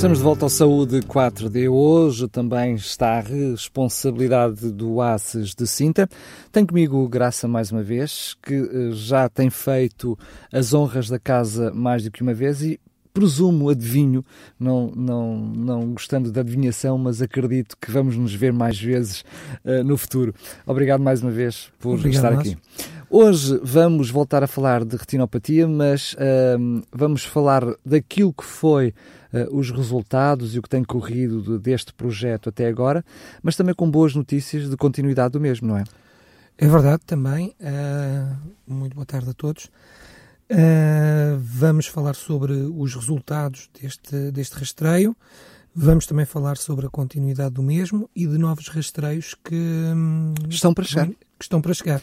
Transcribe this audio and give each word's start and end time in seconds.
Estamos 0.00 0.16
de 0.16 0.24
volta 0.24 0.46
ao 0.46 0.48
Saúde 0.48 1.00
4D. 1.02 1.70
Hoje 1.70 2.26
também 2.26 2.74
está 2.74 3.18
a 3.18 3.20
responsabilidade 3.20 4.72
do 4.72 4.98
ACES 5.02 5.54
de 5.54 5.66
Sinta. 5.66 6.08
Tem 6.50 6.64
comigo 6.64 7.06
Graça 7.06 7.46
mais 7.46 7.70
uma 7.70 7.82
vez, 7.82 8.34
que 8.42 8.54
eh, 8.54 8.92
já 8.92 9.28
tem 9.28 9.50
feito 9.50 10.18
as 10.50 10.72
honras 10.72 11.10
da 11.10 11.18
casa 11.18 11.70
mais 11.74 12.02
do 12.02 12.10
que 12.10 12.22
uma 12.22 12.32
vez 12.32 12.62
e 12.62 12.80
presumo, 13.12 13.68
adivinho, 13.68 14.24
não, 14.58 14.90
não, 14.96 15.36
não 15.36 15.92
gostando 15.92 16.32
da 16.32 16.40
adivinhação, 16.40 16.96
mas 16.96 17.20
acredito 17.20 17.76
que 17.78 17.90
vamos 17.90 18.16
nos 18.16 18.32
ver 18.32 18.54
mais 18.54 18.80
vezes 18.80 19.22
uh, 19.66 19.84
no 19.84 19.98
futuro. 19.98 20.34
Obrigado 20.66 21.02
mais 21.02 21.20
uma 21.20 21.30
vez 21.30 21.70
por 21.78 21.96
Obrigado 21.96 22.14
estar 22.14 22.32
aqui. 22.32 22.56
Hoje 23.10 23.60
vamos 23.62 24.08
voltar 24.08 24.42
a 24.42 24.46
falar 24.46 24.82
de 24.82 24.96
retinopatia, 24.96 25.68
mas 25.68 26.14
uh, 26.14 26.82
vamos 26.90 27.22
falar 27.22 27.64
daquilo 27.84 28.32
que 28.32 28.44
foi 28.44 28.94
uh, 29.32 29.56
os 29.56 29.70
resultados 29.70 30.54
e 30.54 30.58
o 30.58 30.62
que 30.62 30.68
tem 30.68 30.84
corrido 30.84 31.42
de, 31.42 31.58
deste 31.58 31.92
projeto 31.92 32.48
até 32.48 32.66
agora, 32.66 33.04
mas 33.42 33.56
também 33.56 33.74
com 33.74 33.90
boas 33.90 34.14
notícias 34.14 34.68
de 34.68 34.76
continuidade 34.76 35.32
do 35.32 35.40
mesmo, 35.40 35.68
não 35.68 35.76
é? 35.76 35.84
É 36.58 36.68
verdade, 36.68 37.02
também. 37.06 37.54
Uh, 37.58 38.36
muito 38.66 38.94
boa 38.94 39.06
tarde 39.06 39.30
a 39.30 39.32
todos. 39.32 39.70
Uh, 40.50 41.38
vamos 41.38 41.86
falar 41.86 42.14
sobre 42.14 42.52
os 42.52 42.94
resultados 42.94 43.70
deste, 43.80 44.30
deste 44.30 44.58
rastreio. 44.58 45.16
Vamos 45.74 46.04
também 46.04 46.26
falar 46.26 46.56
sobre 46.56 46.86
a 46.86 46.90
continuidade 46.90 47.54
do 47.54 47.62
mesmo 47.62 48.10
e 48.14 48.26
de 48.26 48.36
novos 48.36 48.66
rastreios 48.68 49.34
que 49.44 49.54
hum, 49.54 50.34
estão 50.48 50.74
para 50.74 50.84
chegar. 50.84 51.06
Que 51.06 51.44
estão 51.44 51.62
para 51.62 51.72
chegar. 51.72 52.02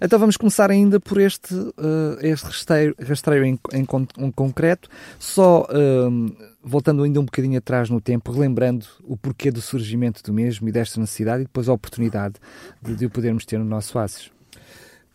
Então 0.00 0.18
vamos 0.18 0.36
começar 0.36 0.70
ainda 0.70 0.98
por 0.98 1.20
este, 1.20 1.54
uh, 1.54 2.18
este 2.20 2.44
rastreio, 2.44 2.94
rastreio 3.00 3.44
em, 3.44 3.58
em, 3.72 3.86
em 4.18 4.30
concreto, 4.32 4.88
só 5.18 5.62
uh, 5.62 6.53
voltando 6.64 7.02
ainda 7.02 7.20
um 7.20 7.24
bocadinho 7.24 7.58
atrás 7.58 7.90
no 7.90 8.00
tempo, 8.00 8.32
relembrando 8.32 8.86
o 9.02 9.16
porquê 9.16 9.50
do 9.50 9.60
surgimento 9.60 10.22
do 10.22 10.32
mesmo 10.32 10.68
e 10.68 10.72
desta 10.72 10.98
necessidade 10.98 11.42
e 11.42 11.44
depois 11.44 11.68
a 11.68 11.72
oportunidade 11.72 12.36
de, 12.80 12.96
de 12.96 13.06
o 13.06 13.10
podermos 13.10 13.44
ter 13.44 13.58
no 13.58 13.64
nosso 13.64 13.98
ASIS. 13.98 14.30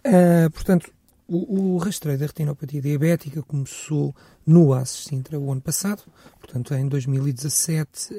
Uh, 0.06 0.50
portanto, 0.54 0.92
o, 1.28 1.76
o, 1.76 1.78
rastreio 1.78 2.18
da 2.18 2.28
retinopatia 2.28 2.82
diabética 2.82 3.42
começou 3.42 4.16
no 4.46 4.74
ASIS 4.74 5.06
Sintra 5.06 5.40
o 5.40 5.52
ano 5.52 5.62
passado, 5.62 6.04
portanto 6.40 6.74
em 6.74 6.88
2017, 6.88 8.14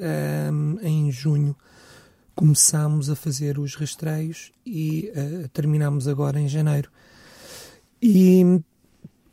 um, 0.51 0.77
em 0.81 1.11
junho, 1.11 1.55
começámos 2.35 3.09
a 3.09 3.15
fazer 3.15 3.59
os 3.59 3.75
rastreios 3.75 4.51
e 4.65 5.11
uh, 5.15 5.47
terminámos 5.49 6.07
agora 6.07 6.39
em 6.39 6.47
janeiro. 6.47 6.91
E 8.01 8.61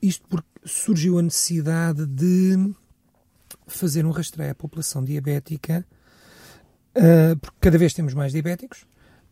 isto 0.00 0.26
porque 0.28 0.48
surgiu 0.64 1.19
a 1.19 1.22
necessidade 1.22 2.06
de 2.06 2.74
fazer 3.66 4.04
um 4.06 4.10
rastreio 4.10 4.50
à 4.50 4.54
população 4.54 5.04
diabética, 5.04 5.86
uh, 6.96 7.36
porque 7.38 7.56
cada 7.60 7.78
vez 7.78 7.92
temos 7.92 8.14
mais 8.14 8.32
diabéticos, 8.32 8.82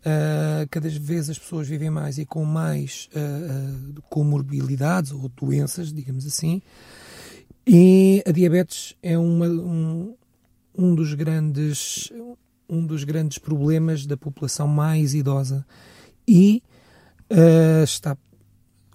uh, 0.00 0.68
cada 0.70 0.88
vez 0.88 1.30
as 1.30 1.38
pessoas 1.38 1.68
vivem 1.68 1.90
mais 1.90 2.18
e 2.18 2.24
com 2.24 2.44
mais 2.44 3.08
uh, 3.12 4.02
comorbilidades 4.08 5.12
ou 5.12 5.28
doenças, 5.28 5.92
digamos 5.92 6.26
assim, 6.26 6.62
e 7.66 8.22
a 8.26 8.30
diabetes 8.30 8.96
é 9.02 9.18
uma, 9.18 9.46
um, 9.46 10.14
um 10.76 10.94
dos 10.94 11.14
grandes 11.14 12.12
um 12.68 12.84
dos 12.84 13.04
grandes 13.04 13.38
problemas 13.38 14.06
da 14.06 14.16
população 14.16 14.66
mais 14.66 15.14
idosa 15.14 15.64
e 16.26 16.60
está 17.84 18.16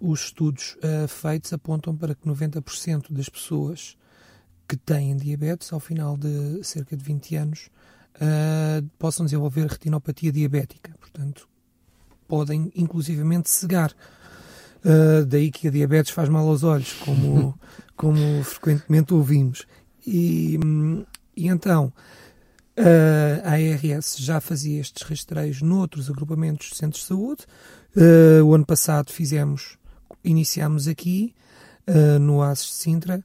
os 0.02 0.26
estudos 0.26 0.76
uh, 0.78 1.08
feitos 1.08 1.54
apontam 1.54 1.96
para 1.96 2.16
que 2.16 2.28
90% 2.28 3.12
das 3.12 3.30
pessoas 3.30 3.96
que 4.72 4.78
têm 4.78 5.18
diabetes 5.18 5.74
ao 5.74 5.82
final 5.82 6.16
de 6.16 6.64
cerca 6.64 6.96
de 6.96 7.04
20 7.04 7.36
anos 7.36 7.70
uh, 8.16 8.88
possam 8.98 9.26
desenvolver 9.26 9.68
retinopatia 9.68 10.32
diabética. 10.32 10.94
Portanto, 10.98 11.46
podem 12.26 12.72
inclusivamente 12.74 13.50
cegar. 13.50 13.92
Uh, 14.78 15.26
daí 15.26 15.52
que 15.52 15.68
a 15.68 15.72
diabetes 15.72 16.14
faz 16.14 16.30
mal 16.30 16.48
aos 16.48 16.64
olhos, 16.64 16.94
como, 17.04 17.60
como 17.98 18.42
frequentemente 18.46 19.14
ouvimos. 19.14 19.68
E, 20.08 20.58
e 21.36 21.50
então, 21.50 21.92
Uh, 22.74 23.44
a 23.44 23.52
ARS 23.56 24.16
já 24.18 24.40
fazia 24.40 24.80
estes 24.80 25.04
rastreios 25.04 25.62
noutros 25.62 26.10
agrupamentos 26.10 26.70
de 26.70 26.78
centros 26.78 27.02
de 27.02 27.08
saúde. 27.10 27.44
Uh, 27.94 28.44
o 28.46 28.56
ano 28.56 28.66
passado 28.66 29.12
fizemos, 29.12 29.78
iniciámos 30.24 30.88
aqui, 30.88 31.36
uh, 31.92 32.20
no 32.20 32.42
ASES 32.42 32.66
de 32.66 32.74
Sintra, 32.74 33.24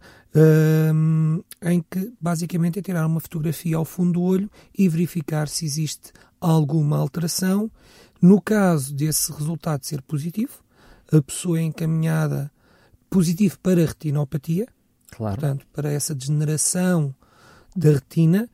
em 1.62 1.82
que 1.90 2.12
basicamente 2.20 2.78
é 2.78 2.82
tirar 2.82 3.06
uma 3.06 3.20
fotografia 3.20 3.78
ao 3.78 3.86
fundo 3.86 4.14
do 4.14 4.22
olho 4.22 4.50
e 4.76 4.86
verificar 4.86 5.48
se 5.48 5.64
existe 5.64 6.12
alguma 6.38 6.98
alteração. 6.98 7.70
No 8.20 8.38
caso 8.40 8.94
desse 8.94 9.32
resultado 9.32 9.84
ser 9.84 10.02
positivo, 10.02 10.62
a 11.10 11.22
pessoa 11.22 11.58
é 11.58 11.62
encaminhada 11.62 12.52
positivo 13.08 13.58
para 13.62 13.82
a 13.82 13.86
retinopatia, 13.86 14.66
claro. 15.10 15.40
portanto, 15.40 15.66
para 15.72 15.90
essa 15.90 16.14
degeneração 16.14 17.14
da 17.74 17.92
retina 17.92 18.46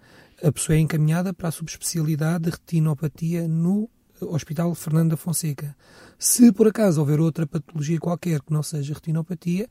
a 0.43 0.51
pessoa 0.51 0.77
é 0.77 0.81
encaminhada 0.81 1.33
para 1.33 1.49
a 1.49 1.53
subespecialidade 1.53 2.45
de 2.45 2.51
retinopatia 2.51 3.47
no 3.47 3.89
Hospital 4.31 4.75
Fernando 4.75 5.11
da 5.11 5.17
Fonseca. 5.17 5.77
Se 6.19 6.53
por 6.53 6.69
acaso 6.69 7.01
houver 7.01 7.21
outra 7.21 7.47
patologia 7.47 7.99
qualquer 7.99 8.41
que 8.41 8.53
não 8.53 8.63
seja 8.63 8.95
retinopatia, 8.95 9.69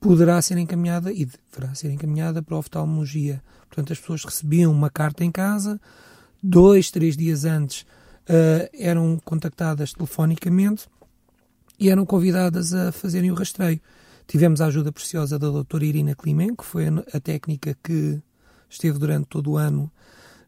poderá 0.00 0.40
ser 0.42 0.58
encaminhada 0.58 1.12
e 1.12 1.26
deverá 1.26 1.74
ser 1.74 1.90
encaminhada 1.90 2.42
para 2.42 2.54
a 2.54 2.58
oftalmologia. 2.58 3.42
Portanto, 3.68 3.92
as 3.92 3.98
pessoas 3.98 4.24
recebiam 4.24 4.70
uma 4.70 4.90
carta 4.90 5.24
em 5.24 5.32
casa, 5.32 5.80
dois, 6.42 6.90
três 6.90 7.16
dias 7.16 7.44
antes 7.44 7.82
uh, 7.82 8.68
eram 8.72 9.18
contactadas 9.24 9.92
telefonicamente 9.92 10.86
e 11.78 11.88
eram 11.88 12.04
convidadas 12.04 12.72
a 12.74 12.92
fazerem 12.92 13.30
o 13.30 13.34
rastreio. 13.34 13.80
Tivemos 14.26 14.60
a 14.60 14.66
ajuda 14.66 14.92
preciosa 14.92 15.38
da 15.38 15.48
doutora 15.48 15.84
Irina 15.84 16.14
Climen, 16.14 16.54
que 16.54 16.64
foi 16.64 16.86
a, 16.86 16.90
a 17.14 17.20
técnica 17.20 17.76
que 17.82 18.22
esteve 18.68 18.98
durante 18.98 19.26
todo 19.26 19.52
o 19.52 19.56
ano 19.56 19.90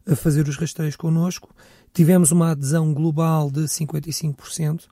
a 0.07 0.15
fazer 0.15 0.47
os 0.47 0.57
rastreios 0.57 0.95
connosco. 0.95 1.53
Tivemos 1.93 2.31
uma 2.31 2.51
adesão 2.51 2.93
global 2.93 3.51
de 3.51 3.61
55%. 3.61 4.85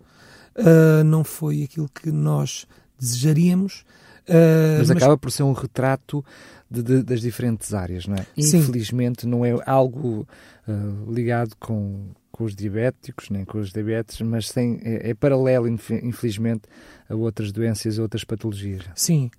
Uh, 0.57 1.03
não 1.03 1.23
foi 1.23 1.63
aquilo 1.63 1.89
que 1.89 2.11
nós 2.11 2.65
desejaríamos. 2.99 3.85
Uh, 4.27 4.79
mas, 4.79 4.89
mas 4.89 4.97
acaba 4.97 5.17
por 5.17 5.31
ser 5.31 5.43
um 5.43 5.53
retrato 5.53 6.25
de, 6.69 6.81
de, 6.81 7.03
das 7.03 7.21
diferentes 7.21 7.73
áreas, 7.73 8.07
não 8.07 8.15
é? 8.15 8.25
Sim. 8.41 8.57
Infelizmente 8.57 9.27
não 9.27 9.45
é 9.45 9.55
algo 9.65 10.27
uh, 10.67 11.11
ligado 11.11 11.55
com, 11.59 12.09
com 12.31 12.43
os 12.43 12.55
diabéticos, 12.55 13.29
nem 13.29 13.45
com 13.45 13.59
os 13.59 13.71
diabetes, 13.71 14.21
mas 14.21 14.49
tem, 14.49 14.79
é, 14.83 15.11
é 15.11 15.13
paralelo, 15.13 15.67
infelizmente, 15.67 16.63
a 17.07 17.15
outras 17.15 17.51
doenças 17.51 17.97
e 17.97 18.01
outras 18.01 18.23
patologias. 18.23 18.83
Sim, 18.95 19.29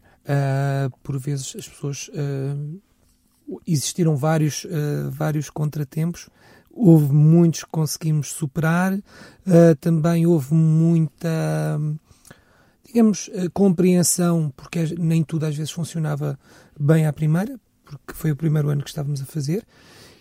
por 1.02 1.18
vezes 1.18 1.54
as 1.56 1.68
pessoas 1.68 2.10
existiram 3.66 4.16
vários, 4.16 4.64
uh, 4.64 5.10
vários 5.10 5.50
contratempos, 5.50 6.28
houve 6.70 7.12
muitos 7.12 7.64
que 7.64 7.70
conseguimos 7.70 8.32
superar, 8.32 8.94
uh, 8.94 9.76
também 9.80 10.26
houve 10.26 10.54
muita, 10.54 11.80
digamos, 12.84 13.28
uh, 13.28 13.50
compreensão, 13.52 14.52
porque 14.56 14.94
nem 14.98 15.22
tudo 15.22 15.46
às 15.46 15.56
vezes 15.56 15.72
funcionava 15.72 16.38
bem 16.78 17.06
à 17.06 17.12
primeira, 17.12 17.58
porque 17.84 18.12
foi 18.14 18.32
o 18.32 18.36
primeiro 18.36 18.68
ano 18.68 18.82
que 18.82 18.90
estávamos 18.90 19.22
a 19.22 19.24
fazer, 19.24 19.64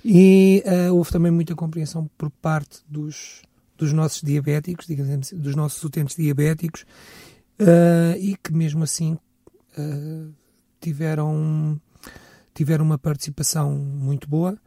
e 0.08 0.64
houve 0.92 1.10
também 1.10 1.32
muita 1.32 1.56
compreensão 1.56 2.08
por 2.16 2.30
parte 2.30 2.84
dos, 2.88 3.42
dos 3.76 3.92
nossos 3.92 4.22
diabéticos, 4.22 4.86
digamos 4.86 5.12
assim, 5.12 5.36
dos 5.36 5.56
nossos 5.56 5.84
utentes 5.84 6.16
diabéticos, 6.16 6.86
e 8.20 8.38
que 8.44 8.54
mesmo 8.54 8.84
assim 8.84 9.18
tiveram 10.80 11.82
tiveram 12.56 12.84
uma 12.84 12.98
participação 12.98 13.72
muito 13.72 14.28
boa. 14.28 14.58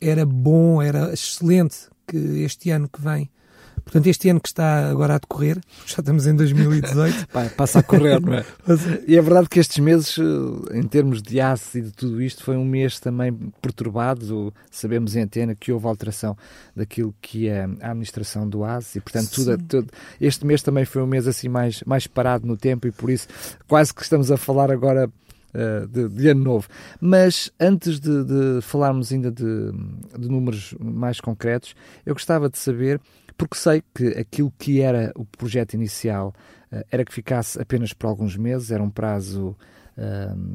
Era 0.00 0.24
bom, 0.24 0.80
era 0.80 1.12
excelente 1.12 1.88
que 2.06 2.16
este 2.16 2.70
ano 2.70 2.88
que 2.88 3.02
vem 3.02 3.30
Portanto, 3.86 4.08
este 4.08 4.28
ano 4.28 4.40
que 4.40 4.48
está 4.48 4.90
agora 4.90 5.14
a 5.14 5.18
decorrer, 5.18 5.60
já 5.86 6.00
estamos 6.00 6.26
em 6.26 6.34
2018. 6.34 7.28
Passa 7.56 7.78
a 7.78 7.82
correr, 7.84 8.20
não 8.20 8.34
é? 8.34 8.44
e 9.06 9.16
é 9.16 9.22
verdade 9.22 9.48
que 9.48 9.60
estes 9.60 9.78
meses, 9.78 10.18
eh, 10.18 10.76
em 10.76 10.82
termos 10.82 11.22
de 11.22 11.40
aço 11.40 11.78
e 11.78 11.82
de 11.82 11.92
tudo 11.92 12.20
isto, 12.20 12.42
foi 12.42 12.56
um 12.56 12.64
mês 12.64 12.98
também 12.98 13.32
perturbado. 13.62 14.52
Sabemos 14.72 15.14
em 15.14 15.22
antena 15.22 15.54
que 15.54 15.70
houve 15.70 15.86
alteração 15.86 16.36
daquilo 16.74 17.14
que 17.22 17.46
é 17.46 17.62
a 17.80 17.90
administração 17.90 18.48
do 18.48 18.64
ASE 18.64 18.98
e, 18.98 19.00
portanto, 19.00 19.30
tudo, 19.30 19.58
tudo, 19.58 19.88
este 20.20 20.44
mês 20.44 20.62
também 20.62 20.84
foi 20.84 21.00
um 21.00 21.06
mês 21.06 21.28
assim 21.28 21.48
mais, 21.48 21.80
mais 21.84 22.08
parado 22.08 22.44
no 22.44 22.56
tempo 22.56 22.88
e 22.88 22.90
por 22.90 23.08
isso 23.08 23.28
quase 23.68 23.94
que 23.94 24.02
estamos 24.02 24.32
a 24.32 24.36
falar 24.36 24.72
agora 24.72 25.08
de, 25.88 26.08
de, 26.08 26.28
ano 26.28 26.42
novo. 26.42 26.68
Mas 27.00 27.50
antes 27.58 27.98
de, 28.00 28.24
de 28.24 28.60
falarmos 28.62 29.12
ainda 29.12 29.30
de, 29.30 29.72
de 30.18 30.28
números 30.28 30.74
mais 30.80 31.20
concretos, 31.20 31.74
eu 32.04 32.14
gostava 32.14 32.48
de 32.48 32.58
saber, 32.58 33.00
porque 33.36 33.56
sei 33.56 33.82
que 33.94 34.08
aquilo 34.08 34.52
que 34.58 34.80
era 34.80 35.12
o 35.16 35.24
projeto 35.24 35.74
inicial 35.74 36.34
uh, 36.72 36.84
era 36.90 37.04
que 37.04 37.12
ficasse 37.12 37.60
apenas 37.60 37.92
por 37.92 38.06
alguns 38.06 38.36
meses, 38.36 38.70
era 38.70 38.82
um 38.82 38.90
prazo 38.90 39.56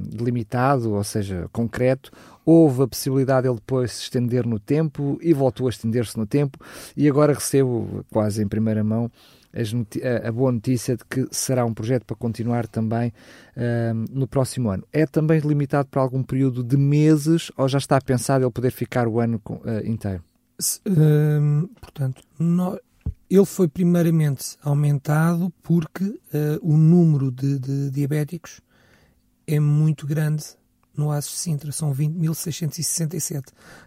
delimitado, 0.09 0.94
ou 0.94 1.04
seja, 1.04 1.50
concreto, 1.51 2.12
houve 2.45 2.83
a 2.83 2.88
possibilidade 2.88 3.44
de 3.44 3.50
ele 3.50 3.56
depois 3.56 3.92
se 3.92 4.04
estender 4.04 4.45
no 4.45 4.59
tempo 4.59 5.18
e 5.21 5.33
voltou 5.33 5.65
a 5.65 5.69
estender-se 5.69 6.18
no 6.18 6.27
tempo, 6.27 6.59
e 6.95 7.09
agora 7.09 7.33
recebo 7.33 8.06
quase 8.12 8.44
em 8.44 8.47
primeira 8.47 8.83
mão 8.83 9.12
a 10.25 10.31
boa 10.31 10.51
notícia 10.51 10.95
de 10.95 11.03
que 11.06 11.27
será 11.31 11.65
um 11.65 11.74
projeto 11.74 12.06
para 12.06 12.15
continuar 12.15 12.68
também 12.68 13.12
no 14.09 14.27
próximo 14.27 14.69
ano. 14.69 14.83
É 14.92 15.06
também 15.06 15.39
limitado 15.39 15.89
para 15.89 16.01
algum 16.01 16.24
período 16.24 16.63
de 16.63 16.77
meses 16.77 17.51
ou 17.57 17.68
já 17.68 17.77
está 17.77 18.00
pensado 18.00 18.45
ele 18.45 18.51
poder 18.51 18.71
ficar 18.71 19.07
o 19.07 19.19
ano 19.19 19.42
uh, 19.48 19.86
inteiro? 19.86 20.24
Uh, 20.88 21.68
portanto, 21.80 22.24
ele 23.30 23.45
foi 23.45 23.68
primeiramente 23.68 24.57
aumentado 24.62 25.51
porque 25.63 26.04
uh, 26.04 26.19
o 26.62 26.77
número 26.77 27.31
de, 27.31 27.57
de 27.59 27.89
diabéticos 27.89 28.62
é 29.47 29.59
muito 29.59 30.06
grande 30.06 30.45
no 30.95 31.09
Aços 31.09 31.33
de 31.33 31.39
Sintra, 31.39 31.71
são 31.71 31.93
20.667. 31.93 33.43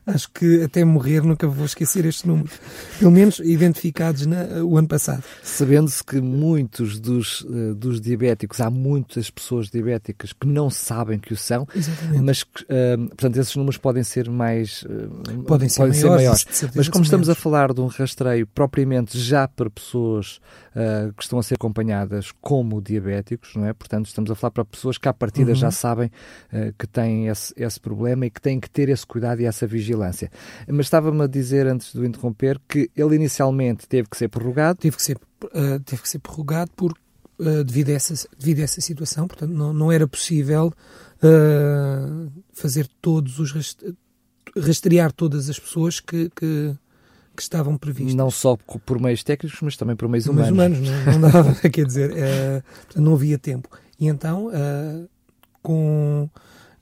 Acho 0.06 0.30
que 0.30 0.62
até 0.62 0.84
morrer 0.84 1.22
nunca 1.22 1.46
vou 1.46 1.66
esquecer 1.66 2.06
este 2.06 2.26
número. 2.26 2.50
Pelo 2.98 3.10
menos 3.10 3.40
identificados 3.40 4.24
na, 4.26 4.64
o 4.64 4.78
ano 4.78 4.88
passado. 4.88 5.22
Sabendo-se 5.42 6.02
que 6.02 6.20
muitos 6.20 6.98
dos, 6.98 7.42
uh, 7.42 7.74
dos 7.74 8.00
diabéticos, 8.00 8.60
há 8.60 8.70
muitas 8.70 9.30
pessoas 9.30 9.68
diabéticas 9.68 10.32
que 10.32 10.46
não 10.46 10.70
sabem 10.70 11.18
que 11.18 11.32
o 11.32 11.36
são, 11.36 11.66
Exatamente. 11.74 12.22
mas, 12.22 12.42
uh, 12.42 13.08
portanto, 13.08 13.36
esses 13.36 13.54
números 13.54 13.76
podem 13.76 14.02
ser 14.02 14.30
mais... 14.30 14.82
Uh, 14.82 15.42
podem 15.46 15.68
ser 15.68 15.82
podem 15.82 16.00
maiores. 16.00 16.46
Ser 16.48 16.66
maiores. 16.66 16.76
Mas 16.76 16.88
como 16.88 17.04
estamos 17.04 17.28
maiores. 17.28 17.40
a 17.40 17.42
falar 17.42 17.74
de 17.74 17.80
um 17.82 17.86
rastreio 17.86 18.46
propriamente 18.46 19.18
já 19.18 19.46
para 19.46 19.68
pessoas 19.68 20.40
que 21.16 21.22
estão 21.22 21.38
a 21.38 21.42
ser 21.44 21.54
acompanhadas 21.54 22.32
como 22.40 22.82
diabéticos, 22.82 23.54
não 23.54 23.64
é? 23.64 23.72
Portanto, 23.72 24.06
estamos 24.06 24.28
a 24.28 24.34
falar 24.34 24.50
para 24.50 24.64
pessoas 24.64 24.98
que 24.98 25.08
à 25.08 25.14
partida 25.14 25.50
uhum. 25.50 25.54
já 25.54 25.70
sabem 25.70 26.10
que 26.76 26.84
têm 26.94 27.26
esse, 27.26 27.52
esse 27.56 27.78
problema 27.80 28.24
e 28.24 28.30
que 28.30 28.40
têm 28.40 28.60
que 28.60 28.70
ter 28.70 28.88
esse 28.88 29.04
cuidado 29.04 29.40
e 29.40 29.44
essa 29.44 29.66
vigilância. 29.66 30.30
Mas 30.68 30.86
estava-me 30.86 31.22
a 31.22 31.26
dizer, 31.26 31.66
antes 31.66 31.92
de 31.92 31.98
o 31.98 32.04
interromper, 32.04 32.60
que 32.68 32.88
ele 32.96 33.16
inicialmente 33.16 33.86
teve 33.88 34.08
que 34.08 34.16
ser 34.16 34.28
prorrogado. 34.28 34.78
Teve 34.78 34.96
que 34.96 35.02
ser, 35.02 35.16
uh, 35.16 35.80
teve 35.84 36.02
que 36.02 36.08
ser 36.08 36.20
prorrogado 36.20 36.70
por, 36.76 36.92
uh, 36.92 37.64
devido, 37.64 37.90
a 37.90 37.92
essa, 37.92 38.28
devido 38.38 38.60
a 38.60 38.62
essa 38.62 38.80
situação, 38.80 39.26
portanto, 39.26 39.50
não, 39.50 39.72
não 39.72 39.90
era 39.90 40.06
possível 40.06 40.72
uh, 41.22 42.32
fazer 42.52 42.88
todos 43.02 43.38
os 43.38 43.76
rastrear 44.56 45.10
todas 45.10 45.50
as 45.50 45.58
pessoas 45.58 45.98
que, 45.98 46.30
que, 46.30 46.76
que, 47.36 47.42
estavam 47.42 47.76
previstas. 47.76 48.14
Não 48.14 48.30
só 48.30 48.56
por 48.56 49.00
meios 49.00 49.24
técnicos, 49.24 49.60
mas 49.62 49.76
também 49.76 49.96
por 49.96 50.08
meios 50.08 50.26
humanos. 50.26 50.52
humanos, 50.52 50.78
não, 50.80 51.18
não 51.18 51.30
dava, 51.30 51.54
quer 51.68 51.84
dizer, 51.84 52.12
não 52.94 53.14
havia 53.14 53.36
tempo. 53.36 53.68
E 53.98 54.06
então, 54.06 54.50
com 55.60 56.30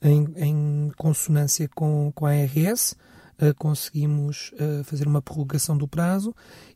em, 0.02 0.26
em 0.36 0.92
consonância 0.96 1.68
com, 1.74 2.10
com 2.14 2.26
a 2.26 2.30
ARS, 2.30 2.92
uh, 3.40 3.54
conseguimos 3.56 4.52
uh, 4.54 4.82
fazer 4.84 5.06
uma 5.06 5.22
prorrogação 5.22 5.76
do 5.76 5.86
prazo 5.86 6.34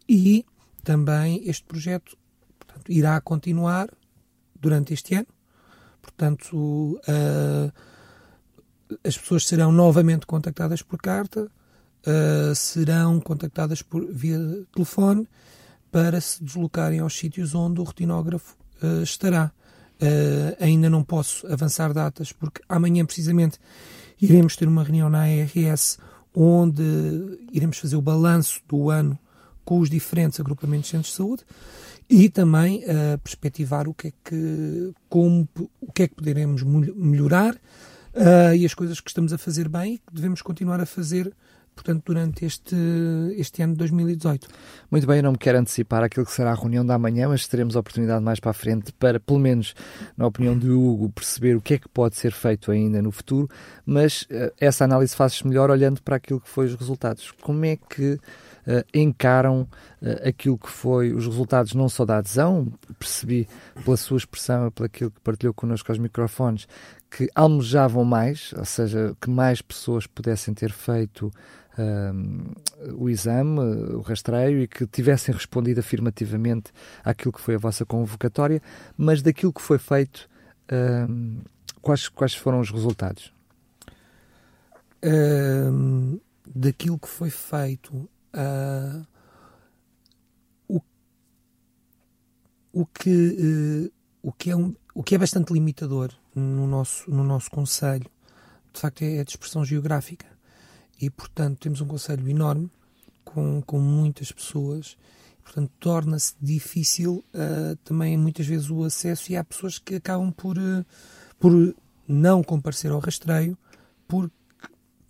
e 0.09 0.47
também 0.85 1.43
este 1.45 1.65
projeto 1.65 2.17
portanto, 2.59 2.93
irá 2.93 3.21
continuar 3.21 3.89
durante 4.55 4.95
este 4.95 5.15
ano. 5.15 5.27
Portanto, 6.01 7.01
uh, 7.09 7.73
as 9.03 9.19
pessoas 9.19 9.45
serão 9.45 9.73
novamente 9.73 10.27
contactadas 10.27 10.81
por 10.81 11.01
carta, 11.01 11.51
serão 12.55 13.19
contactadas 13.19 13.83
por, 13.83 14.07
via 14.13 14.39
telefone 14.73 15.29
para 15.91 16.21
se 16.21 16.45
deslocarem 16.45 17.01
aos 17.01 17.19
sítios 17.19 17.53
onde 17.53 17.81
o 17.81 17.83
retinógrafo 17.83 18.57
estará. 19.03 19.51
Uh, 20.01 20.57
ainda 20.61 20.91
não 20.91 21.03
posso 21.03 21.47
avançar 21.47 21.93
datas, 21.93 22.31
porque 22.31 22.61
amanhã, 22.69 23.05
precisamente, 23.05 23.59
iremos 24.21 24.57
ter 24.57 24.69
uma 24.69 24.83
reunião 24.83 25.09
na 25.09 25.23
ARS 25.23 25.99
onde 26.35 26.83
iremos 27.51 27.79
fazer 27.79 27.97
o 27.97 28.03
balanço 28.03 28.61
do 28.69 28.91
ano 28.91 29.19
com 29.65 29.81
os 29.81 29.89
diferentes 29.89 30.39
agrupamentos 30.39 30.87
de 30.87 30.91
centros 30.93 31.11
de 31.11 31.17
saúde 31.17 31.45
e 32.09 32.29
também 32.29 32.85
uh, 32.85 33.19
perspectivar 33.19 33.89
o 33.89 33.95
que 33.95 34.09
é 34.09 34.13
que, 34.23 34.93
como, 35.09 35.49
o 35.81 35.91
que 35.91 36.05
é 36.05 36.09
que 36.09 36.15
poderemos 36.15 36.63
melhorar 36.63 37.55
uh, 37.55 38.55
e 38.55 38.65
as 38.65 38.75
coisas 38.75 39.01
que 39.01 39.11
estamos 39.11 39.33
a 39.33 39.39
fazer 39.39 39.69
bem 39.69 39.95
e 39.95 39.99
que 39.99 40.15
devemos 40.15 40.43
continuar 40.43 40.81
a 40.81 40.87
fazer 40.87 41.33
portanto, 41.77 42.03
durante 42.07 42.45
este, 42.45 42.75
este 43.37 43.63
ano 43.63 43.75
de 43.75 43.79
2018. 43.81 44.49
Muito 44.91 45.07
bem, 45.07 45.19
eu 45.19 45.23
não 45.23 45.33
me 45.33 45.39
quero 45.39 45.59
antecipar 45.59 46.03
aquilo 46.03 46.25
que 46.25 46.33
será 46.33 46.51
a 46.53 46.55
reunião 46.55 46.85
da 46.85 46.99
manhã, 46.99 47.29
mas 47.29 47.47
teremos 47.47 47.77
a 47.77 47.81
oportunidade 47.81 48.25
mais 48.25 48.41
para 48.41 48.51
a 48.51 48.55
frente 48.55 48.93
para, 48.95 49.21
pelo 49.21 49.39
menos 49.39 49.75
na 50.17 50.27
opinião 50.27 50.59
de 50.59 50.71
Hugo, 50.71 51.11
perceber 51.11 51.55
o 51.55 51.61
que 51.61 51.75
é 51.75 51.79
que 51.79 51.89
pode 51.89 52.17
ser 52.17 52.33
feito 52.33 52.73
ainda 52.73 53.03
no 53.03 53.13
futuro, 53.13 53.49
mas 53.85 54.23
uh, 54.23 54.51
essa 54.59 54.85
análise 54.85 55.15
faz-se 55.15 55.47
melhor 55.47 55.71
olhando 55.71 56.03
para 56.03 56.17
aquilo 56.17 56.41
que 56.41 56.49
foi 56.49 56.67
os 56.67 56.75
resultados. 56.75 57.31
Como 57.43 57.65
é 57.65 57.77
que 57.77 58.15
uh, 58.15 58.21
encaram 58.95 59.69
uh, 60.01 60.29
aquilo 60.29 60.57
que 60.57 60.71
foi 60.71 61.13
os 61.13 61.27
resultados 61.27 61.75
não 61.75 61.89
só 61.91 62.07
da 62.07 62.17
adesão, 62.17 62.73
percebi 62.99 63.47
pela 63.85 63.99
sua 63.99 64.17
expressão, 64.17 64.71
pelo 64.71 64.87
aquilo 64.87 65.11
que 65.11 65.21
partilhou 65.21 65.53
connosco 65.53 65.93
aos 65.93 65.99
microfones, 65.99 66.67
que 67.11 67.31
almejavam 67.35 68.05
mais, 68.05 68.53
ou 68.57 68.65
seja, 68.65 69.17
que 69.21 69.31
mais 69.31 69.63
pessoas 69.63 70.07
pudessem 70.07 70.53
ter 70.53 70.73
feito 70.73 71.33
o 72.97 73.09
exame, 73.09 73.61
o 73.61 74.01
rastreio 74.01 74.63
e 74.63 74.69
que 74.69 74.87
tivessem 74.87 75.35
respondido 75.35 75.81
afirmativamente 75.81 76.73
àquilo 77.05 77.33
que 77.33 77.41
foi 77.41 77.57
a 77.57 77.59
vossa 77.59 77.85
convocatória, 77.85 78.63
mas 78.97 79.23
daquilo 79.23 79.53
que 79.53 79.63
foi 79.63 79.79
feito, 79.79 80.29
quais, 81.83 82.09
quais 82.09 82.35
foram 82.35 82.61
os 82.61 82.71
resultados? 82.71 83.33
daquilo 86.55 86.99
que 86.99 87.09
foi 87.09 87.31
feito, 87.31 88.09
uh, 88.35 89.07
o, 90.69 90.81
o, 92.73 92.87
que, 92.87 93.11
uh, 93.11 93.93
o, 94.23 94.33
que 94.33 94.51
é 94.51 94.57
um, 94.57 94.75
o 94.95 95.03
que 95.03 95.15
é 95.15 95.19
bastante 95.19 95.53
limitador 95.53 96.13
no 96.35 96.67
nosso, 96.67 97.11
no 97.11 97.25
nosso 97.25 97.51
Conselho, 97.51 98.11
de 98.73 98.81
facto, 98.81 99.03
é 99.03 99.21
a 99.21 99.25
dispersão 99.25 99.65
geográfica 99.65 100.36
e, 101.01 101.11
portanto, 101.11 101.59
temos 101.59 101.81
um 101.81 101.87
conselho 101.87 102.29
enorme 102.29 102.71
com, 103.25 103.63
com 103.63 103.79
muitas 103.79 104.33
pessoas. 104.33 104.97
Portanto, 105.45 105.71
torna-se 105.79 106.35
difícil 106.41 107.25
uh, 107.35 107.77
também 107.85 108.17
muitas 108.17 108.47
vezes 108.47 108.69
o 108.71 108.83
acesso 108.83 109.31
e 109.31 109.37
há 109.37 109.45
pessoas 109.45 109.79
que 109.79 109.95
acabam 109.95 110.33
por, 110.33 110.59
uh, 110.59 110.85
por 111.39 111.75
não 112.09 112.43
comparecer 112.43 112.91
ao 112.91 112.99
rastreio 112.99 113.57
porque 114.09 114.35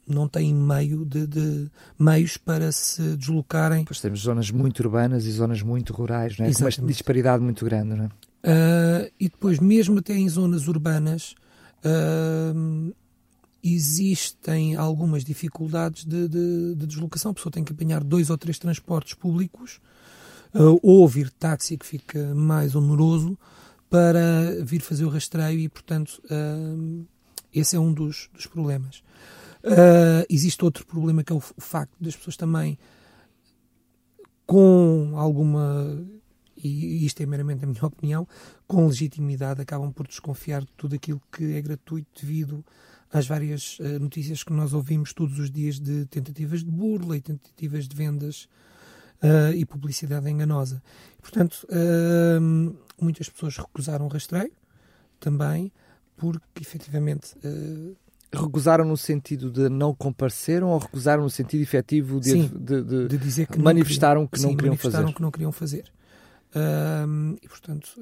não 0.06 0.28
têm 0.28 0.54
meio 0.54 1.04
de, 1.04 1.26
de, 1.26 1.70
meios 1.98 2.36
para 2.36 2.70
se 2.70 3.16
deslocarem. 3.16 3.84
Pois 3.84 4.00
temos 4.00 4.20
zonas 4.20 4.50
muito 4.50 4.80
urbanas 4.80 5.24
e 5.24 5.32
zonas 5.32 5.62
muito 5.62 5.92
rurais, 5.92 6.38
não 6.38 6.46
é? 6.46 6.52
com 6.52 6.60
uma 6.60 6.88
disparidade 6.88 7.42
muito 7.42 7.64
grande, 7.64 7.96
não 7.96 8.04
é? 8.04 8.08
Uh, 8.08 9.12
e 9.18 9.28
depois, 9.28 9.58
mesmo 9.58 9.98
até 9.98 10.14
em 10.14 10.28
zonas 10.28 10.68
urbanas, 10.68 11.34
existem 13.74 14.76
algumas 14.76 15.24
dificuldades 15.24 16.04
de, 16.04 16.28
de, 16.28 16.74
de, 16.74 16.86
deslocação. 16.86 17.30
A 17.30 17.34
pessoa 17.34 17.52
tem 17.52 17.64
que 17.64 17.72
apanhar 17.72 18.04
dois 18.04 18.30
ou 18.30 18.38
três 18.38 18.58
transportes 18.58 19.14
públicos 19.14 19.80
uh, 20.54 20.78
ou 20.82 21.06
vir 21.08 21.30
táxi, 21.30 21.76
que 21.76 21.86
fica 21.86 22.34
mais 22.34 22.74
oneroso, 22.74 23.38
para 23.88 24.64
vir 24.64 24.80
fazer 24.80 25.04
o 25.04 25.08
rastreio 25.08 25.58
e, 25.58 25.68
portanto, 25.68 26.20
uh, 26.24 27.06
esse 27.52 27.76
é 27.76 27.80
um 27.80 27.92
dos, 27.92 28.28
dos 28.34 28.46
problemas. 28.46 29.02
Uh, 29.64 30.24
existe 30.28 30.64
outro 30.64 30.86
problema 30.86 31.24
que 31.24 31.32
é 31.32 31.36
o, 31.36 31.38
o 31.38 31.60
facto 31.60 31.94
das 32.00 32.14
pessoas 32.14 32.36
também 32.36 32.78
com 34.46 35.14
alguma 35.16 36.06
e 36.56 37.04
isto 37.04 37.20
é 37.20 37.26
meramente 37.26 37.64
a 37.64 37.68
minha 37.68 37.82
opinião, 37.84 38.28
com 38.66 38.86
legitimidade 38.86 39.60
acabam 39.60 39.92
por 39.92 40.06
desconfiar 40.06 40.62
de 40.62 40.72
tudo 40.76 40.94
aquilo 40.94 41.20
que 41.32 41.54
é 41.54 41.60
gratuito 41.60 42.08
devido 42.20 42.64
às 43.12 43.26
várias 43.26 43.78
uh, 43.78 43.98
notícias 44.00 44.42
que 44.42 44.52
nós 44.52 44.72
ouvimos 44.72 45.12
todos 45.12 45.38
os 45.38 45.50
dias 45.50 45.78
de 45.78 46.06
tentativas 46.06 46.62
de 46.62 46.70
burla 46.70 47.16
e 47.16 47.20
tentativas 47.20 47.86
de 47.86 47.96
vendas 47.96 48.48
uh, 49.22 49.54
e 49.54 49.64
publicidade 49.64 50.28
enganosa. 50.28 50.82
Portanto, 51.20 51.66
uh, 51.70 52.76
muitas 53.00 53.28
pessoas 53.28 53.56
recusaram 53.56 54.06
o 54.06 54.08
rastreio 54.08 54.52
também 55.20 55.72
porque 56.16 56.62
efetivamente. 56.62 57.34
Recusaram 58.32 58.84
no 58.84 58.96
sentido 58.96 59.50
de 59.50 59.68
não 59.68 59.94
compareceram 59.94 60.68
ou 60.68 60.78
recusaram 60.78 61.22
no 61.22 61.30
sentido 61.30 61.62
efetivo 61.62 62.20
de, 62.20 62.30
Sim, 62.30 62.48
de, 62.48 62.82
de, 62.82 63.08
de 63.08 63.18
dizer 63.18 63.46
que 63.46 63.58
manifestaram 63.58 64.22
não, 64.22 64.28
que 64.28 64.40
não 64.42 64.50
sim, 64.50 64.56
queriam 64.56 64.70
manifestaram 64.72 65.04
fazer? 65.04 65.14
que 65.14 65.22
não 65.22 65.30
queriam 65.30 65.52
fazer. 65.52 65.92
e 67.40 67.48
portanto 67.48 67.98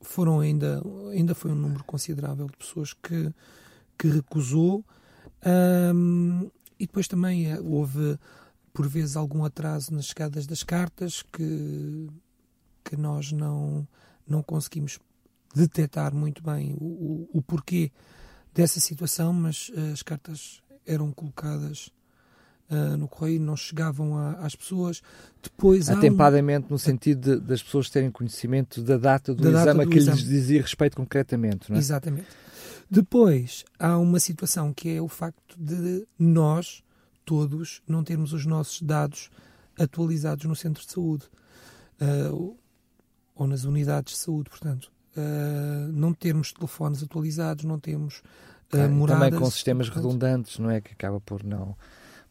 foram 0.00 0.40
ainda, 0.40 0.82
ainda 1.12 1.34
foi 1.34 1.50
um 1.50 1.56
número 1.56 1.84
considerável 1.84 2.46
de 2.46 2.56
pessoas 2.56 2.92
que, 2.92 3.32
que 3.98 4.08
recusou. 4.08 4.84
Um, 5.94 6.50
e 6.78 6.86
depois 6.86 7.08
também 7.08 7.50
eh, 7.50 7.60
houve, 7.60 8.18
por 8.72 8.88
vezes, 8.88 9.16
algum 9.16 9.44
atraso 9.44 9.92
nas 9.92 10.06
chegadas 10.06 10.46
das 10.46 10.62
cartas 10.62 11.22
que, 11.22 12.08
que 12.84 12.96
nós 12.96 13.32
não, 13.32 13.86
não 14.26 14.42
conseguimos 14.42 14.98
detectar 15.54 16.14
muito 16.14 16.42
bem 16.42 16.74
o, 16.74 16.84
o, 16.84 17.38
o 17.38 17.42
porquê 17.42 17.90
dessa 18.54 18.80
situação, 18.80 19.32
mas 19.32 19.70
uh, 19.70 19.92
as 19.92 20.02
cartas 20.02 20.62
eram 20.86 21.12
colocadas 21.12 21.90
uh, 22.70 22.96
no 22.96 23.08
correio, 23.08 23.40
não 23.40 23.56
chegavam 23.56 24.16
a, 24.16 24.32
às 24.34 24.54
pessoas. 24.54 25.02
Depois 25.42 25.88
Atempadamente, 25.88 26.66
um... 26.66 26.70
no 26.72 26.78
sentido 26.78 27.38
de, 27.38 27.46
das 27.46 27.62
pessoas 27.62 27.90
terem 27.90 28.10
conhecimento 28.10 28.82
da 28.82 28.96
data 28.96 29.34
do 29.34 29.42
da 29.42 29.50
exame 29.50 29.66
data 29.66 29.82
a 29.82 29.86
que 29.86 29.98
exame. 29.98 30.16
lhes 30.16 30.28
dizia 30.28 30.62
respeito 30.62 30.96
concretamente. 30.96 31.70
Não 31.70 31.76
é? 31.76 31.78
Exatamente. 31.78 32.28
Depois 32.90 33.64
há 33.78 33.98
uma 33.98 34.18
situação 34.20 34.72
que 34.72 34.88
é 34.90 35.00
o 35.00 35.08
facto 35.08 35.56
de 35.58 36.06
nós, 36.18 36.82
todos, 37.24 37.82
não 37.86 38.02
termos 38.02 38.32
os 38.32 38.46
nossos 38.46 38.80
dados 38.82 39.30
atualizados 39.78 40.44
no 40.46 40.56
centro 40.56 40.84
de 40.84 40.90
saúde 40.90 41.26
uh, 42.00 42.56
ou 43.34 43.46
nas 43.46 43.64
unidades 43.64 44.14
de 44.14 44.18
saúde, 44.18 44.50
portanto. 44.50 44.90
Uh, 45.16 45.90
não 45.90 46.14
termos 46.14 46.52
telefones 46.52 47.02
atualizados, 47.02 47.64
não 47.64 47.80
temos 47.80 48.22
uh, 48.72 48.88
moradas. 48.88 49.24
Também 49.24 49.40
com 49.40 49.50
sistemas 49.50 49.88
portanto, 49.88 50.04
redundantes, 50.04 50.58
não 50.60 50.70
é? 50.70 50.80
Que 50.80 50.92
acaba 50.92 51.20
por 51.20 51.42
não 51.42 51.74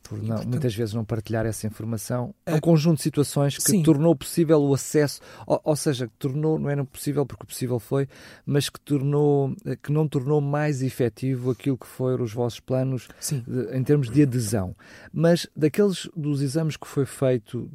por 0.07 0.17
não, 0.19 0.27
portanto, 0.27 0.49
muitas 0.49 0.75
vezes 0.75 0.93
não 0.93 1.03
partilhar 1.03 1.45
essa 1.45 1.67
informação. 1.67 2.33
É 2.45 2.55
um 2.55 2.59
conjunto 2.59 2.97
de 2.97 3.03
situações 3.03 3.57
que 3.57 3.63
sim. 3.63 3.83
tornou 3.83 4.15
possível 4.15 4.61
o 4.61 4.73
acesso, 4.73 5.21
ou, 5.45 5.59
ou, 5.63 5.75
seja, 5.75 6.07
que 6.07 6.13
tornou, 6.17 6.57
não 6.57 6.69
era 6.69 6.83
possível 6.85 7.25
porque 7.25 7.45
possível 7.45 7.79
foi, 7.79 8.07
mas 8.45 8.69
que 8.69 8.79
tornou, 8.79 9.53
que 9.83 9.91
não 9.91 10.07
tornou 10.07 10.39
mais 10.39 10.81
efetivo 10.81 11.51
aquilo 11.51 11.77
que 11.77 11.87
foram 11.87 12.23
os 12.23 12.33
vossos 12.33 12.59
planos 12.59 13.07
de, 13.29 13.75
em 13.75 13.83
termos 13.83 14.09
de 14.09 14.21
adesão. 14.21 14.75
Mas 15.11 15.47
daqueles 15.55 16.09
dos 16.15 16.41
exames 16.41 16.77
que 16.77 16.87
foi 16.87 17.05
feito, 17.05 17.69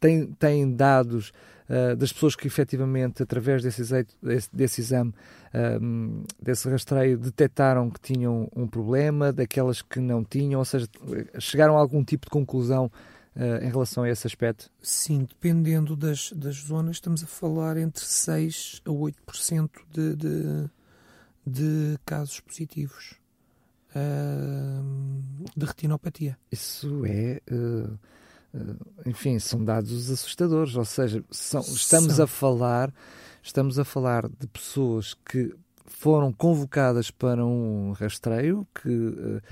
tem, 0.00 0.26
tem 0.32 0.74
dados 0.74 1.32
uh, 1.68 1.96
das 1.96 2.12
pessoas 2.12 2.34
que 2.34 2.46
efetivamente, 2.46 3.22
através 3.22 3.62
desse, 3.62 3.82
desse, 4.22 4.48
desse 4.52 4.80
exame, 4.80 5.12
uh, 5.54 6.24
desse 6.40 6.68
rastreio, 6.68 7.18
detectaram 7.18 7.90
que 7.90 8.00
tinham 8.00 8.48
um 8.54 8.66
problema, 8.66 9.32
daquelas 9.32 9.82
que 9.82 10.00
não 10.00 10.24
tinham, 10.24 10.58
ou 10.58 10.64
seja, 10.64 10.88
chegaram 11.38 11.76
a 11.76 11.80
algum 11.80 12.02
tipo 12.04 12.26
de 12.26 12.30
conclusão 12.30 12.90
uh, 13.36 13.64
em 13.64 13.68
relação 13.68 14.02
a 14.04 14.10
esse 14.10 14.26
aspecto? 14.26 14.70
Sim, 14.82 15.26
dependendo 15.28 15.94
das, 15.96 16.32
das 16.32 16.56
zonas, 16.56 16.96
estamos 16.96 17.22
a 17.22 17.26
falar 17.26 17.76
entre 17.76 18.04
6% 18.04 18.80
a 18.84 18.90
8% 18.90 19.70
de, 19.90 20.16
de, 20.16 20.70
de 21.46 21.98
casos 22.04 22.40
positivos 22.40 23.18
de 25.56 25.64
retinopatia. 25.64 26.38
Isso 26.52 27.04
é 27.04 27.40
eh, 27.46 27.90
enfim, 29.06 29.38
são 29.38 29.64
dados 29.64 30.10
assustadores, 30.10 30.74
ou 30.76 30.84
seja, 30.84 31.22
são, 31.30 31.60
estamos 31.60 32.14
são. 32.14 32.24
a 32.24 32.28
falar, 32.28 32.92
estamos 33.42 33.78
a 33.78 33.84
falar 33.84 34.28
de 34.28 34.46
pessoas 34.46 35.14
que 35.14 35.54
foram 35.84 36.32
convocadas 36.32 37.10
para 37.10 37.44
um 37.44 37.92
rastreio, 37.92 38.66
que 38.74 38.88
uh, 38.88 39.42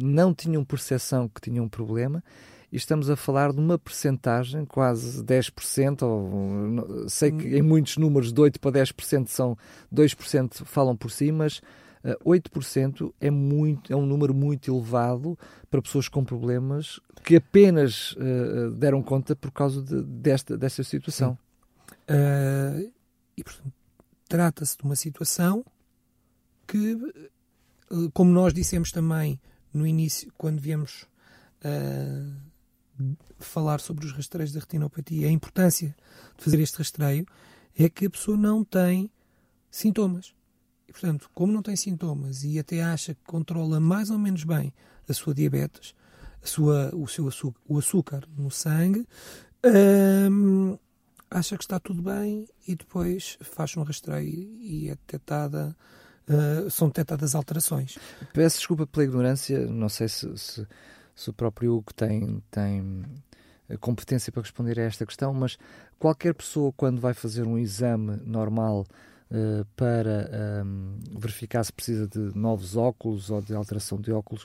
não 0.00 0.32
tinham 0.32 0.64
percepção 0.64 1.28
que 1.28 1.40
tinham 1.40 1.64
um 1.64 1.68
problema, 1.68 2.22
e 2.70 2.76
estamos 2.76 3.10
a 3.10 3.16
falar 3.16 3.52
de 3.52 3.58
uma 3.58 3.78
percentagem, 3.78 4.64
quase 4.64 5.22
10%, 5.22 6.02
ou 6.02 7.08
sei 7.08 7.30
que 7.30 7.56
em 7.56 7.60
muitos 7.60 7.98
números 7.98 8.32
de 8.32 8.40
8 8.40 8.58
para 8.58 8.80
10% 8.80 9.26
são 9.28 9.56
2% 9.94 10.64
falam 10.64 10.96
por 10.96 11.10
si, 11.10 11.30
mas 11.30 11.60
8% 12.24 13.12
é, 13.20 13.30
muito, 13.30 13.92
é 13.92 13.96
um 13.96 14.04
número 14.04 14.34
muito 14.34 14.72
elevado 14.72 15.38
para 15.70 15.80
pessoas 15.80 16.08
com 16.08 16.24
problemas 16.24 17.00
que 17.24 17.36
apenas 17.36 18.12
uh, 18.12 18.70
deram 18.72 19.02
conta 19.02 19.36
por 19.36 19.50
causa 19.52 19.80
de, 19.80 20.02
desta, 20.02 20.56
desta 20.56 20.82
situação. 20.82 21.38
Uh, 22.08 22.92
e, 23.36 23.44
portanto, 23.44 23.72
trata-se 24.28 24.76
de 24.76 24.82
uma 24.82 24.96
situação 24.96 25.64
que, 26.66 26.94
uh, 26.94 28.10
como 28.12 28.32
nós 28.32 28.52
dissemos 28.52 28.90
também 28.90 29.40
no 29.72 29.86
início, 29.86 30.32
quando 30.36 30.60
viemos 30.60 31.06
falar 33.38 33.78
sobre 33.78 34.04
os 34.04 34.12
rastreios 34.12 34.52
da 34.52 34.58
retinopatia, 34.58 35.28
a 35.28 35.30
importância 35.30 35.94
de 36.36 36.42
fazer 36.42 36.58
este 36.58 36.78
rastreio 36.78 37.24
é 37.78 37.88
que 37.88 38.06
a 38.06 38.10
pessoa 38.10 38.36
não 38.36 38.64
tem 38.64 39.08
sintomas. 39.70 40.34
E, 40.92 41.00
portanto, 41.00 41.30
como 41.32 41.50
não 41.50 41.62
tem 41.62 41.74
sintomas 41.74 42.44
e 42.44 42.58
até 42.58 42.82
acha 42.82 43.14
que 43.14 43.22
controla 43.24 43.80
mais 43.80 44.10
ou 44.10 44.18
menos 44.18 44.44
bem 44.44 44.74
a 45.08 45.14
sua 45.14 45.32
diabetes, 45.32 45.94
a 46.42 46.46
sua, 46.46 46.94
o 46.94 47.08
seu 47.08 47.26
açúcar, 47.26 47.58
o 47.66 47.78
açúcar 47.78 48.28
no 48.36 48.50
sangue, 48.50 49.08
hum, 50.30 50.76
acha 51.30 51.56
que 51.56 51.64
está 51.64 51.80
tudo 51.80 52.02
bem 52.02 52.46
e 52.68 52.76
depois 52.76 53.38
faz 53.40 53.74
um 53.74 53.82
rastreio 53.82 54.54
e 54.60 54.90
é 54.90 54.94
detectada, 54.94 55.74
uh, 56.28 56.70
são 56.70 56.88
detectadas 56.88 57.34
alterações. 57.34 57.96
Peço 58.34 58.58
desculpa 58.58 58.86
pela 58.86 59.04
ignorância, 59.04 59.66
não 59.66 59.88
sei 59.88 60.08
se, 60.08 60.36
se, 60.36 60.66
se 61.16 61.30
o 61.30 61.32
próprio 61.32 61.74
Hugo 61.74 61.94
tem, 61.94 62.42
tem 62.50 63.02
competência 63.80 64.30
para 64.30 64.42
responder 64.42 64.78
a 64.78 64.82
esta 64.82 65.06
questão, 65.06 65.32
mas 65.32 65.56
qualquer 65.98 66.34
pessoa, 66.34 66.70
quando 66.76 67.00
vai 67.00 67.14
fazer 67.14 67.46
um 67.46 67.56
exame 67.56 68.20
normal 68.26 68.84
uh, 69.32 69.64
para 69.74 70.30
um, 70.64 70.98
ehm, 71.00 71.18
verificar 71.18 71.64
se 71.64 71.72
precisa 71.72 72.06
de 72.06 72.18
novos 72.36 72.76
óculos 72.76 73.30
ou 73.30 73.40
de 73.40 73.54
alteração 73.54 74.00
de 74.00 74.12
óculos. 74.12 74.44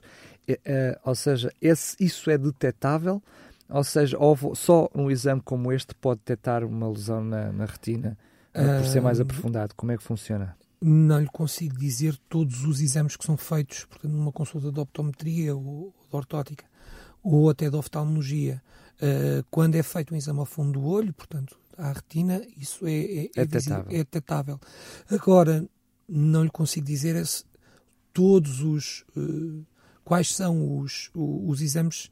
Uh, 0.49 0.97
ou 1.03 1.13
seja, 1.13 1.51
esse, 1.61 1.95
isso 1.99 2.29
é 2.29 2.37
detectável, 2.37 3.21
ou 3.69 3.83
seja, 3.83 4.17
só 4.55 4.89
um 4.95 5.11
exame 5.11 5.41
como 5.41 5.73
este 5.73 5.93
pode 5.93 6.19
detectar 6.19 6.63
uma 6.63 6.89
lesão 6.89 7.23
na, 7.23 7.51
na 7.51 7.65
retina, 7.65 8.17
uh, 8.55 8.81
por 8.81 8.87
ser 8.87 9.01
mais 9.01 9.19
aprofundado. 9.19 9.75
Como 9.75 9.91
é 9.91 9.97
que 9.97 10.03
funciona? 10.03 10.55
Não 10.79 11.19
lhe 11.19 11.27
consigo 11.27 11.77
dizer 11.77 12.15
todos 12.29 12.63
os 12.63 12.79
exames 12.79 13.17
que 13.17 13.25
são 13.25 13.35
feitos, 13.35 13.83
portanto, 13.85 14.11
numa 14.11 14.31
consulta 14.31 14.71
de 14.71 14.79
optometria 14.79 15.55
ou 15.55 15.93
de 16.09 16.15
ortótica, 16.15 16.63
ou 17.21 17.49
até 17.49 17.69
de 17.69 17.75
oftalmologia, 17.75 18.61
quando 19.49 19.73
é 19.75 19.81
feito 19.81 20.13
um 20.13 20.17
exame 20.17 20.39
ao 20.39 20.45
fundo 20.45 20.79
do 20.79 20.85
olho, 20.85 21.11
portanto, 21.13 21.57
à 21.77 21.91
retina, 21.91 22.41
isso 22.57 22.85
é, 22.87 22.91
é, 22.91 23.23
é, 23.25 23.31
é 23.35 23.45
detectável. 23.97 24.59
Agora, 25.09 25.67
não 26.07 26.43
lhe 26.43 26.49
consigo 26.49 26.85
dizer 26.85 27.23
se 27.25 27.43
todos 28.13 28.61
os. 28.61 29.05
Uh, 29.15 29.65
quais 30.03 30.33
são 30.33 30.79
os, 30.79 31.09
os, 31.13 31.51
os 31.51 31.61
exames 31.61 32.09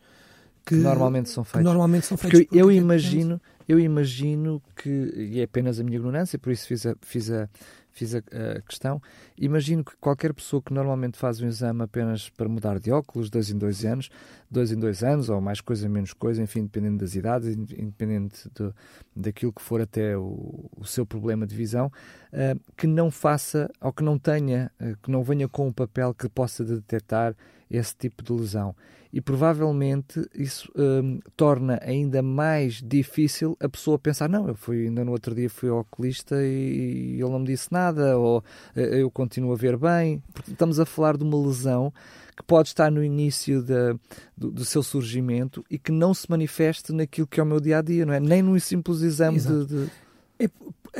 que, 0.65 0.75
que, 0.75 0.81
normalmente 0.81 1.29
são 1.29 1.43
feitos. 1.43 1.63
Normalmente 1.63 2.05
são 2.05 2.17
feitos 2.17 2.41
porque 2.41 2.57
eu, 2.57 2.69
eu 2.69 2.71
imagino, 2.71 3.41
eu 3.67 3.79
imagino 3.79 4.61
que, 4.75 4.89
e 4.89 5.39
é 5.39 5.43
apenas 5.43 5.79
a 5.79 5.83
minha 5.83 5.97
ignorância, 5.97 6.37
por 6.37 6.51
isso 6.51 6.67
fiz 6.67 6.85
a, 6.85 6.95
fiz 7.01 7.31
a, 7.31 7.49
fiz 7.95 8.13
a, 8.13 8.19
a, 8.19 8.61
questão. 8.61 9.01
Imagino 9.37 9.83
que 9.83 9.95
qualquer 9.97 10.33
pessoa 10.33 10.61
que 10.61 10.73
normalmente 10.73 11.17
faz 11.17 11.41
um 11.41 11.47
exame 11.47 11.81
apenas 11.81 12.29
para 12.29 12.47
mudar 12.47 12.77
de 12.77 12.91
óculos, 12.91 13.29
dois 13.29 13.49
em 13.49 13.57
dois 13.57 13.85
anos, 13.85 14.09
dois 14.51 14.71
em 14.71 14.77
dois 14.77 15.01
anos, 15.01 15.29
ou 15.29 15.39
mais 15.39 15.61
coisa, 15.61 15.87
menos 15.87 16.13
coisa, 16.13 16.43
enfim, 16.43 16.63
dependendo 16.63 16.97
das 16.97 17.15
idades, 17.15 17.55
independente 17.55 18.49
do, 18.53 18.75
daquilo 19.15 19.53
que 19.53 19.61
for 19.61 19.79
até 19.81 20.17
o, 20.17 20.69
o 20.75 20.85
seu 20.85 21.05
problema 21.05 21.47
de 21.47 21.55
visão, 21.55 21.87
uh, 21.87 22.59
que 22.75 22.85
não 22.85 23.09
faça 23.09 23.71
ou 23.81 23.93
que 23.93 24.03
não 24.03 24.19
tenha, 24.19 24.69
uh, 24.81 24.97
que 25.01 25.09
não 25.09 25.23
venha 25.23 25.47
com 25.47 25.67
um 25.67 25.73
papel 25.73 26.13
que 26.13 26.27
possa 26.27 26.63
detectar 26.65 27.33
esse 27.71 27.95
tipo 27.95 28.21
de 28.21 28.33
lesão 28.33 28.75
e 29.15 29.21
provavelmente 29.21 30.29
isso 30.35 30.69
um, 30.75 31.21
torna 31.37 31.79
ainda 31.81 32.21
mais 32.21 32.81
difícil 32.83 33.55
a 33.61 33.69
pessoa 33.69 33.97
pensar 33.97 34.27
não, 34.27 34.49
eu 34.49 34.55
fui 34.55 34.87
ainda 34.87 35.05
no 35.05 35.13
outro 35.13 35.33
dia 35.33 35.49
fui 35.49 35.69
ao 35.69 35.79
oculista 35.79 36.35
e, 36.43 37.13
e 37.15 37.21
ele 37.21 37.29
não 37.29 37.39
me 37.39 37.45
disse 37.45 37.71
nada 37.71 37.84
ou 37.93 38.43
eh, 38.75 39.01
eu 39.01 39.11
continuo 39.11 39.53
a 39.53 39.55
ver 39.55 39.77
bem 39.77 40.21
porque 40.33 40.51
estamos 40.51 40.79
a 40.79 40.85
falar 40.85 41.17
de 41.17 41.23
uma 41.23 41.37
lesão 41.37 41.93
que 42.35 42.43
pode 42.43 42.69
estar 42.69 42.91
no 42.91 43.03
início 43.03 43.61
de, 43.63 43.97
do, 44.35 44.51
do, 44.51 44.65
seu 44.65 44.83
surgimento 44.83 45.63
e 45.69 45.79
que 45.79 45.91
não 45.91 46.13
se 46.13 46.29
manifeste 46.29 46.91
naquilo 46.91 47.27
que 47.27 47.39
é 47.39 47.43
o 47.43 47.45
meu 47.45 47.61
dia 47.61 47.79
a 47.79 47.81
dia, 47.81 48.05
não 48.05 48.13
é? 48.13 48.19
Nem 48.19 48.41
num 48.41 48.59
simples 48.59 49.01
exame 49.01 49.39
de, 49.39 49.65
de... 49.65 49.91
É, 50.37 50.49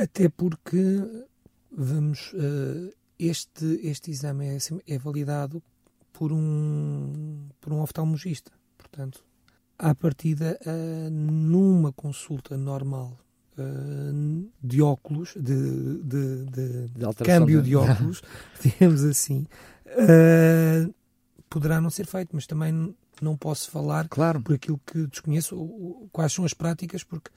até 0.02 0.28
porque 0.30 0.78
vamos 1.70 2.32
uh, 2.32 2.90
este 3.18 3.80
este 3.82 4.10
exame 4.10 4.46
é, 4.46 4.58
é 4.86 4.98
validado 4.98 5.62
por 6.12 6.32
um, 6.32 7.48
por 7.60 7.72
um 7.72 7.82
oftalmologista. 7.82 8.50
Portanto, 8.78 9.22
à 9.78 9.94
partida, 9.94 10.58
uh, 10.64 11.10
numa 11.10 11.92
consulta 11.92 12.56
normal 12.56 13.18
uh, 13.58 14.50
de 14.62 14.82
óculos, 14.82 15.34
de, 15.36 16.02
de, 16.02 16.44
de, 16.46 16.88
de 16.88 17.24
câmbio 17.24 17.62
de, 17.62 17.70
de 17.70 17.76
óculos, 17.76 18.22
digamos 18.62 19.02
assim, 19.04 19.46
uh, 19.86 20.94
poderá 21.48 21.80
não 21.80 21.90
ser 21.90 22.06
feito, 22.06 22.30
mas 22.32 22.46
também 22.46 22.94
não 23.20 23.36
posso 23.36 23.70
falar 23.70 24.08
claro. 24.08 24.40
por 24.40 24.54
aquilo 24.54 24.80
que 24.84 25.06
desconheço, 25.06 25.56
quais 26.12 26.32
são 26.32 26.44
as 26.44 26.52
práticas, 26.52 27.02
porque 27.02 27.30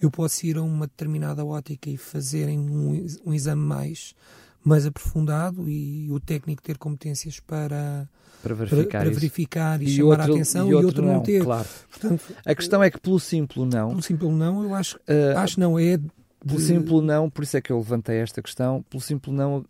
eu 0.00 0.10
posso 0.10 0.44
ir 0.46 0.56
a 0.56 0.62
uma 0.62 0.86
determinada 0.86 1.44
ótica 1.44 1.88
e 1.90 1.96
fazerem 1.96 2.58
um, 2.58 3.06
um 3.24 3.34
exame 3.34 3.62
mais, 3.62 4.14
mais 4.64 4.86
aprofundado 4.86 5.68
e 5.68 6.10
o 6.10 6.20
técnico 6.20 6.62
ter 6.62 6.76
competências 6.76 7.40
para, 7.40 8.08
para 8.42 8.54
verificar, 8.54 8.90
para, 8.90 9.00
para 9.00 9.10
verificar 9.10 9.82
e, 9.82 9.86
e, 9.86 9.96
chamar 9.96 10.08
outro, 10.08 10.22
a 10.22 10.34
atenção 10.34 10.66
e 10.66 10.70
e 10.70 10.74
outro, 10.74 10.86
outro 10.88 11.06
não, 11.06 11.14
não 11.14 11.22
ter. 11.22 11.42
Claro. 11.42 11.68
Portanto, 11.90 12.22
a 12.44 12.54
questão 12.54 12.82
é 12.82 12.90
que 12.90 13.00
pelo 13.00 13.18
simples 13.18 13.66
não. 13.72 13.90
Pelo 13.90 14.02
simples 14.02 14.32
não, 14.32 14.62
eu 14.62 14.74
acho, 14.74 14.96
uh, 14.96 15.38
acho 15.38 15.58
não, 15.58 15.78
é 15.78 15.98
pelo 16.46 16.58
simples 16.58 17.02
não, 17.02 17.28
por 17.28 17.44
isso 17.44 17.56
é 17.56 17.60
que 17.60 17.70
eu 17.70 17.76
levantei 17.76 18.16
esta 18.16 18.40
questão, 18.40 18.82
pelo 18.88 19.02
simples 19.02 19.34
não 19.34 19.58
uh, 19.58 19.66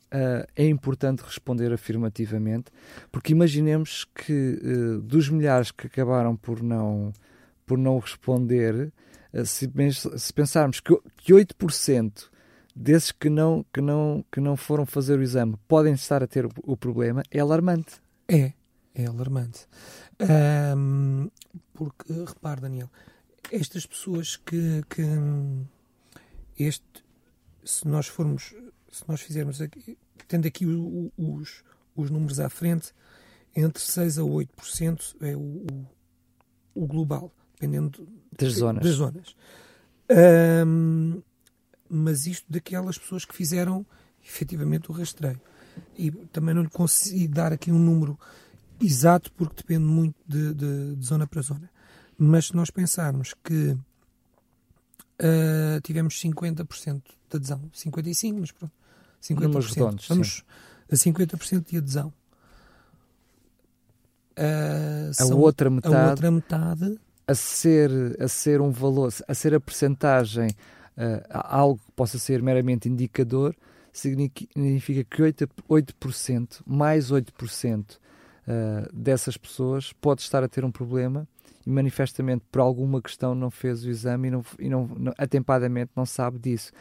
é 0.55 0.67
importante 0.69 1.21
responder 1.21 1.73
afirmativamente, 1.73 2.71
porque 3.11 3.33
imaginemos 3.33 4.07
que 4.15 4.61
uh, 4.63 5.01
dos 5.01 5.29
milhares 5.29 5.73
que 5.73 5.89
acabaram 5.89 6.37
por 6.37 6.63
não, 6.63 7.13
por 7.67 7.77
não 7.77 7.99
responder, 7.99 8.93
se, 9.45 9.71
se, 10.17 10.33
pensarmos 10.33 10.81
que, 10.81 10.97
que 11.17 11.33
8% 11.33 12.31
desses 12.75 13.13
que 13.13 13.29
não, 13.29 13.65
que, 13.73 13.81
não, 13.81 14.25
que 14.31 14.41
não 14.41 14.57
foram 14.57 14.87
fazer 14.87 15.19
o 15.19 15.23
exame 15.23 15.57
podem 15.67 15.95
estar 15.95 16.23
a 16.23 16.27
ter 16.27 16.47
o, 16.47 16.51
o 16.65 16.77
problema, 16.77 17.23
é 17.31 17.41
alarmante. 17.41 18.01
É, 18.29 18.53
é 18.95 19.07
alarmante. 19.07 19.67
Um, 20.77 21.31
porque, 21.73 22.13
repare, 22.13 22.61
Daniel, 22.61 22.91
estas 23.51 23.87
pessoas 23.87 24.37
que, 24.37 24.83
que 24.89 25.03
este, 26.59 27.05
se 27.65 27.87
nós 27.89 28.07
formos, 28.07 28.55
se 28.91 29.03
nós 29.09 29.21
fizermos 29.21 29.61
aqui, 29.61 29.97
tendo 30.29 30.47
aqui 30.47 30.67
o, 30.67 31.11
o, 31.17 31.35
os, 31.37 31.65
os 31.97 32.11
números 32.11 32.39
à 32.39 32.49
frente, 32.49 32.93
entre 33.57 33.83
6 33.83 34.19
a 34.19 34.23
8% 34.23 35.17
é 35.23 35.37
o, 35.37 35.67
o, 36.75 36.87
global, 36.87 37.33
dependendo 37.55 38.07
das 38.39 38.53
zonas. 38.53 38.85
Das 38.85 38.95
zonas. 38.95 39.37
Um, 40.67 41.23
mas 41.91 42.27
isto 42.27 42.47
daquelas 42.51 42.97
pessoas 42.97 43.25
que 43.25 43.35
fizeram 43.35 43.85
efetivamente 44.25 44.91
o 44.91 44.95
rastreio. 44.95 45.41
E 45.97 46.11
também 46.11 46.55
não 46.55 46.63
lhe 46.63 46.71
consigo 46.71 47.35
dar 47.35 47.53
aqui 47.53 47.73
um 47.73 47.79
número 47.79 48.19
exato 48.81 49.31
porque 49.33 49.57
depende 49.57 49.85
muito 49.85 50.17
de, 50.27 50.55
de, 50.55 50.97
de 50.97 51.05
zona 51.05 51.27
para 51.27 51.43
zona. 51.43 51.71
Mas 52.17 52.47
se 52.47 52.57
nós 52.57 52.71
pensarmos 52.71 53.35
que 53.43 53.77
uh, 55.21 55.81
tivemos 55.83 56.15
50% 56.21 57.03
de 57.31 57.37
adesão. 57.37 57.71
55%, 57.75 58.37
mas 58.39 58.53
pronto. 58.53 58.73
50%. 59.23 59.41
Números 59.41 59.67
redondos, 59.75 60.09
Vamos 60.09 60.45
sim. 60.89 61.11
a 61.11 61.15
50% 61.15 61.67
de 61.67 61.77
adesão. 61.79 62.13
Uh, 64.39 65.13
a, 65.19 65.35
outra 65.35 65.69
metade, 65.69 65.95
a 65.95 66.11
outra 66.11 66.31
metade 66.31 66.99
a 67.27 67.35
ser, 67.35 67.91
a 68.19 68.27
ser 68.27 68.61
um 68.61 68.71
valor, 68.71 69.13
a 69.29 69.35
ser 69.35 69.55
a 69.55 69.61
percentagem 69.61 70.49
uh, 70.97 71.23
algo 71.31 71.81
que 71.85 71.93
possa 71.93 72.19
ser 72.19 72.43
meramente 72.43 72.89
indicador, 72.89 73.55
significa 73.93 75.05
que 75.05 75.23
8%, 75.23 75.49
8% 75.69 76.61
mais 76.67 77.11
8% 77.11 77.97
uh, 77.97 77.99
dessas 78.93 79.37
pessoas 79.37 79.93
pode 79.95 80.23
estar 80.23 80.43
a 80.43 80.49
ter 80.49 80.65
um 80.65 80.71
problema 80.71 81.27
e 81.67 81.71
manifestamente 81.71 82.45
por 82.51 82.61
alguma 82.61 83.03
questão 83.03 83.35
não 83.35 83.51
fez 83.51 83.85
o 83.85 83.91
exame 83.91 84.29
e, 84.29 84.31
não, 84.31 84.45
e 84.59 84.69
não, 84.69 84.87
não 84.87 85.13
atempadamente 85.19 85.91
não 85.95 86.07
sabe 86.07 86.39
disso. 86.39 86.73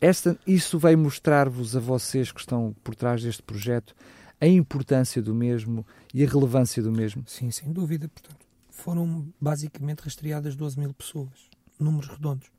Esta, 0.00 0.36
isso 0.46 0.78
vai 0.78 0.96
mostrar-vos 0.96 1.76
a 1.76 1.80
vocês 1.80 2.32
que 2.32 2.40
estão 2.40 2.74
por 2.82 2.94
trás 2.94 3.22
deste 3.22 3.42
projeto 3.42 3.94
a 4.40 4.46
importância 4.48 5.22
do 5.22 5.32
mesmo 5.32 5.86
e 6.12 6.24
a 6.24 6.28
relevância 6.28 6.82
do 6.82 6.90
mesmo? 6.90 7.22
Sim, 7.28 7.52
sem 7.52 7.72
dúvida. 7.72 8.08
Portanto, 8.08 8.44
foram 8.68 9.32
basicamente 9.40 10.00
rastreadas 10.00 10.56
12 10.56 10.80
mil 10.80 10.92
pessoas, 10.92 11.48
números 11.78 12.08
redondos. 12.08 12.50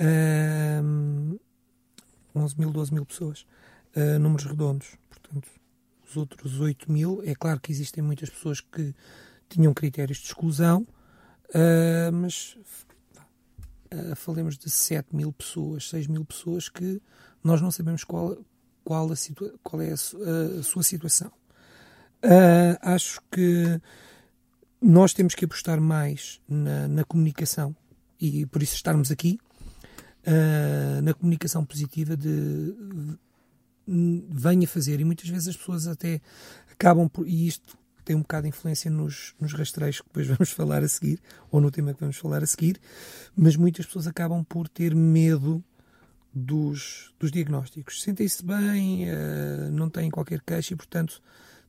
Um, 0.00 1.38
11 2.34 2.58
mil, 2.58 2.70
12 2.70 2.92
mil 2.92 3.06
pessoas, 3.06 3.46
uh, 3.96 4.18
números 4.18 4.44
redondos. 4.44 4.96
Portanto, 5.08 5.48
os 6.06 6.16
outros 6.16 6.60
8 6.60 6.90
mil, 6.90 7.22
é 7.24 7.34
claro 7.34 7.60
que 7.60 7.72
existem 7.72 8.02
muitas 8.02 8.30
pessoas 8.30 8.60
que 8.60 8.94
tinham 9.48 9.72
critérios 9.72 10.18
de 10.18 10.26
exclusão, 10.26 10.86
uh, 11.50 12.12
mas 12.12 12.56
uh, 13.92 14.14
falemos 14.16 14.56
de 14.58 14.70
7 14.70 15.14
mil 15.14 15.32
pessoas, 15.32 15.88
6 15.88 16.06
mil 16.06 16.24
pessoas 16.24 16.68
que 16.68 17.00
nós 17.42 17.60
não 17.60 17.70
sabemos 17.70 18.04
qual, 18.04 18.36
qual, 18.84 19.10
a 19.10 19.16
qual 19.62 19.82
é 19.82 19.92
a, 19.92 19.96
su 19.96 20.18
a, 20.22 20.62
sua 20.62 20.82
situação. 20.82 21.32
Uh, 22.24 22.76
acho 22.82 23.20
que 23.30 23.80
nós 24.80 25.12
temos 25.12 25.34
que 25.34 25.44
apostar 25.44 25.80
mais 25.80 26.40
na, 26.48 26.88
na 26.88 27.04
comunicação 27.04 27.74
e 28.20 28.46
por 28.46 28.62
isso 28.62 28.74
estarmos 28.74 29.10
aqui 29.10 29.38
uh, 30.26 31.02
na 31.02 31.14
comunicação 31.14 31.64
positiva 31.64 32.16
de 32.16 32.74
venha 34.28 34.66
fazer 34.66 35.00
e 35.00 35.04
muitas 35.04 35.28
vezes 35.28 35.48
as 35.48 35.56
pessoas 35.56 35.86
até 35.86 36.20
acabam 36.72 37.08
por 37.08 37.26
e 37.26 37.46
isto 37.46 37.78
tem 38.04 38.14
um 38.14 38.20
bocado 38.20 38.42
de 38.42 38.48
influência 38.50 38.90
nos, 38.90 39.34
nos 39.40 39.52
rastreios 39.52 40.00
que 40.00 40.06
depois 40.06 40.26
vamos 40.38 40.50
falar 40.50 40.82
a 40.82 40.88
seguir, 40.88 41.20
ou 41.50 41.60
no 41.60 41.70
tema 41.70 41.92
que 41.92 42.00
vamos 42.00 42.16
falar 42.16 42.42
a 42.42 42.46
seguir, 42.46 42.80
mas 43.36 43.56
muitas 43.56 43.84
pessoas 43.84 44.06
acabam 44.06 44.44
por 44.44 44.68
ter 44.68 44.94
medo 44.94 45.62
dos, 46.32 47.12
dos 47.18 47.32
diagnósticos. 47.32 48.02
Sentem-se 48.02 48.44
bem, 48.44 49.10
uh, 49.10 49.70
não 49.72 49.90
têm 49.90 50.10
qualquer 50.10 50.40
queixa 50.42 50.74
e, 50.74 50.76
portanto, 50.76 51.20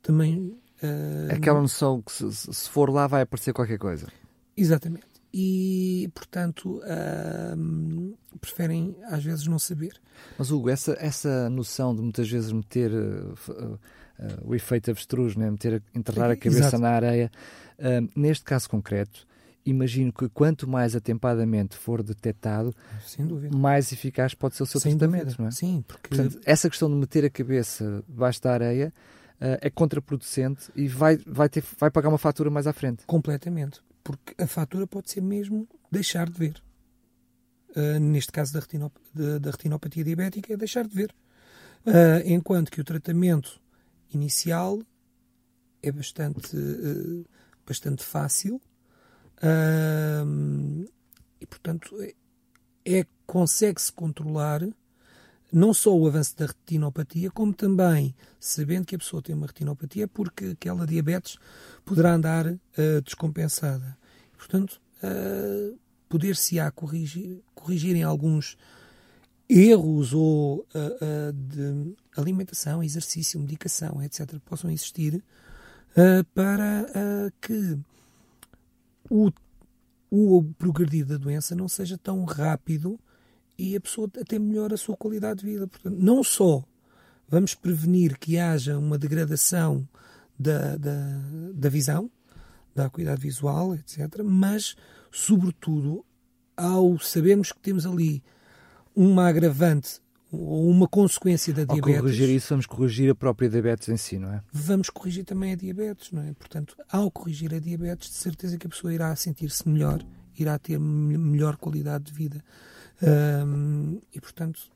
também. 0.02 0.56
Uh, 0.84 1.34
Aquela 1.34 1.62
noção 1.62 2.02
que 2.02 2.12
se, 2.12 2.32
se, 2.32 2.70
for 2.70 2.92
lá 2.92 3.08
vai 3.08 3.22
aparecer 3.22 3.54
qualquer 3.54 3.80
coisa. 3.80 4.08
Exatamente. 4.56 5.08
E, 5.40 6.10
portanto, 6.16 6.82
preferem 8.42 8.96
às 9.04 9.24
vezes 9.24 9.46
não 9.46 9.60
saber. 9.60 9.94
Mas, 10.36 10.50
Hugo, 10.50 10.68
essa, 10.68 10.98
essa 11.00 11.48
noção 11.48 11.96
de 11.96 12.02
muitas 12.02 12.28
vezes 12.28 12.52
meter 12.52 12.92
uh, 12.92 13.36
uh, 13.48 13.80
o 14.44 14.56
efeito 14.56 14.90
avestruz, 14.90 15.36
né? 15.36 15.52
meter, 15.52 15.84
enterrar 15.94 16.32
a 16.32 16.36
cabeça 16.36 16.70
Exato. 16.70 16.80
na 16.80 16.90
areia. 16.90 17.32
Uh, 17.78 18.10
neste 18.20 18.44
caso 18.44 18.68
concreto, 18.68 19.28
imagino 19.64 20.12
que 20.12 20.28
quanto 20.28 20.68
mais 20.68 20.96
atempadamente 20.96 21.78
for 21.78 22.02
detectado, 22.02 22.74
mais 23.54 23.92
eficaz 23.92 24.34
pode 24.34 24.56
ser 24.56 24.64
o 24.64 24.66
seu 24.66 24.82
Sem 24.82 24.98
tratamento, 24.98 25.26
dúvida. 25.26 25.44
não 25.44 25.50
é? 25.50 25.52
Sim, 25.52 25.84
porque... 25.88 26.10
Portanto, 26.10 26.40
essa 26.46 26.68
questão 26.68 26.90
de 26.90 26.96
meter 26.96 27.24
a 27.26 27.30
cabeça 27.30 28.04
debaixo 28.08 28.42
da 28.42 28.54
areia 28.54 28.92
uh, 29.40 29.58
é 29.62 29.70
contraproducente 29.70 30.72
e 30.76 30.88
vai, 30.88 31.18
vai, 31.28 31.48
ter, 31.48 31.64
vai 31.80 31.92
pagar 31.92 32.10
uma 32.10 32.18
fatura 32.18 32.50
mais 32.50 32.66
à 32.66 32.74
frente. 32.74 33.04
Completamente. 33.06 33.86
Porque 34.08 34.42
a 34.42 34.48
fatura 34.48 34.88
pode 34.88 35.12
ser 35.12 35.20
mesmo 35.20 35.68
deixar 35.92 36.30
de 36.30 36.40
ver. 36.40 36.64
Uh, 37.76 38.00
neste 38.00 38.32
caso 38.32 38.54
da, 38.54 38.62
retinop 38.62 38.96
da, 39.14 39.52
retinopatia 39.52 40.02
diabética, 40.02 40.54
é 40.54 40.56
deixar 40.56 40.88
de 40.88 40.96
ver. 40.96 41.14
Uh, 41.86 42.24
enquanto 42.24 42.72
que 42.72 42.80
o 42.80 42.86
tratamento 42.86 43.60
inicial 44.14 44.82
é 45.84 45.92
bastante, 45.92 46.56
uh, 46.56 47.26
bastante 47.66 48.02
fácil 48.02 48.62
e, 51.42 51.46
portanto, 51.46 51.94
é, 52.02 52.14
é 52.86 53.06
consegue-se 53.26 53.92
controlar 53.92 54.62
não 55.52 55.74
só 55.74 55.94
o 55.94 56.08
avanço 56.08 56.38
da 56.38 56.46
retinopatia, 56.46 57.30
como 57.30 57.54
também 57.54 58.16
sabendo 58.40 58.86
que 58.86 58.96
a 58.96 59.00
pessoa 59.00 59.22
tem 59.22 59.36
uma 59.36 59.48
retinopatia, 59.48 60.08
porque 60.08 60.46
aquela 60.46 60.88
diabetes 60.88 61.38
poderá 61.84 62.14
andar 62.14 62.48
uh, 62.48 63.02
descompensada. 63.04 63.97
Portanto, 64.38 64.80
uh, 65.04 65.78
poder-se-á 66.08 66.72
corrigir, 66.72 67.42
corrigirem 67.54 68.04
alguns 68.04 68.58
erros 69.50 70.14
ou 70.14 70.60
uh, 70.60 70.64
uh, 70.64 71.34
de 71.34 71.96
alimentação, 72.16 72.84
exercício, 72.84 73.40
medicação, 73.40 74.02
etc., 74.04 74.40
possam 74.46 74.70
existir 74.72 75.24
para 76.36 76.86
que 77.42 77.76
o, 79.10 79.32
o 80.12 80.44
progredir 80.60 81.04
da 81.08 81.18
doença 81.18 81.56
não 81.56 81.68
seja 81.68 81.98
tão 81.98 82.24
rápido 82.24 83.00
e 83.58 83.76
a 83.76 83.82
pessoa 83.82 84.08
até 84.22 84.38
melhore 84.38 84.76
a 84.76 84.78
sua 84.78 84.96
qualidade 84.96 85.40
de 85.40 85.48
vida. 85.48 85.68
Portanto, 85.68 85.98
não 85.98 86.24
só 86.24 86.64
vamos 87.28 87.56
prevenir 87.56 88.18
que 88.18 88.38
haja 88.38 88.78
uma 88.78 88.98
degradação 88.98 89.88
da, 90.38 90.78
da, 90.78 91.20
da 91.54 91.70
visão, 91.70 92.12
da 92.78 92.86
acuidade 92.86 93.20
visual, 93.20 93.74
etc., 93.74 94.22
mas, 94.24 94.76
sobretudo, 95.12 96.06
ao 96.56 97.00
sabermos 97.00 97.52
que 97.52 97.60
temos 97.60 97.86
ali 97.86 98.24
uma 98.96 99.28
agravante 99.28 100.00
ou 100.32 100.70
uma 100.70 100.88
consequência 100.88 101.52
da 101.52 101.64
diabetes. 101.64 101.96
Ao 101.96 102.02
corrigir 102.04 102.30
isso, 102.30 102.50
vamos 102.50 102.66
corrigir 102.68 103.10
a 103.10 103.16
própria 103.16 103.50
diabetes 103.50 103.90
em 103.90 103.98
si, 103.98 104.20
não 104.20 104.32
é? 104.32 104.44
Vamos 104.52 104.90
corrigir 104.92 105.26
também 105.26 105.54
a 105.54 105.56
diabetes, 105.56 106.12
não 106.12 106.22
é? 106.22 106.34
Portanto, 106.34 106.76
ao 106.92 107.10
corrigir 107.10 107.54
a 107.56 107.60
diabetes, 107.60 108.10
de 108.10 108.16
certeza 108.16 108.58
que 108.58 108.68
a 108.68 108.70
pessoa 108.70 108.94
irá 108.94 109.16
sentir-se 109.16 109.68
melhor, 109.68 110.06
irá 110.38 110.60
ter 110.60 110.80
melhor 110.80 111.58
qualidade 111.58 112.06
de 112.06 112.14
vida. 112.14 112.44
E, 114.14 114.22
portanto, 114.22 114.70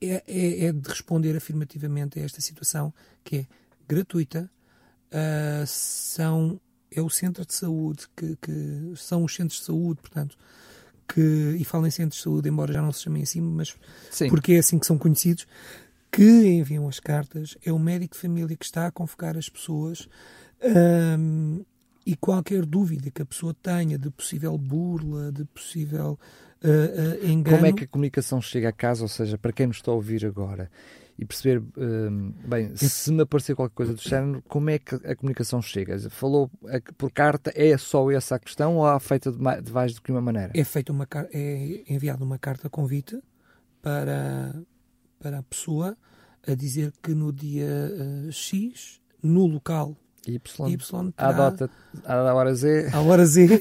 é, 0.00 0.22
é, 0.26 0.64
é, 0.66 0.72
de 0.72 0.88
responder 0.88 1.36
afirmativamente 1.36 2.20
a 2.20 2.22
esta 2.22 2.40
situação 2.40 2.94
que 3.24 3.36
é 3.36 3.46
gratuita. 3.88 4.48
Uh, 5.06 5.64
são 5.66 6.60
é 6.90 7.00
o 7.00 7.10
centro 7.10 7.44
de 7.44 7.54
saúde, 7.54 8.06
que, 8.16 8.36
que 8.40 8.92
são 8.96 9.24
os 9.24 9.34
centros 9.34 9.60
de 9.60 9.66
saúde, 9.66 10.00
portanto, 10.00 10.36
que, 11.08 11.56
e 11.58 11.64
falam 11.64 11.86
em 11.86 11.90
centros 11.90 12.18
de 12.18 12.24
saúde, 12.24 12.48
embora 12.48 12.72
já 12.72 12.82
não 12.82 12.92
se 12.92 13.02
chamem 13.02 13.22
assim, 13.22 13.40
mas 13.40 13.76
Sim. 14.10 14.28
porque 14.28 14.52
é 14.52 14.58
assim 14.58 14.78
que 14.78 14.86
são 14.86 14.98
conhecidos, 14.98 15.46
que 16.10 16.22
enviam 16.22 16.88
as 16.88 16.98
cartas, 16.98 17.56
é 17.64 17.72
o 17.72 17.78
médico 17.78 18.14
de 18.14 18.20
família 18.20 18.56
que 18.56 18.64
está 18.64 18.86
a 18.86 18.90
convocar 18.90 19.36
as 19.36 19.48
pessoas 19.48 20.08
um, 21.18 21.64
e 22.04 22.16
qualquer 22.16 22.64
dúvida 22.64 23.10
que 23.10 23.20
a 23.20 23.26
pessoa 23.26 23.54
tenha 23.54 23.98
de 23.98 24.10
possível 24.10 24.56
burla, 24.56 25.32
de 25.32 25.44
possível 25.44 26.18
uh, 26.62 26.68
uh, 26.68 27.26
engano. 27.26 27.56
Como 27.56 27.66
é 27.66 27.72
que 27.72 27.84
a 27.84 27.88
comunicação 27.88 28.40
chega 28.40 28.68
a 28.68 28.72
casa, 28.72 29.02
ou 29.02 29.08
seja, 29.08 29.36
para 29.36 29.52
quem 29.52 29.66
nos 29.66 29.76
está 29.76 29.90
a 29.90 29.94
ouvir 29.94 30.24
agora? 30.24 30.70
E 31.18 31.24
perceber, 31.24 31.62
um, 31.78 32.32
bem, 32.46 32.76
se 32.76 33.10
me 33.10 33.22
aparecer 33.22 33.54
qualquer 33.54 33.74
coisa 33.74 33.94
do 33.94 34.00
género, 34.00 34.42
como 34.46 34.68
é 34.68 34.78
que 34.78 34.94
a 34.96 35.16
comunicação 35.16 35.62
chega? 35.62 35.98
Falou 36.10 36.50
por 36.98 37.10
carta, 37.10 37.50
é 37.54 37.76
só 37.78 38.10
essa 38.10 38.34
a 38.36 38.38
questão 38.38 38.76
ou 38.76 38.86
há 38.86 39.00
feita 39.00 39.32
de 39.32 39.40
mais, 39.72 39.94
do 39.94 40.02
que 40.02 40.12
uma 40.12 40.20
maneira? 40.20 40.52
É 40.54 40.62
feita 40.62 40.92
uma 40.92 41.08
é 41.32 41.84
enviada 41.88 42.22
uma 42.22 42.38
carta 42.38 42.68
convite 42.68 43.18
para, 43.80 44.54
para 45.18 45.38
a 45.38 45.42
pessoa 45.42 45.96
a 46.46 46.54
dizer 46.54 46.92
que 47.02 47.14
no 47.14 47.32
dia 47.32 47.66
uh, 48.26 48.30
X, 48.30 49.00
no 49.22 49.46
local 49.46 49.96
Y, 50.26 50.40
y 50.68 51.12
terá, 51.12 51.54
à 52.04 52.34
hora 52.34 52.54
Z, 52.54 52.90
à 52.92 53.00
hora 53.00 53.24
Z 53.24 53.60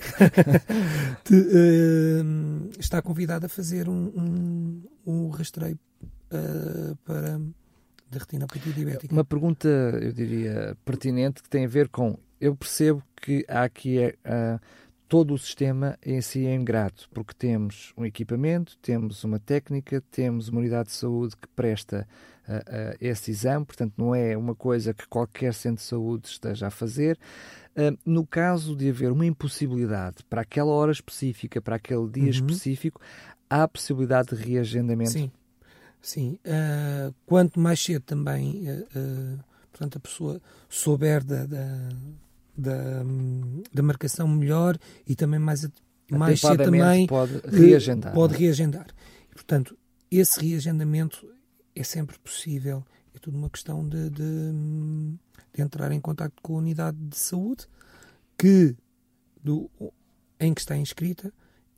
te, 1.24 1.36
uh, 1.36 2.70
está 2.80 3.02
convidado 3.02 3.46
a 3.46 3.50
fazer 3.50 3.88
um, 3.88 4.12
um, 4.16 4.84
um 5.06 5.30
rastreio 5.30 5.80
uh, 6.32 6.96
para 7.06 7.40
da 8.10 8.20
retinopatia 8.20 8.72
diabética. 8.72 9.14
Uma 9.14 9.26
pergunta, 9.26 9.68
eu 9.68 10.14
diria, 10.14 10.78
pertinente 10.86 11.42
que 11.42 11.50
tem 11.50 11.66
a 11.66 11.68
ver 11.68 11.90
com 11.90 12.18
eu 12.40 12.56
percebo 12.56 13.04
que 13.16 13.46
há 13.48 13.64
aqui 13.64 13.98
uh, 14.00 14.60
todo 15.08 15.34
o 15.34 15.38
sistema 15.38 15.98
em 16.06 16.22
si 16.22 16.46
é 16.46 16.54
ingrato, 16.54 17.10
porque 17.14 17.34
temos 17.34 17.94
um 17.98 18.06
equipamento, 18.06 18.78
temos 18.82 19.24
uma 19.24 19.40
técnica, 19.40 20.04
temos 20.12 20.50
uma 20.50 20.60
unidade 20.60 20.90
de 20.90 20.96
saúde 20.96 21.36
que 21.38 21.48
presta 21.50 22.08
uh, 22.48 22.54
uh, 22.54 22.98
esse 23.00 23.32
exame, 23.32 23.66
portanto, 23.66 23.94
não 23.98 24.14
é 24.14 24.38
uma 24.38 24.54
coisa 24.54 24.94
que 24.94 25.08
qualquer 25.08 25.54
centro 25.54 25.78
de 25.78 25.88
saúde 25.88 26.28
esteja 26.28 26.68
a 26.68 26.72
fazer. 26.72 27.18
No 28.06 28.26
caso 28.26 28.74
de 28.74 28.90
haver 28.90 29.12
uma 29.12 29.26
impossibilidade 29.26 30.24
para 30.30 30.44
aquela 30.44 30.72
hora 30.72 30.94
específica, 30.94 31.62
para 31.62 31.76
aquele 31.76 32.08
dia 32.08 32.24
uhum. 32.24 32.30
específico, 32.30 33.02
há 33.50 33.64
a 33.64 33.68
possibilidade 33.68 34.34
de 34.34 34.42
reagendamento? 34.42 35.12
Sim, 35.12 35.30
sim. 36.06 36.40
quanto 37.26 37.60
mais 37.60 37.84
cedo 37.84 38.04
também, 38.04 38.64
portanto, 39.72 39.98
a 39.98 40.00
pessoa 40.00 40.42
souber 40.70 41.24
da, 41.24 41.46
da 41.46 41.90
da, 42.58 43.04
da 43.74 43.84
marcação 43.84 44.28
melhor 44.28 44.78
e 45.08 45.16
também 45.16 45.40
mais, 45.40 45.68
mais 46.10 46.40
cedo 46.40 46.64
também 46.64 47.08
pode 47.08 47.42
reagendar. 47.48 48.14
Pode 48.14 48.36
é? 48.36 48.38
reagendar. 48.38 48.88
E, 49.32 49.34
portanto, 49.34 49.78
esse 50.10 50.40
reagendamento 50.40 51.28
é 51.76 51.84
sempre 51.84 52.18
possível. 52.20 52.84
É 53.14 53.20
tudo 53.20 53.38
uma 53.38 53.50
questão 53.50 53.88
de, 53.88 54.10
de, 54.10 54.52
de 55.54 55.62
entrar 55.62 55.92
em 55.92 56.00
contato 56.00 56.34
com 56.42 56.56
a 56.56 56.60
unidade 56.60 56.98
de 56.98 57.18
saúde 57.18 57.68
que, 58.38 58.76
do, 59.44 59.70
em 60.40 60.54
que 60.54 60.62
está 60.62 60.78
inscrita 60.78 61.34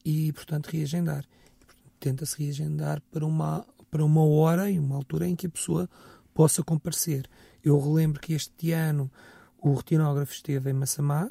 e, 0.05 0.31
portanto, 0.33 0.67
reagendar. 0.67 1.25
Tenta-se 1.99 2.37
reagendar 2.37 3.01
para 3.11 3.25
uma, 3.25 3.65
para 3.89 4.03
uma 4.03 4.23
hora 4.23 4.69
e 4.69 4.79
uma 4.79 4.95
altura 4.95 5.27
em 5.27 5.35
que 5.35 5.47
a 5.47 5.49
pessoa 5.49 5.89
possa 6.33 6.63
comparecer. 6.63 7.27
Eu 7.63 7.79
relembro 7.79 8.21
que 8.21 8.33
este 8.33 8.71
ano 8.71 9.11
o 9.59 9.73
retinógrafo 9.73 10.33
esteve 10.33 10.69
em 10.69 10.73
Massamá, 10.73 11.29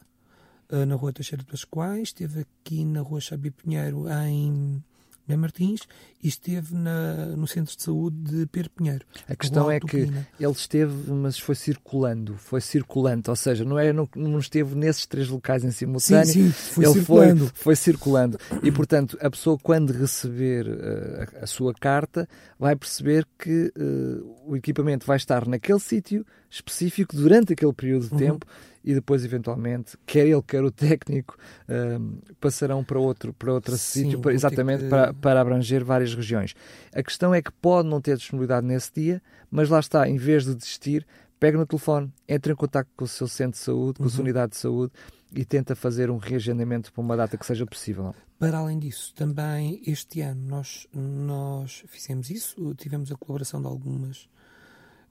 eh, 0.68 0.84
na 0.84 0.94
Rua 0.96 1.12
Teixeira 1.12 1.44
de 1.44 1.50
Pascoais, 1.50 2.08
esteve 2.08 2.40
aqui 2.40 2.84
na 2.84 3.00
Rua 3.00 3.20
Xabi 3.20 3.50
Pinheiro, 3.50 4.06
em 4.08 4.82
em 5.28 5.36
Martins 5.36 5.80
e 6.22 6.28
esteve 6.28 6.74
na, 6.74 7.36
no 7.36 7.46
Centro 7.46 7.76
de 7.76 7.82
Saúde 7.82 8.16
de 8.16 8.46
Pedro 8.46 8.70
Pinheiro. 8.70 9.04
A 9.28 9.36
questão 9.36 9.70
é 9.70 9.78
que 9.78 9.96
ele 9.96 10.52
esteve, 10.52 11.12
mas 11.12 11.38
foi 11.38 11.54
circulando, 11.54 12.36
foi 12.36 12.60
circulante, 12.60 13.30
ou 13.30 13.36
seja, 13.36 13.64
não, 13.64 13.78
é, 13.78 13.92
não, 13.92 14.08
não 14.14 14.38
esteve 14.38 14.74
nesses 14.74 15.06
três 15.06 15.28
locais 15.28 15.64
em 15.64 15.70
simultâneo, 15.70 16.26
sim, 16.26 16.50
sim, 16.50 16.72
foi 16.72 16.84
ele 16.84 16.92
circulando. 16.94 17.46
Foi, 17.46 17.54
foi 17.54 17.76
circulando. 17.76 18.38
E, 18.62 18.70
portanto, 18.72 19.18
a 19.20 19.30
pessoa, 19.30 19.58
quando 19.62 19.92
receber 19.92 20.66
uh, 20.66 21.38
a, 21.40 21.44
a, 21.44 21.46
sua 21.46 21.74
carta, 21.74 22.28
vai 22.58 22.74
perceber 22.74 23.26
que 23.38 23.72
uh, 23.76 24.50
o 24.50 24.56
equipamento 24.56 25.06
vai 25.06 25.16
estar 25.16 25.46
naquele 25.46 25.80
sítio 25.80 26.24
específico 26.56 27.14
durante 27.14 27.52
aquele 27.52 27.72
período 27.72 28.06
de 28.08 28.12
uhum. 28.12 28.18
tempo 28.18 28.46
e 28.84 28.94
depois, 28.94 29.24
eventualmente, 29.24 29.96
quer 30.06 30.26
ele, 30.26 30.42
quer 30.42 30.62
o 30.62 30.70
técnico, 30.70 31.36
um, 31.68 32.18
passarão 32.40 32.84
para 32.84 33.00
outro, 33.00 33.32
para 33.32 33.52
outro 33.52 33.76
Sim, 33.76 34.04
sítio, 34.04 34.20
para, 34.20 34.32
exatamente 34.32 34.84
que... 34.84 34.88
para, 34.88 35.12
para 35.12 35.40
abranger 35.40 35.84
várias 35.84 36.14
regiões. 36.14 36.54
A 36.94 37.02
questão 37.02 37.34
é 37.34 37.42
que 37.42 37.50
pode 37.50 37.88
não 37.88 38.00
ter 38.00 38.16
disponibilidade 38.16 38.64
nesse 38.64 38.92
dia, 38.94 39.20
mas 39.50 39.68
lá 39.68 39.80
está, 39.80 40.08
em 40.08 40.16
vez 40.16 40.44
de 40.44 40.54
desistir, 40.54 41.04
pega 41.40 41.58
no 41.58 41.66
telefone, 41.66 42.12
entra 42.28 42.52
em 42.52 42.56
contato 42.56 42.88
com 42.96 43.04
o 43.04 43.08
seu 43.08 43.26
centro 43.26 43.58
de 43.58 43.64
saúde, 43.64 43.94
com 43.94 44.04
uhum. 44.04 44.08
a 44.08 44.10
sua 44.10 44.18
uhum. 44.18 44.24
unidade 44.24 44.52
de 44.52 44.58
saúde 44.58 44.92
e 45.34 45.44
tenta 45.44 45.74
fazer 45.74 46.10
um 46.10 46.16
reagendamento 46.16 46.92
para 46.92 47.02
uma 47.02 47.16
data 47.16 47.36
que 47.36 47.44
seja 47.44 47.66
possível. 47.66 48.14
Para 48.38 48.58
além 48.58 48.78
disso, 48.78 49.12
também 49.14 49.82
este 49.86 50.20
ano 50.20 50.42
nós, 50.46 50.86
nós 50.94 51.84
fizemos 51.88 52.30
isso, 52.30 52.74
tivemos 52.74 53.10
a 53.10 53.16
colaboração 53.16 53.60
de 53.60 53.66
algumas 53.66 54.28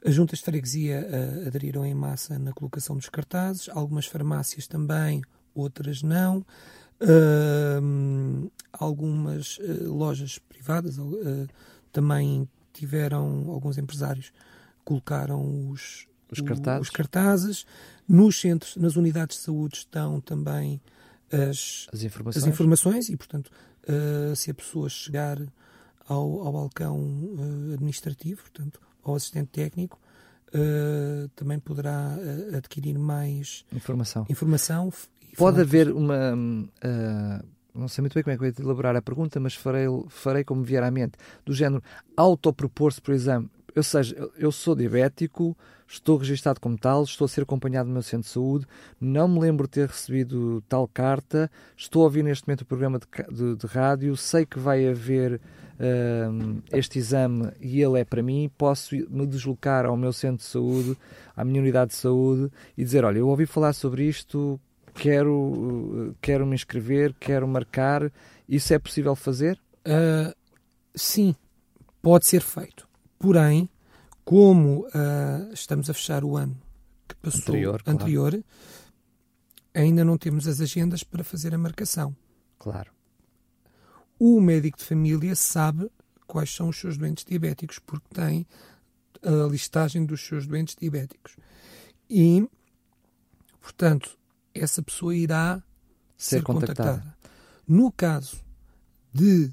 as 0.06 0.14
juntas 0.14 0.40
de 0.40 0.46
freguesia 0.46 1.08
uh, 1.10 1.48
aderiram 1.48 1.84
em 1.84 1.96
massa 1.96 2.38
na 2.38 2.54
colocação 2.54 2.96
dos 2.96 3.10
cartazes, 3.10 3.68
algumas 3.70 4.06
farmácias 4.06 4.68
também, 4.68 5.24
outras 5.54 6.04
não. 6.04 6.46
Uh, 7.02 8.52
algumas 8.72 9.58
uh, 9.58 9.92
lojas 9.92 10.38
privadas 10.40 10.98
eh, 10.98 11.48
também 11.92 12.48
tiveram, 12.72 13.50
alguns 13.50 13.78
empresários 13.78 14.32
colocaram 14.84 15.70
os, 15.70 16.08
os, 16.32 16.40
cartazes. 16.40 16.82
os 16.82 16.90
cartazes. 16.90 17.66
Nos 18.08 18.40
centros, 18.40 18.76
nas 18.78 18.96
unidades 18.96 19.38
de 19.38 19.44
saúde 19.44 19.78
estão 19.78 20.22
também 20.22 20.80
as, 21.32 21.88
as, 21.92 22.04
informações. 22.04 22.44
as 22.44 22.50
informações 22.50 23.10
e, 23.10 23.18
portanto, 23.18 23.52
se 24.36 24.52
a 24.52 24.54
pessoa 24.54 24.88
chegar 24.88 25.40
ao, 26.08 26.42
ao 26.46 26.54
balcão 26.54 27.34
administrativo, 27.74 28.42
portanto, 28.42 28.80
ao 29.06 29.16
assistente 29.16 29.48
técnico, 29.48 30.00
uh, 30.50 31.30
também 31.30 31.60
poderá 31.60 32.18
uh, 32.18 32.58
adquirir 32.58 32.98
mais 32.98 33.66
informação. 33.72 34.26
informação 34.30 34.92
Pode 35.38 35.62
haver 35.62 35.92
uma. 35.92 36.34
Uh, 36.34 37.46
não 37.74 37.90
sei 37.90 38.02
muito 38.02 38.14
bem 38.14 38.24
como 38.24 38.34
é 38.34 38.38
que 38.38 38.62
vou 38.62 38.66
elaborar 38.66 38.96
a 38.96 39.02
pergunta, 39.02 39.40
mas 39.40 39.54
farei, 39.54 39.86
farei 40.08 40.44
como 40.44 40.64
vier 40.64 40.82
à 40.82 40.90
mente. 40.90 41.18
Do 41.46 41.54
género, 41.54 41.84
autopropor-se 42.16 43.02
por 43.02 43.14
exame. 43.14 43.50
Ou 43.76 43.84
seja, 43.84 44.16
eu 44.38 44.50
sou 44.54 44.74
diabético, 44.74 45.58
estou 45.86 46.16
registado 46.16 46.62
como 46.62 46.78
tal, 46.78 47.04
estou 47.04 47.26
a 47.26 47.28
ser 47.28 47.42
acompanhado 47.42 47.88
no 47.88 47.94
meu 47.94 48.02
centro 48.02 48.26
de 48.26 48.34
saúde, 48.34 48.66
não 49.02 49.28
me 49.28 49.42
lembro 49.42 49.68
de 49.68 49.72
ter 49.72 49.90
recebido 49.90 50.64
tal 50.70 50.88
carta, 50.88 51.52
estou 51.76 52.04
a 52.04 52.06
ouvir 52.06 52.24
neste 52.24 52.48
momento 52.48 52.62
o 52.62 52.66
programa 52.66 52.98
de, 52.98 53.36
de, 53.36 53.56
de 53.58 53.68
rádio, 53.68 54.16
sei 54.16 54.46
que 54.46 54.58
vai 54.58 54.88
haver 54.88 55.42
uh, 55.80 56.62
este 56.72 57.00
exame 57.00 57.52
e 57.60 57.82
ele 57.82 58.00
é 58.00 58.06
para 58.06 58.22
mim, 58.22 58.50
posso 58.58 58.96
me 58.96 59.26
deslocar 59.26 59.86
ao 59.86 59.98
meu 59.98 60.14
centro 60.14 60.38
de 60.38 60.44
saúde, 60.44 60.98
à 61.36 61.44
minha 61.44 61.62
unidade 61.62 61.92
de 61.92 61.98
saúde 61.98 62.52
e 62.78 62.84
dizer: 62.84 63.04
Olha, 63.04 63.20
eu 63.20 63.28
ouvi 63.28 63.46
falar 63.46 63.74
sobre 63.74 64.08
isto, 64.08 64.60
quero, 64.94 66.16
quero 66.22 66.46
me 66.46 66.56
inscrever, 66.56 67.14
quero 67.20 67.48
marcar. 67.48 68.12
Isso 68.48 68.74
é 68.74 68.80
possível 68.80 69.16
fazer? 69.16 69.60
Uh, 69.86 70.34
sim, 70.94 71.36
pode 72.02 72.28
ser 72.28 72.42
feito. 72.42 72.88
Porém, 73.18 73.70
como 74.24 74.88
uh, 74.88 75.54
estamos 75.54 75.90
a 75.90 75.94
fechar 75.94 76.24
o 76.24 76.38
ano 76.38 76.56
que 77.08 77.16
passou 77.16 77.42
anterior, 77.42 77.82
anterior 77.86 78.32
claro. 78.32 78.46
ainda 79.74 80.04
não 80.04 80.18
temos 80.18 80.48
as 80.48 80.60
agendas 80.60 81.04
para 81.04 81.24
fazer 81.24 81.54
a 81.54 81.58
marcação. 81.58 82.16
Claro 82.58 82.95
o 84.20 84.40
médico 84.40 84.78
de 84.78 84.84
família 84.84 85.36
sabe 85.36 85.90
quais 86.28 86.54
são 86.54 86.70
os 86.70 86.78
seus 86.78 86.98
doentes 86.98 87.24
diabéticos, 87.26 87.80
porque 87.80 88.08
tem 88.14 88.48
a 89.22 89.48
listagem 89.50 90.06
dos 90.06 90.26
seus 90.26 90.46
doentes 90.46 90.76
diabéticos. 90.80 91.36
E, 92.10 92.48
portanto, 93.62 94.18
essa 94.54 94.82
pessoa 94.82 95.16
irá 95.16 95.62
ser, 96.18 96.38
ser 96.38 96.44
contactada. 96.44 96.92
contactada. 96.92 97.18
No 97.68 97.92
caso 97.92 98.44
de 99.12 99.52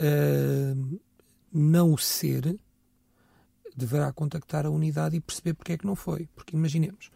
uh, 0.00 1.00
não 1.52 1.92
o 1.92 1.98
ser, 1.98 2.58
deverá 3.76 4.12
contactar 4.12 4.66
a 4.66 4.70
unidade 4.70 5.16
e 5.16 5.20
perceber 5.20 5.54
porque 5.54 5.72
é 5.72 5.78
que 5.78 5.86
não 5.86 5.96
foi. 5.96 6.28
Porque 6.34 6.56
imaginemos, 6.56 7.10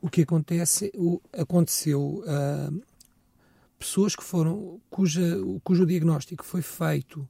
o 0.00 0.08
que 0.08 0.22
acontece, 0.22 0.92
o, 0.94 1.20
aconteceu 1.32 2.22
uh, 2.24 2.82
pessoas 3.80 4.14
que 4.14 4.22
foram, 4.22 4.78
cuja, 4.90 5.38
cujo 5.64 5.86
diagnóstico 5.86 6.44
foi 6.44 6.60
feito 6.60 7.26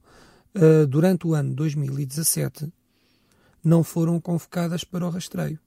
uh, 0.53 0.85
durante 0.85 1.25
o 1.25 1.33
ano 1.33 1.55
2017 1.55 2.71
não 3.63 3.83
foram 3.83 4.19
convocadas 4.19 4.83
para 4.83 5.07
o 5.07 5.09
rastreio. 5.09 5.59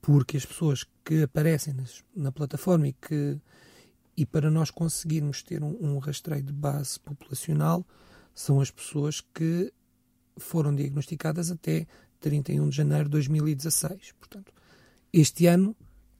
porque 0.00 0.36
as 0.36 0.44
pessoas 0.44 0.84
que 1.04 1.22
aparecem 1.22 1.74
nas, 1.74 2.02
na 2.14 2.32
plataforma 2.32 2.88
e 2.88 2.92
que 2.92 3.38
e 4.16 4.24
para 4.24 4.50
nós 4.50 4.70
conseguirmos 4.70 5.42
ter 5.42 5.62
um, 5.62 5.76
um, 5.80 5.98
rastreio 5.98 6.42
de 6.42 6.52
base 6.52 7.00
populacional 7.00 7.84
são 8.34 8.60
as 8.60 8.70
pessoas 8.70 9.20
que 9.20 9.72
foram 10.36 10.74
diagnosticadas 10.74 11.50
até 11.50 11.86
31 12.20 12.68
de 12.68 12.76
janeiro 12.76 13.04
de 13.04 13.10
2016. 13.10 14.12
Portanto, 14.12 14.52
este 15.12 15.46
ano 15.46 15.76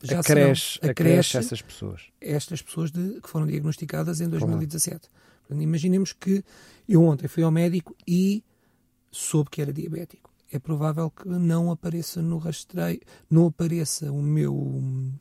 já 0.07 0.21
acresce, 0.21 0.79
serão, 0.79 0.91
acresce 0.91 1.37
essas 1.37 1.63
pessoas. 1.63 2.03
Estas 2.21 2.63
pessoas 2.63 2.91
de, 2.91 3.21
que 3.21 3.29
foram 3.29 3.47
diagnosticadas 3.47 4.21
em 4.21 4.29
2017. 4.29 5.09
Portanto, 5.41 5.63
imaginemos 5.63 6.13
que 6.13 6.43
eu 6.89 7.03
ontem 7.03 7.29
fui 7.29 7.43
ao 7.43 7.51
médico 7.51 7.95
e 8.07 8.43
soube 9.11 9.51
que 9.51 9.63
era 9.63 9.73
diabético. 9.73 10.31
É 10.51 10.59
provável 10.59 11.11
que 11.11 11.29
não 11.29 11.71
apareça 11.71 12.23
no 12.23 12.39
rastreio, 12.39 13.01
não 13.31 13.47
apareça 13.47 14.13
o 14.13 14.23
meu 14.23 15.13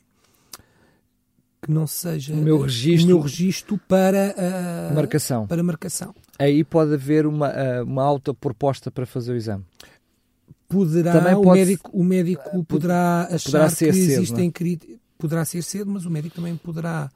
que 1.64 1.70
não 1.70 1.86
seja 1.86 2.34
o 2.34 2.36
meu 2.36 2.60
registro, 2.60 3.04
o 3.04 3.08
meu 3.08 3.20
registro 3.20 3.80
para 3.88 4.34
uh, 4.36 4.94
marcação. 4.94 5.46
Para 5.46 5.62
marcação. 5.62 6.14
Aí 6.38 6.62
pode 6.62 6.92
haver 6.92 7.26
uma, 7.26 7.48
uh, 7.48 7.84
uma 7.84 8.02
alta 8.02 8.34
proposta 8.34 8.90
para 8.90 9.06
fazer 9.06 9.32
o 9.32 9.36
exame. 9.36 9.64
Poderá, 10.68 11.12
Também 11.12 11.34
o, 11.34 11.52
médico, 11.52 11.90
o 11.92 12.02
médico 12.02 12.64
poderá 12.64 13.28
achar 13.30 13.44
poderá 13.44 13.68
que 13.68 13.76
cedo, 13.76 13.96
existem 13.96 14.48
é? 14.48 14.96
poderá 15.18 15.44
ser 15.44 15.62
cedo, 15.62 15.90
mas 15.90 16.06
o 16.06 16.10
médico 16.10 16.36
também 16.36 16.56
poderá 16.56 17.10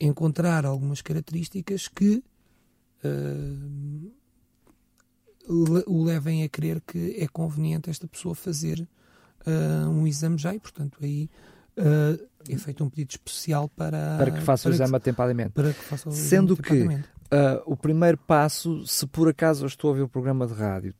encontrar 0.00 0.64
algumas 0.66 1.00
características 1.00 1.88
que 1.88 2.22
uh, 3.04 4.12
o 5.86 6.02
levem 6.02 6.42
a 6.42 6.48
crer 6.48 6.80
que 6.80 7.16
é 7.18 7.28
conveniente 7.28 7.88
esta 7.88 8.08
pessoa 8.08 8.34
fazer 8.34 8.86
um 9.88 10.06
exame 10.06 10.36
já 10.36 10.52
e, 10.54 10.58
portanto, 10.58 10.98
aí 11.00 11.30
uh, 11.78 12.26
é 12.48 12.56
feito 12.58 12.82
um 12.84 12.90
pedido 12.90 13.10
especial 13.10 13.68
para, 13.68 14.16
para 14.18 14.30
que 14.30 14.40
faça 14.40 14.64
para 14.64 14.70
o 14.70 14.74
exame 14.74 14.90
que, 14.90 14.96
atempadamente. 14.96 15.50
Para 15.50 15.72
que 15.72 15.84
faça 15.84 16.08
o 16.08 16.12
Sendo 16.12 16.56
que 16.56 16.84
uh, 16.84 17.00
o 17.64 17.76
primeiro 17.76 18.18
passo, 18.18 18.86
se 18.86 19.06
por 19.06 19.28
acaso 19.28 19.64
eu 19.64 19.68
estou 19.68 19.88
a 19.88 19.90
ouvir 19.90 20.02
o 20.02 20.08
programa 20.08 20.46
de 20.46 20.54
rádio, 20.54 20.94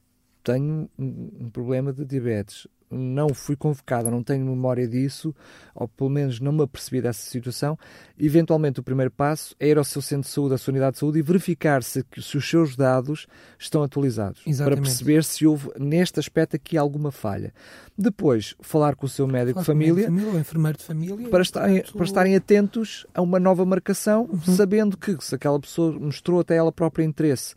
tenho 0.47 0.89
um, 0.97 1.51
problema 1.51 1.93
de 1.93 2.05
diabetes, 2.05 2.69
não 2.89 3.35
fui 3.35 3.57
convocada, 3.57 4.09
não 4.09 4.23
tenho 4.23 4.47
memória 4.47 4.87
disso, 4.87 5.35
ou 5.75 5.89
pelo 5.89 6.09
menos 6.09 6.39
não 6.39 6.53
me 6.53 6.63
apercebi 6.63 7.03
dessa 7.03 7.29
situação, 7.29 7.77
eventualmente 8.17 8.79
o 8.79 8.83
primeiro 8.83 9.11
passo 9.11 9.57
é 9.59 9.67
ir 9.67 9.77
ao 9.77 9.83
seu 9.83 10.01
centro 10.01 10.29
de 10.29 10.33
saúde, 10.33 10.55
à 10.55 10.59
sua 10.59 10.71
unidade 10.71 10.93
de 10.93 11.01
saúde 11.01 11.19
e 11.19 11.23
verificar 11.23 11.83
se, 11.83 12.05
se 12.17 12.37
os 12.37 12.49
seus 12.49 12.77
dados 12.77 13.27
estão 13.59 13.83
atualizados. 13.83 14.41
Exatamente. 14.47 14.77
Para 14.77 14.89
perceber 14.89 15.25
se 15.25 15.45
houve 15.45 15.69
neste 15.81 16.21
aspecto 16.21 16.55
aqui 16.55 16.77
alguma 16.77 17.11
falha. 17.11 17.53
Depois, 17.99 18.55
falar 18.61 18.95
com 18.95 19.07
o 19.07 19.09
seu 19.09 19.27
médico 19.27 19.59
de 19.59 19.67
família, 19.67 20.05
família 20.05 20.31
ou 20.31 20.39
enfermeiro 20.39 20.79
de 20.79 20.85
família 20.85 21.29
para 21.29 21.43
estarem, 21.43 21.83
para 21.83 22.05
estarem 22.05 22.37
atentos 22.37 23.05
a 23.13 23.21
uma 23.21 23.41
nova 23.41 23.67
marcação, 23.67 24.29
uhum. 24.31 24.55
sabendo 24.55 24.97
que 24.97 25.17
se 25.19 25.35
aquela 25.35 25.59
pessoa 25.59 25.91
mostrou 25.99 26.39
até 26.39 26.55
ela 26.55 26.71
própria 26.71 27.03
interesse 27.03 27.57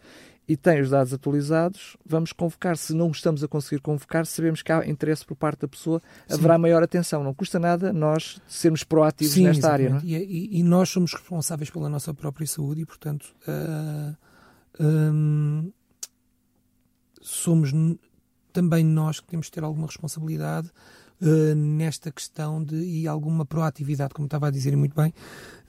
e 0.50 0.58
tem 0.58 0.82
os 0.82 0.90
dados 0.90 1.14
atualizados, 1.14 1.96
vamos 2.04 2.34
convocar. 2.34 2.76
Se 2.76 2.92
não 2.92 3.12
estamos 3.12 3.44
a 3.44 3.48
conseguir 3.48 3.80
convocar, 3.82 4.26
sabemos 4.26 4.64
que 4.64 4.72
há 4.72 4.84
interesse 4.88 5.24
por 5.24 5.36
parte 5.36 5.62
da 5.62 5.68
pessoa, 5.68 6.02
Sim. 6.28 6.34
haverá 6.34 6.58
maior 6.58 6.82
atenção. 6.82 7.24
Não 7.24 7.36
custa 7.36 7.60
nada 7.60 7.94
nós 7.94 8.42
sermos 8.48 8.84
proativos 8.84 9.36
Sim, 9.36 9.44
nesta 9.44 9.60
exatamente. 9.60 9.94
área. 9.94 10.02
Não 10.02 10.18
é? 10.18 10.24
e, 10.24 10.60
e, 10.60 10.64
nós 10.64 10.90
somos 10.90 11.14
responsáveis 11.14 11.70
pela 11.70 11.88
nossa 11.88 12.16
própria 12.16 12.48
saúde 12.48 12.82
e, 12.82 12.86
portanto, 12.86 13.28
uh, 13.48 14.18
um, 14.84 15.72
somos 17.22 17.72
também 18.52 18.84
nós 18.84 19.20
que 19.20 19.28
temos 19.28 19.46
de 19.46 19.52
ter 19.52 19.64
alguma 19.64 19.86
responsabilidade 19.86 20.72
uh, 21.22 21.56
nesta 21.56 22.12
questão 22.12 22.64
de 22.64 22.76
e 22.76 23.08
alguma 23.08 23.46
proatividade, 23.46 24.14
como 24.14 24.26
estava 24.26 24.48
a 24.48 24.52
dizer 24.52 24.76
muito 24.76 24.96
bem, 24.96 25.14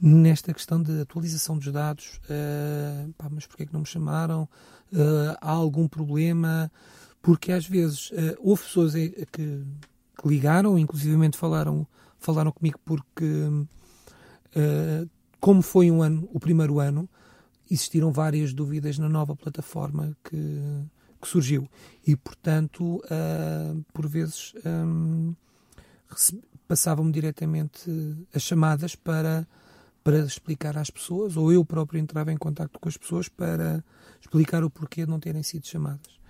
nesta 0.00 0.52
questão 0.52 0.82
de 0.82 1.00
atualização 1.00 1.58
dos 1.58 1.72
dados. 1.72 2.20
Uh, 2.24 3.12
pá, 3.14 3.28
mas 3.30 3.46
porquê 3.46 3.64
é 3.64 3.66
que 3.66 3.72
não 3.72 3.80
me 3.80 3.86
chamaram? 3.86 4.48
Uh, 4.92 5.36
há 5.40 5.50
algum 5.50 5.88
problema? 5.88 6.70
Porque 7.22 7.52
às 7.52 7.66
vezes 7.66 8.10
houve 8.38 8.62
pessoas 8.62 8.94
que, 8.94 9.26
que, 9.30 9.62
ligaram, 10.24 10.78
inclusivamente 10.78 11.36
falaram, 11.36 11.86
falaram 12.18 12.50
comigo 12.50 12.80
porque 12.82 13.24
como 15.38 15.62
foi 15.62 15.90
um 15.90 16.02
ano, 16.02 16.28
o 16.32 16.38
primeiro 16.38 16.78
ano, 16.78 17.08
existiram 17.70 18.12
várias 18.12 18.52
dúvidas 18.52 18.98
na 18.98 19.08
nova 19.08 19.34
plataforma 19.34 20.16
que, 20.24 20.60
que 21.20 21.28
surgiu. 21.28 21.68
E, 22.06 22.16
portanto, 22.16 22.96
uh, 23.04 23.84
por 23.92 24.08
vezes 24.08 24.54
um, 24.64 25.34
passavam-me 26.66 27.12
diretamente 27.12 27.90
as 28.34 28.42
chamadas 28.42 28.94
para, 28.94 29.46
para 30.02 30.18
explicar 30.20 30.76
às 30.78 30.90
pessoas, 30.90 31.36
ou 31.36 31.52
eu 31.52 31.64
próprio 31.64 32.00
entrava 32.00 32.32
em 32.32 32.36
contato 32.36 32.78
com 32.78 32.88
as 32.88 32.96
pessoas 32.96 33.28
para 33.28 33.84
explicar 34.20 34.64
o 34.64 34.70
porquê 34.70 35.04
de 35.04 35.10
não 35.10 35.20
terem 35.20 35.42
sido 35.42 35.66
chamadas. 35.66 36.20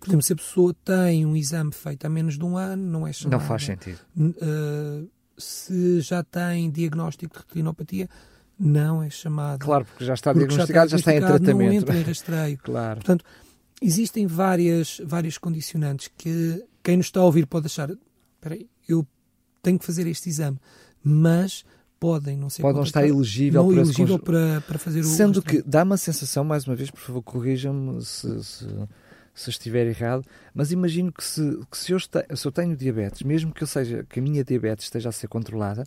Por 0.00 0.08
exemplo, 0.08 0.22
se 0.22 0.32
a 0.32 0.36
pessoa 0.36 0.74
tem 0.84 1.26
um 1.26 1.36
exame 1.36 1.72
feito 1.72 2.04
há 2.04 2.08
menos 2.08 2.38
de 2.38 2.44
um 2.44 2.56
ano, 2.56 2.82
não 2.82 3.06
é 3.06 3.12
chamada. 3.12 3.42
Não 3.42 3.48
faz 3.48 3.64
sentido. 3.64 3.98
Uh, 4.16 5.10
se 5.36 6.00
já 6.00 6.22
tem 6.22 6.70
diagnóstico 6.70 7.34
de 7.34 7.40
retinopatia, 7.40 8.08
não 8.58 9.02
é 9.02 9.10
chamada. 9.10 9.58
Claro, 9.58 9.84
porque 9.84 10.04
já 10.04 10.14
está 10.14 10.32
porque 10.32 10.46
diagnosticado, 10.46 10.90
já 10.90 10.96
está, 10.96 11.12
já 11.12 11.18
está 11.18 11.26
em 11.26 11.40
tratamento. 11.40 11.68
Não 11.68 11.72
entra 11.72 11.96
em 11.96 12.02
rastreio. 12.02 12.58
claro. 12.62 12.96
Portanto, 12.96 13.24
existem 13.80 14.26
várias, 14.26 15.00
várias 15.04 15.38
condicionantes 15.38 16.10
que 16.16 16.64
quem 16.82 16.96
nos 16.96 17.06
está 17.06 17.20
a 17.20 17.24
ouvir 17.24 17.46
pode 17.46 17.66
achar: 17.66 17.90
espera 17.90 18.54
aí, 18.54 18.68
eu 18.88 19.06
tenho 19.62 19.78
que 19.78 19.84
fazer 19.84 20.06
este 20.06 20.28
exame, 20.28 20.58
mas 21.02 21.64
podem 21.98 22.36
não 22.36 22.48
ser 22.48 22.62
pode 22.62 22.76
não 22.76 22.84
estar 22.84 23.06
elegível, 23.06 23.62
não 23.62 23.72
para, 23.72 23.80
elegível 23.82 24.18
para, 24.18 24.60
para 24.62 24.78
fazer 24.78 25.00
o 25.00 25.04
sendo 25.04 25.42
que 25.42 25.62
dá 25.62 25.82
uma 25.82 25.96
sensação 25.96 26.44
mais 26.44 26.66
uma 26.66 26.76
vez 26.76 26.90
por 26.90 27.00
favor 27.00 27.22
corrijam-me 27.22 28.00
se, 28.04 28.44
se, 28.44 28.66
se, 29.34 29.50
estiver 29.50 29.84
errado 29.86 30.24
mas 30.54 30.70
imagino 30.70 31.10
que 31.10 31.24
se, 31.24 31.58
que 31.68 31.76
se, 31.76 31.90
eu, 31.90 31.98
se 31.98 32.46
eu 32.46 32.52
tenho 32.52 32.76
diabetes 32.76 33.22
mesmo 33.22 33.52
que 33.52 33.64
eu 33.64 33.66
seja 33.66 34.06
que 34.08 34.20
a 34.20 34.22
minha 34.22 34.44
diabetes 34.44 34.84
esteja 34.84 35.08
a 35.08 35.12
ser 35.12 35.26
controlada 35.26 35.84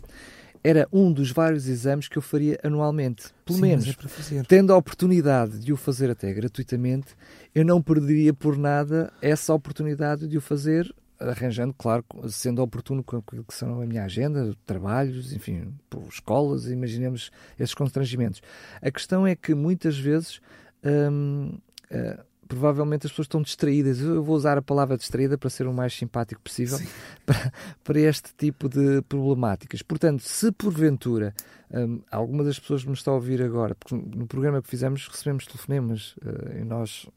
era 0.64 0.88
um 0.92 1.12
dos 1.12 1.32
vários 1.32 1.68
exames 1.68 2.08
que 2.08 2.18
eu 2.18 2.22
faria 2.22 2.60
anualmente. 2.64 3.26
Pelo 3.46 3.58
Sim, 3.58 3.64
menos, 3.64 3.88
é 3.88 4.44
tendo 4.44 4.74
a 4.74 4.78
oportunidade 4.78 5.60
de 5.60 5.74
o 5.74 5.78
fazer 5.78 6.10
até 6.10 6.32
gratuitamente, 6.34 7.16
eu 7.54 7.66
não 7.66 7.82
perderia 7.82 8.34
por 8.34 8.58
nada 8.58 9.12
essa 9.22 9.54
oportunidade 9.54 10.28
de 10.28 10.38
o 10.38 10.42
fazer, 10.42 10.94
arranjando, 11.20 11.74
claro, 11.78 12.06
sendo 12.30 12.62
oportuno 12.62 13.04
com 13.04 13.18
aquilo 13.18 13.44
que 13.44 13.54
são 13.54 13.82
a 13.82 13.86
minha 13.86 14.06
agenda, 14.06 14.56
trabalhos, 14.66 15.34
enfim, 15.34 15.74
por 15.90 16.04
escolas, 16.08 16.68
imaginemos 16.68 17.32
esses 17.60 17.74
constrangimentos. 17.74 18.42
A 18.82 18.92
questão 18.92 19.26
é 19.26 19.36
que 19.36 19.54
muitas 19.54 19.98
vezes. 19.98 20.40
Hum, 20.84 21.60
uh, 21.92 22.31
provavelmente 22.52 23.06
as 23.06 23.12
pessoas 23.14 23.28
estão 23.28 23.42
distraídas. 23.42 24.02
Eu 24.02 24.22
vou 24.22 24.36
usar 24.36 24.58
a 24.58 24.62
palavra 24.62 24.98
distraída 24.98 25.38
para 25.38 25.50
ser 25.50 25.68
o 25.68 25.74
mais 25.74 25.94
simpático 25.94 26.42
possível 26.42 26.78
para, 27.26 27.54
para, 27.82 28.00
este 28.00 28.34
tipo 28.38 28.68
de 28.68 29.02
problemáticas. 29.04 29.82
Portanto, 29.82 30.22
se 30.24 30.52
porventura 30.52 31.34
um, 31.72 32.02
alguma 32.12 32.44
das 32.44 32.60
pessoas 32.60 32.84
nos 32.84 33.00
está 33.00 33.12
a 33.12 33.14
ouvir 33.14 33.42
agora, 33.42 33.74
porque 33.74 33.96
no 33.96 34.28
programa 34.28 34.62
que 34.62 34.68
fizemos 34.68 35.08
recebemos 35.08 35.48
telefonemas 35.48 36.18
uh, 36.18 36.60
e 36.60 36.66
nós 36.66 37.08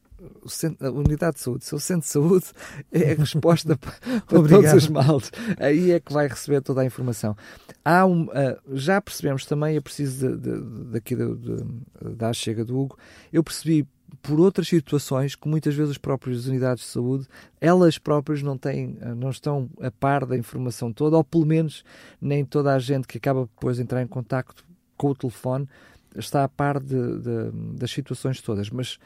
a 0.79 0.89
unidade 0.89 1.35
de 1.35 1.41
saúde, 1.41 1.65
seu 1.65 1.77
centro 1.77 2.03
de 2.03 2.07
saúde 2.07 2.45
é 2.89 3.11
a 3.11 3.15
resposta 3.15 3.77
para, 3.77 3.91
para 4.25 4.47
todos 4.47 4.73
os 4.73 4.87
males. 4.87 5.31
Aí 5.59 5.91
é 5.91 5.99
que 5.99 6.13
vai 6.13 6.29
receber 6.29 6.61
toda 6.61 6.81
a 6.81 6.85
informação. 6.85 7.35
Há 7.83 8.05
um, 8.05 8.23
uh, 8.23 8.57
já 8.73 9.01
percebemos 9.01 9.45
também, 9.45 9.75
é 9.75 9.81
preciso 9.81 10.37
de, 10.37 10.37
de, 10.37 10.91
daqui 10.91 11.15
de, 11.15 11.35
de, 11.35 12.15
da 12.15 12.31
chega 12.31 12.63
do 12.63 12.79
Hugo, 12.79 12.97
eu 13.33 13.43
percebi 13.43 13.85
por 14.25 14.39
outras 14.39 14.67
situações 14.67 15.35
que 15.35 15.47
muitas 15.47 15.75
vezes 15.75 15.91
as 15.91 15.97
próprias 15.97 16.47
unidades 16.47 16.83
de 16.83 16.89
saúde, 16.89 17.27
elas 17.61 17.97
próprias 17.97 18.41
não 18.41 18.57
têm, 18.57 18.97
eh, 18.99 19.13
não 19.13 19.29
estão 19.29 19.69
a 19.81 19.91
par 19.91 20.25
da 20.25 20.37
informação 20.37 20.91
toda, 20.91 21.17
ou 21.17 21.23
pelo 21.23 21.45
menos 21.45 21.83
nem 22.19 22.43
toda 22.43 22.73
a 22.73 22.79
gente 22.79 23.07
que 23.07 23.17
acaba 23.17 23.41
depois 23.41 23.77
de 23.77 23.83
entrar 23.83 24.01
em 24.01 24.07
contacto 24.07 24.65
com 24.97 25.09
o 25.09 25.15
telefone 25.15 25.67
está 26.15 26.45
a 26.45 26.49
par 26.49 26.79
de, 26.79 26.95
de, 27.19 27.51
das 27.77 27.91
situações 27.91 28.41
todas. 28.41 28.69
Mas 28.69 28.97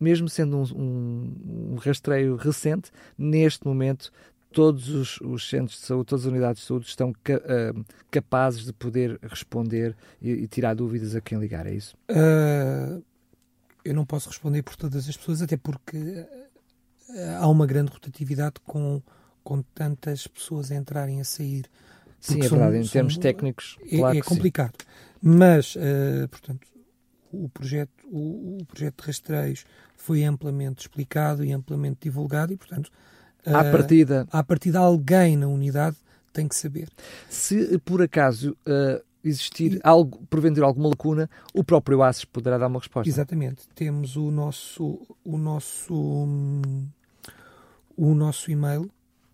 mesmo 0.00 0.28
sendo 0.28 0.56
um, 0.56 0.62
um, 0.74 1.72
um 1.72 1.74
rastreio 1.76 2.36
recente, 2.36 2.90
neste 3.18 3.66
momento 3.66 4.10
todos 4.50 4.88
os, 4.88 5.20
os, 5.20 5.48
centros 5.48 5.78
de 5.80 5.86
saúde, 5.86 6.06
todas 6.06 6.24
as 6.24 6.30
unidades 6.30 6.62
de 6.62 6.68
saúde 6.68 6.86
estão 6.86 7.12
ca, 7.22 7.34
uh, 7.34 7.84
capazes 8.10 8.64
de 8.64 8.72
poder 8.72 9.18
responder 9.22 9.96
e, 10.22 10.30
e, 10.30 10.46
tirar 10.46 10.74
dúvidas 10.74 11.14
a 11.16 11.20
quem 11.20 11.38
ligar, 11.38 11.66
é 11.66 11.74
isso? 11.74 11.96
Uh, 12.08 13.02
eu 13.84 13.94
não 13.94 14.04
posso 14.04 14.28
responder 14.28 14.62
por 14.62 14.76
todas 14.76 15.08
as 15.08 15.16
pessoas, 15.16 15.42
até 15.42 15.56
porque 15.56 15.96
eh, 17.10 17.36
há 17.38 17.46
uma 17.48 17.66
grande 17.66 17.92
rotatividade 17.92 18.54
com, 18.64 19.02
com 19.42 19.62
tantas 19.74 20.26
pessoas 20.26 20.70
a 20.70 20.74
entrarem 20.74 21.20
a 21.20 21.24
sair. 21.24 21.66
Sim, 22.18 22.42
é 22.42 22.48
verdade, 22.48 22.78
em 22.78 22.86
termos 22.86 23.18
técnicos, 23.18 23.76
é, 23.82 23.98
claro 23.98 24.18
é 24.18 24.22
complicado. 24.22 24.72
Sim. 24.80 24.86
Mas, 25.20 25.74
uh, 25.76 26.28
portanto, 26.30 26.66
o 27.30 27.48
projeto, 27.48 27.90
o, 28.06 28.58
o, 28.60 28.64
projeto 28.66 29.02
de 29.02 29.06
rastreios 29.06 29.64
foi 29.96 30.24
amplamente 30.24 30.82
explicado 30.82 31.44
e 31.44 31.52
amplamente 31.52 31.98
divulgado 32.02 32.52
e, 32.52 32.56
portanto, 32.56 32.90
uh, 33.46 33.56
à 33.56 33.64
partida, 33.64 34.26
à 34.30 34.42
partida 34.42 34.78
alguém 34.78 35.36
na 35.36 35.46
unidade 35.46 35.96
tem 36.32 36.48
que 36.48 36.56
saber. 36.56 36.88
Se 37.28 37.78
por 37.80 38.02
acaso 38.02 38.56
uh, 38.66 39.02
existir 39.24 39.80
algo, 39.82 40.22
porventura 40.28 40.66
alguma 40.66 40.88
lacuna, 40.88 41.28
o 41.52 41.64
próprio 41.64 42.00
ACES 42.02 42.24
poderá 42.24 42.56
dar 42.58 42.68
uma 42.68 42.78
resposta. 42.78 43.08
Exatamente. 43.08 43.66
Temos 43.74 44.16
o 44.16 44.30
nosso, 44.30 45.00
o 45.24 45.36
nosso, 45.38 45.94
o 47.96 48.14
nosso 48.14 48.50
e-mail 48.50 48.90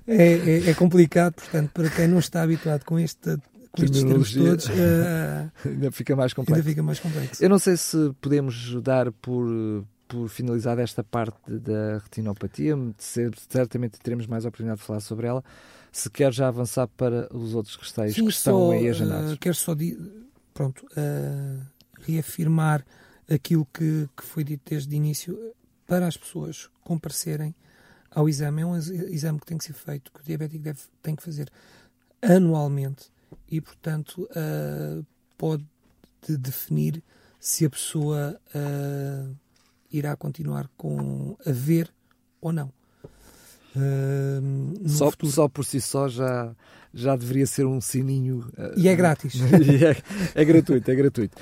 é, 0.07 0.15
é, 0.15 0.69
é, 0.69 0.73
complicado, 0.75 1.33
portanto, 1.33 1.71
para 1.73 1.89
quem 1.89 2.07
não 2.07 2.19
está 2.19 2.43
habituado 2.43 2.85
com 2.85 2.99
este 2.99 3.37
com 3.71 3.83
estes 3.85 4.03
todos, 4.03 4.65
uh, 4.67 5.51
ainda 5.65 5.91
fica 5.91 6.15
mais 6.15 6.33
complexo. 6.33 6.59
Ainda 6.59 6.69
fica 6.69 6.83
mais 6.83 6.99
complexo. 6.99 7.43
Eu 7.43 7.49
não 7.49 7.57
sei 7.57 7.75
se 7.77 8.13
podemos 8.21 8.79
dar 8.83 9.11
por 9.11 9.47
por 10.07 10.27
finalizar 10.27 10.77
esta 10.77 11.01
parte 11.05 11.39
da 11.49 11.99
retinopatia, 11.99 12.75
certamente 12.97 13.97
teremos 13.97 14.27
mais 14.27 14.43
oportunidade 14.43 14.81
de 14.81 14.85
falar 14.85 14.99
sobre 14.99 15.25
ela. 15.25 15.41
Se 15.91 16.10
quer 16.10 16.32
já 16.34 16.47
avançar 16.47 16.88
para 16.88 17.27
os 17.36 17.54
outros 17.54 17.75
resteios 17.75 18.15
Sim, 18.15 18.25
que 18.25 18.32
estão 18.32 18.67
só, 18.67 18.71
aí 18.71 18.88
agendados. 18.88 19.34
Uh, 19.34 19.38
quero 19.38 19.56
só 19.56 19.75
pronto, 20.54 20.86
uh, 20.86 21.65
reafirmar 22.01 22.86
aquilo 23.30 23.67
que, 23.73 24.08
que 24.15 24.23
foi 24.23 24.43
dito 24.43 24.62
desde 24.69 24.93
o 24.93 24.95
início 24.95 25.54
para 25.86 26.08
as 26.08 26.15
pessoas 26.15 26.69
comparecerem 26.84 27.54
ao 28.10 28.30
exame. 28.30 28.62
É 28.62 28.65
um 28.65 28.77
exame 28.77 29.39
que 29.39 29.45
tem 29.45 29.58
que 29.58 29.65
ser 29.65 29.73
feito, 29.73 30.12
que 30.12 30.21
o 30.21 30.23
diabético 30.23 30.63
deve, 30.63 30.80
tem 31.01 31.15
que 31.15 31.23
fazer 31.23 31.49
anualmente 32.21 33.12
e, 33.49 33.60
portanto, 33.60 34.27
uh, 34.32 35.06
pode 35.38 35.65
definir 36.27 37.04
se 37.39 37.65
a 37.65 37.69
pessoa 37.69 38.39
uh, 38.56 39.36
irá 39.91 40.15
continuar 40.15 40.69
com 40.77 41.36
a 41.45 41.51
ver 41.51 41.91
ou 42.39 42.51
não. 42.51 42.71
Uh, 43.75 44.88
só, 44.88 45.12
só 45.23 45.47
por 45.47 45.63
si 45.63 45.79
só 45.79 46.07
já, 46.10 46.51
já 46.93 47.15
deveria 47.15 47.45
ser 47.45 47.65
um 47.65 47.79
sininho. 47.79 48.47
Uh, 48.57 48.77
e 48.77 48.88
é 48.88 48.95
grátis. 48.95 49.36
é, 49.41 50.41
é, 50.41 50.45
gratuito, 50.45 50.91
é 50.91 50.95
gratuito. 50.95 51.38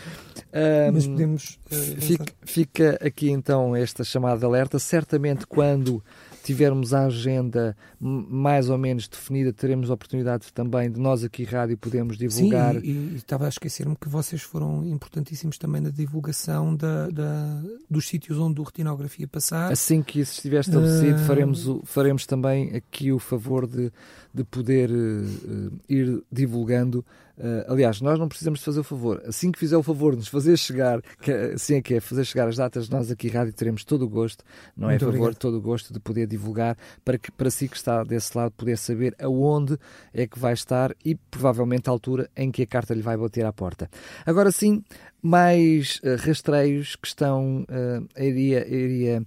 Mas 0.93 1.07
podemos. 1.07 1.59
Uh, 1.71 2.01
fica, 2.01 2.25
fica, 2.43 2.99
aqui 3.01 3.29
então 3.29 3.75
esta 3.75 4.03
chamada 4.03 4.39
de 4.39 4.45
alerta. 4.45 4.77
Certamente 4.79 5.47
quando 5.47 6.03
tivermos 6.43 6.93
a 6.93 7.05
agenda 7.05 7.75
mais 7.99 8.69
ou 8.69 8.77
menos 8.77 9.07
definida, 9.07 9.51
teremos 9.51 9.89
a 9.89 9.93
oportunidade 9.93 10.51
também 10.53 10.91
de 10.91 10.99
nós 10.99 11.23
aqui 11.23 11.43
rádio 11.43 11.77
podemos 11.77 12.17
divulgar. 12.17 12.75
Sim, 12.75 12.81
e, 12.83 12.91
e 12.91 13.15
estava 13.15 13.45
a 13.45 13.49
esquecer-me 13.49 13.95
que 13.95 14.07
vocês 14.07 14.41
foram 14.41 14.85
importantíssimos 14.85 15.57
também 15.57 15.81
na 15.81 15.89
divulgação 15.89 16.75
da, 16.75 17.09
da, 17.09 17.61
dos 17.89 18.07
sítios 18.07 18.37
onde 18.37 18.59
o 18.61 18.63
retinografia 18.63 19.27
passar. 19.27 19.71
Assim 19.71 20.01
que 20.01 20.19
isso 20.19 20.33
estiver 20.33 20.61
estabelecido, 20.61 21.21
uh... 21.21 21.25
faremos, 21.25 21.67
o, 21.67 21.81
faremos 21.85 22.25
também 22.25 22.75
aqui 22.75 23.11
o 23.11 23.19
favor 23.19 23.67
de, 23.67 23.91
de 24.33 24.43
poder 24.43 24.89
uh, 24.91 25.71
ir 25.87 26.23
divulgando 26.31 27.05
Uh, 27.39 27.71
aliás, 27.71 28.01
nós 28.01 28.19
não 28.19 28.27
precisamos 28.27 28.59
de 28.59 28.65
fazer 28.65 28.81
o 28.81 28.83
favor. 28.83 29.23
Assim 29.25 29.49
que 29.49 29.57
fizer 29.57 29.77
o 29.77 29.81
favor 29.81 30.11
de 30.11 30.17
nos 30.17 30.27
fazer 30.27 30.57
chegar, 30.57 31.01
que, 31.21 31.31
assim 31.31 31.75
é 31.75 31.81
que 31.81 31.93
é, 31.93 32.01
fazer 32.01 32.25
chegar 32.25 32.49
as 32.49 32.57
datas, 32.57 32.89
nós 32.89 33.09
aqui 33.09 33.29
rádio 33.29 33.53
teremos 33.53 33.85
todo 33.85 34.03
o 34.03 34.09
gosto, 34.09 34.43
não 34.75 34.89
é 34.89 34.91
Muito 34.91 35.03
é 35.03 35.05
favor, 35.05 35.19
obrigado. 35.19 35.39
todo 35.39 35.57
o 35.57 35.61
gosto 35.61 35.93
de 35.93 36.01
poder 36.01 36.27
divulgar 36.27 36.77
para 37.05 37.17
que 37.17 37.31
para 37.31 37.49
si 37.49 37.69
que 37.69 37.77
está 37.77 38.03
desse 38.03 38.37
lado 38.37 38.51
poder 38.51 38.77
saber 38.77 39.15
aonde 39.21 39.77
é 40.13 40.27
que 40.27 40.37
vai 40.37 40.51
estar 40.51 40.93
e 41.05 41.15
provavelmente 41.15 41.87
a 41.87 41.93
altura 41.93 42.29
em 42.35 42.51
que 42.51 42.63
a 42.63 42.67
carta 42.67 42.93
lhe 42.93 43.01
vai 43.01 43.15
bater 43.15 43.45
à 43.45 43.53
porta. 43.53 43.89
Agora 44.25 44.51
sim, 44.51 44.83
mais 45.21 46.01
uh, 46.03 46.17
rastreios 46.17 46.97
que 46.97 47.07
estão 47.07 47.61
uh, 47.69 48.21
iria, 48.21 48.67
iria 48.67 49.23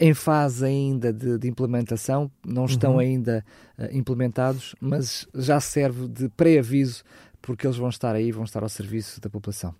em 0.00 0.12
fase 0.12 0.66
ainda 0.66 1.12
de, 1.12 1.38
de 1.38 1.48
implementação, 1.48 2.30
não 2.44 2.64
estão 2.64 2.94
uhum. 2.94 2.98
ainda 2.98 3.44
implementados, 3.92 4.74
mas 4.80 5.28
já 5.32 5.60
serve 5.60 6.08
de 6.08 6.28
pré-aviso 6.30 7.04
porque 7.46 7.64
eles 7.64 7.76
vão 7.76 7.88
estar 7.88 8.12
aí, 8.12 8.32
vão 8.32 8.42
estar 8.42 8.64
ao 8.64 8.68
serviço 8.68 9.20
da 9.20 9.30
população. 9.30 9.72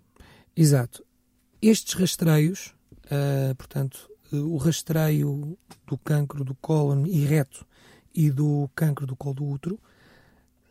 Exato. 0.55 1.05
Estes 1.61 1.93
rastreios, 1.95 2.73
uh, 3.05 3.53
portanto, 3.55 4.09
uh, 4.31 4.37
o 4.37 4.55
rastreio 4.55 5.57
do 5.85 5.97
cancro 5.97 6.45
do 6.45 6.55
cólon 6.55 7.05
e 7.05 7.25
reto 7.25 7.67
e 8.15 8.31
do 8.31 8.69
cancro 8.73 9.05
do 9.05 9.17
colo 9.17 9.35
do 9.35 9.45
útero, 9.45 9.79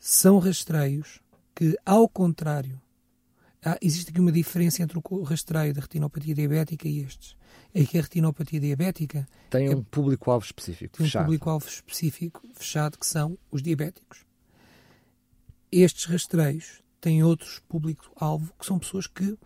são 0.01 0.39
rastreios 0.39 1.21
que, 1.55 1.77
ao 1.85 2.09
contrário, 2.09 2.81
há, 3.63 3.77
existe 3.83 4.11
aqui 4.11 4.19
uma 4.19 4.33
diferença 4.33 4.83
entre 4.83 4.99
o 4.99 5.23
rastreio 5.23 5.75
da 5.75 5.83
retinopatia 5.83 6.35
diabética 6.35 6.89
e 6.89 7.01
estes. 7.01 7.37
É 7.75 7.85
que 7.85 7.99
a 7.99 8.01
retinopatia 8.01 8.59
diabética 8.59 9.29
tem 9.51 9.67
é 9.67 9.77
um 9.77 9.81
é, 9.81 9.85
público-alvo 9.91 10.47
específico. 10.47 10.97
Tem 10.97 11.05
fechado. 11.05 11.25
um 11.25 11.27
público-alvo 11.27 11.69
específico 11.69 12.43
fechado, 12.55 12.99
que 12.99 13.07
são 13.07 13.37
os 13.51 13.63
diabéticos. 13.63 14.25
Estes 15.71 16.07
rastreios 16.07 16.86
têm 17.01 17.23
outros 17.23 17.61
público-alvo 17.69 18.53
que 18.59 18.67
são 18.67 18.79
pessoas 18.79 19.07
que 19.07 19.37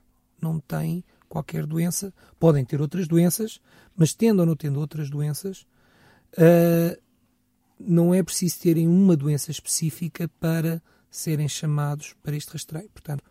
não 0.41 0.59
têm 0.59 1.05
qualquer 1.29 1.65
doença, 1.65 2.13
podem 2.39 2.65
ter 2.65 2.81
outras 2.81 3.07
doenças, 3.07 3.61
mas 3.97 4.13
tendo 4.13 4.41
ou 4.41 4.47
não 4.47 4.57
tendo 4.57 4.81
outras 4.81 5.09
doenças, 5.09 5.67
uh, 6.37 7.01
não 7.79 8.13
é 8.13 8.23
preciso 8.23 8.59
terem 8.61 8.89
uma 8.89 9.17
doença 9.17 9.51
específica 9.51 10.29
para 10.41 10.83
serem 11.11 11.49
chamados 11.49 12.15
para 12.23 12.37
este 12.37 12.53
rastreio. 12.53 12.91
Portanto, 12.91 13.23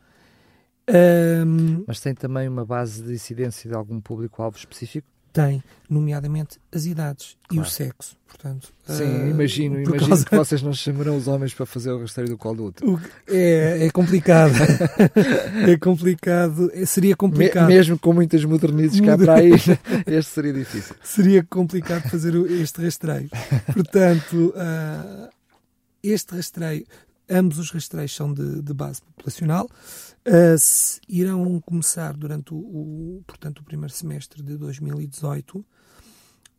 uh, 0.90 1.84
mas 1.86 2.00
tem 2.00 2.16
também 2.16 2.48
uma 2.48 2.66
base 2.66 3.04
de 3.04 3.14
incidência 3.14 3.70
de 3.70 3.76
algum 3.76 4.00
público-alvo 4.00 4.58
específico? 4.58 5.08
Tem, 5.32 5.64
nomeadamente, 5.90 6.60
as 6.72 6.86
idades 6.86 7.38
claro. 7.48 7.64
e 7.64 7.68
o 7.68 7.70
sexo. 7.70 8.18
Portanto, 8.28 8.70
Sim, 8.86 9.04
uh, 9.04 9.30
imagino, 9.30 9.82
imagino 9.82 10.08
causa... 10.08 10.26
que 10.26 10.36
vocês 10.36 10.62
não 10.62 10.72
chamarão 10.72 11.18
os 11.18 11.28
homens 11.28 11.54
para 11.54 11.66
fazer 11.66 11.92
o 11.92 12.00
rastreio 12.00 12.30
do 12.30 12.38
colo 12.38 12.56
do 12.56 12.64
outro. 12.66 13.02
É, 13.28 13.86
é 13.86 13.90
complicado. 13.90 14.54
é 15.68 15.78
complicado. 15.78 16.72
É, 16.74 16.86
seria 16.86 17.16
complicado. 17.16 17.68
Me, 17.68 17.76
mesmo 17.76 17.98
com 17.98 18.14
muitas 18.14 18.46
modernizes 18.46 19.02
cá 19.02 19.18
para 19.18 19.36
aí, 19.36 19.52
este 20.06 20.32
seria 20.32 20.54
difícil. 20.54 20.96
Seria 21.04 21.44
complicado 21.44 22.10
fazer 22.10 22.36
este 22.52 22.82
rastreio. 22.84 23.30
Portanto, 23.74 24.54
uh, 24.56 25.30
este 26.04 26.36
rastreio, 26.36 26.86
ambos 27.30 27.58
os 27.58 27.72
rastreios 27.72 28.16
são 28.16 28.32
de, 28.34 28.62
de 28.62 28.74
base 28.74 29.02
populacional. 29.02 29.68
Uh, 30.30 31.02
irão 31.08 31.60
começar 31.60 32.16
durante 32.16 32.54
o, 32.54 32.58
o, 32.58 33.24
portanto, 33.26 33.60
o 33.60 33.64
primeiro 33.64 33.92
semestre 33.92 34.44
de 34.44 34.58
2018. 34.58 35.66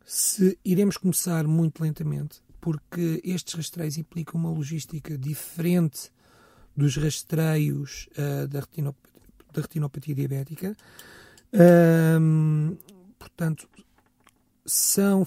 Se 0.05 0.59
iremos 0.65 0.97
começar 0.97 1.47
muito 1.47 1.81
lentamente, 1.81 2.41
porque 2.59 3.21
estes 3.23 3.53
rastreios 3.53 3.97
implicam 3.97 4.37
uma 4.37 4.51
logística 4.51 5.17
diferente 5.17 6.11
dos 6.75 6.97
rastreios 6.97 8.09
uh, 8.17 8.45
da, 8.49 8.59
retinop 8.59 8.97
da, 9.53 9.61
retinopatia 9.61 10.15
diabética. 10.15 10.75
Uh, 11.53 12.77
portanto, 13.17 13.69
são 14.65 15.25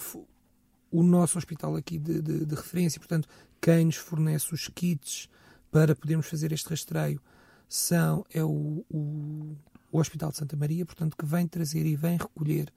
o 0.90 1.02
nosso 1.02 1.38
hospital 1.38 1.76
aqui 1.76 1.98
de, 1.98 2.20
de, 2.20 2.44
de, 2.44 2.54
referência, 2.54 3.00
portanto, 3.00 3.26
quem 3.58 3.86
nos 3.86 3.96
fornece 3.96 4.52
os 4.52 4.68
kits 4.68 5.30
para 5.70 5.96
podermos 5.96 6.26
fazer 6.26 6.52
este 6.52 6.68
rastreio 6.68 7.22
são, 7.68 8.24
é 8.32 8.42
o, 8.42 8.84
o, 8.90 9.56
o 9.90 9.98
Hospital 9.98 10.30
de 10.30 10.38
Santa 10.38 10.56
Maria, 10.56 10.84
portanto, 10.84 11.16
que 11.16 11.24
vem 11.24 11.46
trazer 11.46 11.86
e 11.86 11.96
vem 11.96 12.16
recolher 12.16 12.72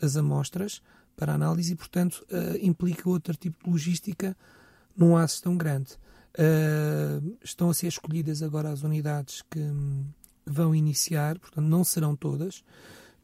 as 0.00 0.16
amostras 0.16 0.82
para 1.16 1.34
análise 1.34 1.72
e, 1.72 1.76
portanto, 1.76 2.26
uh, 2.30 2.56
implica 2.60 3.08
outro 3.08 3.34
tipo 3.36 3.64
de 3.64 3.70
logística 3.70 4.36
num 4.96 5.16
aço 5.16 5.42
tão 5.42 5.56
grande. 5.56 5.92
Uh, 6.32 7.36
estão 7.42 7.70
a 7.70 7.74
ser 7.74 7.88
escolhidas 7.88 8.42
agora 8.42 8.70
as 8.70 8.82
unidades 8.82 9.42
que, 9.42 9.60
que, 9.60 10.50
vão 10.50 10.74
iniciar, 10.74 11.38
portanto, 11.38 11.66
não 11.66 11.84
serão 11.84 12.16
todas, 12.16 12.64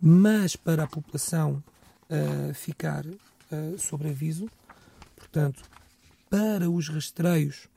mas 0.00 0.54
para 0.56 0.84
a 0.84 0.86
população 0.86 1.62
uh, 2.10 2.54
ficar 2.54 3.06
uh, 3.06 3.78
sobre 3.78 4.10
aviso, 4.10 4.48
portanto, 5.16 5.62
para 6.30 6.70
os 6.70 6.88
rastreios 6.88 7.68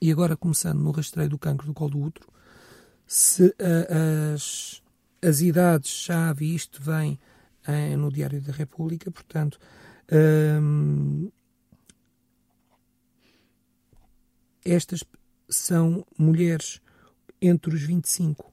e 0.00 0.10
agora 0.10 0.36
começando 0.36 0.80
no 0.80 0.90
rastreio 0.90 1.28
do 1.28 1.38
cancro 1.38 1.66
do 1.66 1.74
colo 1.74 1.90
do 1.90 2.00
útero, 2.00 2.28
se 3.06 3.46
uh, 3.46 4.34
as, 4.34 4.82
as 5.22 5.40
idades-chave, 5.40 6.54
isto 6.54 6.82
vem 6.82 7.18
em, 7.68 7.96
no 7.96 8.10
Diário 8.10 8.40
da 8.40 8.52
República, 8.52 9.10
portanto, 9.10 9.58
hum, 10.60 11.30
estas 14.64 15.04
são 15.48 16.04
mulheres 16.18 16.80
entre 17.40 17.74
os 17.74 17.82
25 17.82 18.52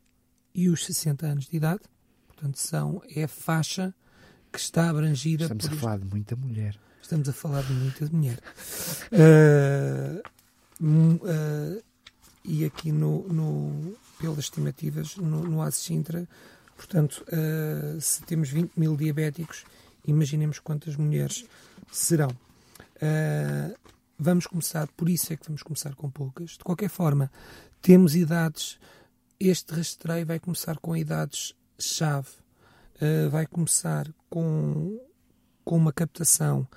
e 0.53 0.69
os 0.69 0.85
60 0.85 1.25
anos 1.25 1.47
de 1.47 1.57
idade, 1.57 1.81
portanto, 2.27 2.59
são, 2.59 3.01
é 3.09 3.23
a 3.23 3.27
faixa 3.27 3.93
que 4.51 4.59
está 4.59 4.89
abrangida. 4.89 5.45
Estamos 5.45 5.65
a 5.65 5.71
falar 5.71 5.97
de 5.97 6.05
muita 6.05 6.35
mulher. 6.35 6.79
Estamos 7.01 7.27
a 7.27 7.33
falar 7.33 7.63
de 7.63 7.73
muita 7.73 8.05
mulher. 8.05 8.39
Uh, 9.11 10.21
uh, 10.81 11.83
e 12.43 12.65
aqui 12.65 12.91
no, 12.91 13.27
no, 13.29 13.95
pelas 14.19 14.39
estimativas, 14.39 15.15
no, 15.15 15.43
no 15.43 15.71
Sintra, 15.71 16.27
portanto, 16.75 17.23
uh, 17.27 17.99
se 17.99 18.21
temos 18.23 18.49
20 18.49 18.77
mil 18.77 18.95
diabéticos, 18.95 19.65
imaginemos 20.05 20.59
quantas 20.59 20.95
mulheres 20.95 21.45
serão. 21.91 22.29
Uh, 22.29 23.75
vamos 24.17 24.47
começar, 24.47 24.87
por 24.95 25.09
isso 25.09 25.33
é 25.33 25.37
que 25.37 25.45
vamos 25.45 25.63
começar 25.63 25.95
com 25.95 26.09
poucas. 26.09 26.51
De 26.51 26.63
qualquer 26.63 26.89
forma, 26.89 27.31
temos 27.81 28.15
idades, 28.15 28.79
este 29.39 29.73
rastreio 29.73 30.25
vai 30.25 30.39
começar 30.39 30.77
com 30.79 30.95
idades-chave, 30.95 32.29
uh, 32.95 33.29
vai 33.29 33.45
começar 33.45 34.07
com, 34.29 34.99
com 35.63 35.77
uma 35.77 35.93
captação 35.93 36.67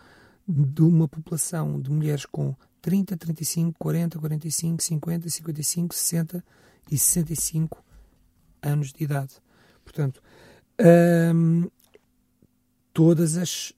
de 0.48 0.82
uma 0.82 1.08
população 1.08 1.80
de 1.80 1.90
mulheres 1.90 2.24
com 2.24 2.54
30, 2.86 3.16
35, 3.16 3.76
40, 3.80 4.16
45, 4.20 4.80
50, 4.80 5.28
55, 5.28 5.92
60 5.92 6.44
e 6.88 6.96
65 6.96 7.84
anos 8.62 8.92
de 8.92 9.02
idade. 9.02 9.34
Portanto, 9.82 10.22
hum, 11.34 11.68
todas 12.94 13.36
as 13.36 13.72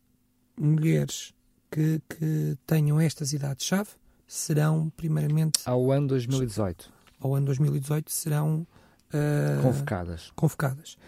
mulheres 0.60 1.32
que, 1.70 2.02
que 2.06 2.58
tenham 2.66 3.00
estas 3.00 3.32
idades-chave 3.32 3.88
serão, 4.26 4.90
primeiramente. 4.94 5.60
Ao 5.64 5.90
ano 5.90 6.08
2018. 6.08 6.92
Ao 7.18 7.34
ano 7.34 7.46
2018 7.46 8.12
serão. 8.12 8.66
Uh, 9.08 9.62
convocadas. 9.62 10.30
Convocadas. 10.36 10.98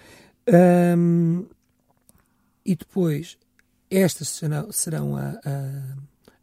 Um, 0.96 1.46
e 2.64 2.74
depois, 2.74 3.36
estas 3.90 4.30
serão, 4.30 4.72
serão 4.72 5.16
a, 5.18 5.32
a, 5.44 5.96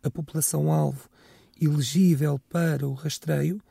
a 0.04 0.12
população-alvo 0.12 1.10
elegível 1.62 2.40
para 2.50 2.88
o 2.88 2.94
rastreio, 2.94 3.62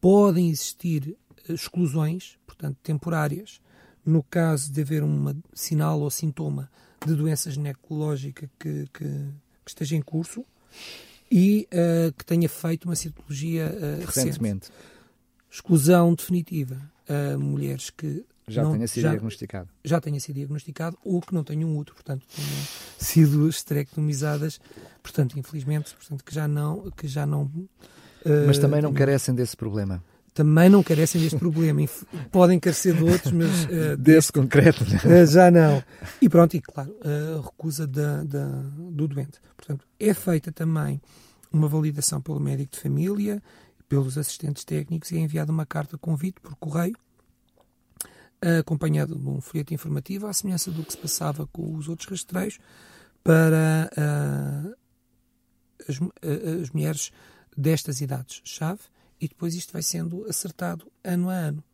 podem 0.00 0.50
existir 0.50 1.16
exclusões, 1.48 2.38
portanto, 2.46 2.78
temporárias, 2.82 3.60
no 4.04 4.22
caso 4.22 4.70
de 4.72 4.82
haver 4.82 5.02
um 5.02 5.34
sinal 5.52 6.00
ou 6.00 6.10
sintoma 6.10 6.70
de 7.06 7.14
doença 7.14 7.50
ginecológica 7.50 8.50
que, 8.58 8.88
que, 8.92 9.08
que 9.64 9.70
esteja 9.70 9.96
em 9.96 10.02
curso 10.02 10.44
e 11.30 11.68
uh, 11.72 12.12
que 12.12 12.24
tenha 12.24 12.48
feito 12.48 12.84
uma 12.84 12.96
citologia 12.96 13.66
uh, 13.66 14.06
recentemente. 14.06 14.68
Recente. 14.68 14.94
Exclusão 15.50 16.14
definitiva 16.14 16.80
a 17.08 17.38
mulheres 17.38 17.90
que 17.90 18.24
já 18.46 18.62
não, 18.62 18.72
tenha 18.72 18.86
sido 18.86 19.02
já, 19.02 19.10
diagnosticado. 19.10 19.68
Já 19.84 20.00
tenha 20.00 20.20
sido 20.20 20.36
diagnosticado 20.36 20.98
ou 21.02 21.20
que 21.20 21.32
não 21.32 21.42
tenham 21.42 21.76
útero, 21.76 21.94
portanto, 21.94 22.26
tenham 22.34 22.66
sido 22.98 23.48
esterectomizadas, 23.48 24.60
portanto, 25.02 25.38
infelizmente, 25.38 25.94
portanto, 25.94 26.24
que 26.24 26.34
já 26.34 26.46
não. 26.46 26.90
Que 26.90 27.08
já 27.08 27.24
não 27.24 27.44
uh, 27.44 27.68
mas 28.46 28.58
também 28.58 28.82
não 28.82 28.92
carecem 28.92 29.34
desse 29.34 29.56
problema. 29.56 30.02
Também 30.34 30.68
não 30.68 30.82
carecem 30.82 31.20
deste 31.20 31.38
problema. 31.38 31.80
Podem 32.32 32.58
carecer 32.58 32.92
de 32.94 33.04
outros, 33.04 33.32
mas. 33.32 33.64
Uh, 33.64 33.96
desse 33.98 34.32
concreto, 34.32 34.82
uh, 34.82 35.26
já 35.26 35.50
não. 35.50 35.82
E 36.20 36.28
pronto, 36.28 36.54
e 36.54 36.60
claro, 36.60 36.94
a 37.02 37.40
recusa 37.40 37.86
da, 37.86 38.24
da, 38.24 38.46
do 38.90 39.08
doente. 39.08 39.40
Portanto, 39.56 39.86
é 39.98 40.12
feita 40.12 40.50
também 40.50 41.00
uma 41.52 41.68
validação 41.68 42.20
pelo 42.20 42.40
médico 42.40 42.72
de 42.72 42.80
família, 42.80 43.40
pelos 43.88 44.18
assistentes 44.18 44.64
técnicos 44.64 45.12
e 45.12 45.16
é 45.16 45.20
enviada 45.20 45.52
uma 45.52 45.64
carta 45.64 45.96
de 45.96 46.00
convite 46.00 46.40
por 46.40 46.56
correio 46.56 46.96
acompanhado 48.60 49.16
de 49.16 49.28
um 49.28 49.40
folheto 49.40 49.72
informativo, 49.72 50.26
à 50.26 50.32
semelhança 50.32 50.70
do 50.70 50.84
que 50.84 50.92
se 50.92 50.98
passava 50.98 51.46
com 51.46 51.74
os 51.74 51.88
outros 51.88 52.08
rastreios, 52.08 52.58
para 53.22 53.90
uh, 53.96 54.74
as, 55.88 55.98
uh, 55.98 56.62
as, 56.62 56.70
mulheres 56.70 57.10
destas 57.56 58.00
idades-chave, 58.00 58.80
e 59.20 59.28
depois 59.28 59.54
isto 59.54 59.72
vai 59.72 59.82
sendo 59.82 60.26
acertado 60.28 60.90
ano 61.02 61.30
a 61.30 61.34
ano. 61.34 61.64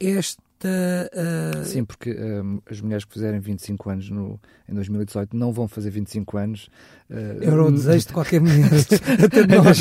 Este 0.00 0.38
Uh... 0.62 1.64
Sim, 1.64 1.84
porque 1.84 2.10
um, 2.10 2.60
as 2.70 2.80
mulheres 2.80 3.04
que 3.04 3.12
fizerem 3.12 3.38
25 3.38 3.90
anos 3.90 4.10
no, 4.10 4.40
em 4.68 4.74
2018 4.74 5.36
não 5.36 5.52
vão 5.52 5.68
fazer 5.68 5.90
25 5.90 6.38
anos. 6.38 6.70
Uh, 7.10 7.42
Era 7.42 7.64
o 7.64 7.70
desejo 7.70 8.06
de 8.06 8.12
qualquer 8.12 8.40
mulher. 8.40 8.70
até, 9.22 9.46
nós, 9.46 9.78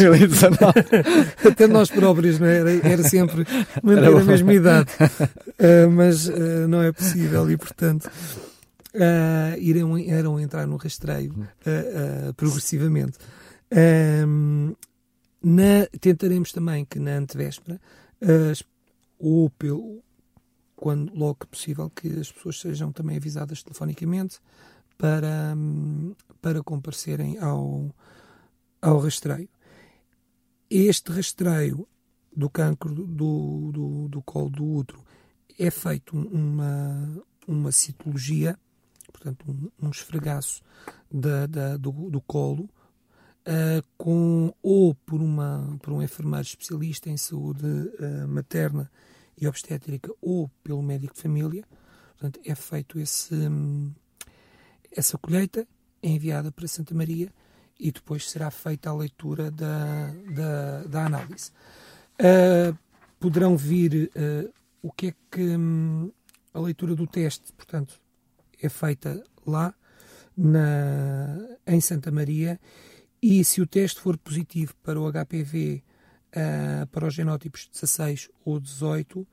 até 1.45 1.67
nós 1.67 1.89
próprios, 1.89 2.39
não 2.39 2.47
é? 2.47 2.57
era, 2.57 2.87
era 2.87 3.03
sempre 3.03 3.45
manter 3.81 4.03
era 4.03 4.19
a 4.19 4.23
mesma 4.23 4.53
idade. 4.53 4.89
Uh, 4.99 5.89
mas 5.95 6.27
não 6.67 6.81
é 6.81 6.91
possível 6.91 7.49
e, 7.49 7.57
portanto. 7.57 8.09
Irão, 9.57 9.97
irão 9.97 10.39
entrar 10.39 10.67
no 10.67 10.75
rastreio 10.75 11.33
uh, 11.33 12.33
progressivamente. 12.35 13.17
Na, 15.41 15.87
tentaremos 15.99 16.51
também 16.51 16.85
que 16.85 16.99
na 16.99 17.17
antevéspera, 17.17 17.81
ou 19.19 19.49
pelo, 19.49 20.03
quando 20.83 21.15
logo 21.15 21.35
que 21.35 21.47
possível, 21.47 21.89
que 21.89 22.09
as 22.19 22.29
pessoas 22.29 22.59
sejam 22.59 22.91
também 22.91 23.15
avisadas 23.15 23.63
telefonicamente 23.63 24.41
para, 24.97 25.55
para 26.41 26.61
comparecerem 26.61 27.37
ao, 27.37 27.89
ao 28.81 28.99
rastreio. 28.99 29.47
Este 30.69 31.09
rastreio 31.09 31.87
do 32.35 32.49
cancro 32.49 32.93
do, 32.93 33.71
do, 33.71 34.07
do 34.09 34.21
colo 34.23 34.49
do 34.49 34.65
útero 34.65 35.01
é 35.57 35.71
feito 35.71 36.17
uma, 36.17 37.23
uma 37.47 37.71
citologia, 37.71 38.59
portanto, 39.09 39.45
um, 39.49 39.87
um 39.87 39.89
esfregaço 39.89 40.61
da, 41.09 41.45
da, 41.45 41.77
do, 41.77 42.09
do 42.09 42.19
colo, 42.19 42.65
uh, 43.47 43.81
com, 43.97 44.53
ou 44.61 44.93
por, 44.93 45.21
uma, 45.21 45.79
por 45.81 45.93
um 45.93 46.03
enfermeiro 46.03 46.45
especialista 46.45 47.09
em 47.09 47.15
saúde 47.15 47.65
uh, 47.65 48.27
materna 48.27 48.91
e 49.37 49.47
obstétrica 49.47 50.11
ou 50.21 50.49
pelo 50.63 50.81
médico 50.81 51.13
de 51.13 51.21
família. 51.21 51.63
Portanto, 52.11 52.39
é 52.45 52.55
feito 52.55 52.99
esse, 52.99 53.35
essa 54.91 55.17
colheita, 55.17 55.67
é 56.01 56.09
enviada 56.09 56.51
para 56.51 56.67
Santa 56.67 56.93
Maria 56.93 57.31
e 57.79 57.91
depois 57.91 58.29
será 58.29 58.51
feita 58.51 58.89
a 58.89 58.95
leitura 58.95 59.51
da, 59.51 60.11
da, 60.33 60.83
da 60.83 61.05
análise. 61.05 61.51
Uh, 62.19 62.77
poderão 63.19 63.57
vir 63.57 64.11
uh, 64.15 64.53
o 64.81 64.91
que 64.91 65.07
é 65.07 65.13
que 65.31 65.41
um, 65.41 66.11
a 66.53 66.59
leitura 66.59 66.95
do 66.95 67.07
teste, 67.07 67.51
portanto, 67.53 67.99
é 68.61 68.69
feita 68.69 69.23
lá 69.45 69.73
na, 70.37 71.57
em 71.65 71.81
Santa 71.81 72.11
Maria 72.11 72.59
e 73.21 73.43
se 73.43 73.61
o 73.61 73.67
teste 73.67 73.99
for 73.99 74.17
positivo 74.17 74.73
para 74.83 74.99
o 74.99 75.11
HPV 75.11 75.83
uh, 76.35 76.87
para 76.87 77.07
os 77.07 77.13
genótipos 77.13 77.69
16 77.71 78.29
ou 78.43 78.59
18, 78.59 79.25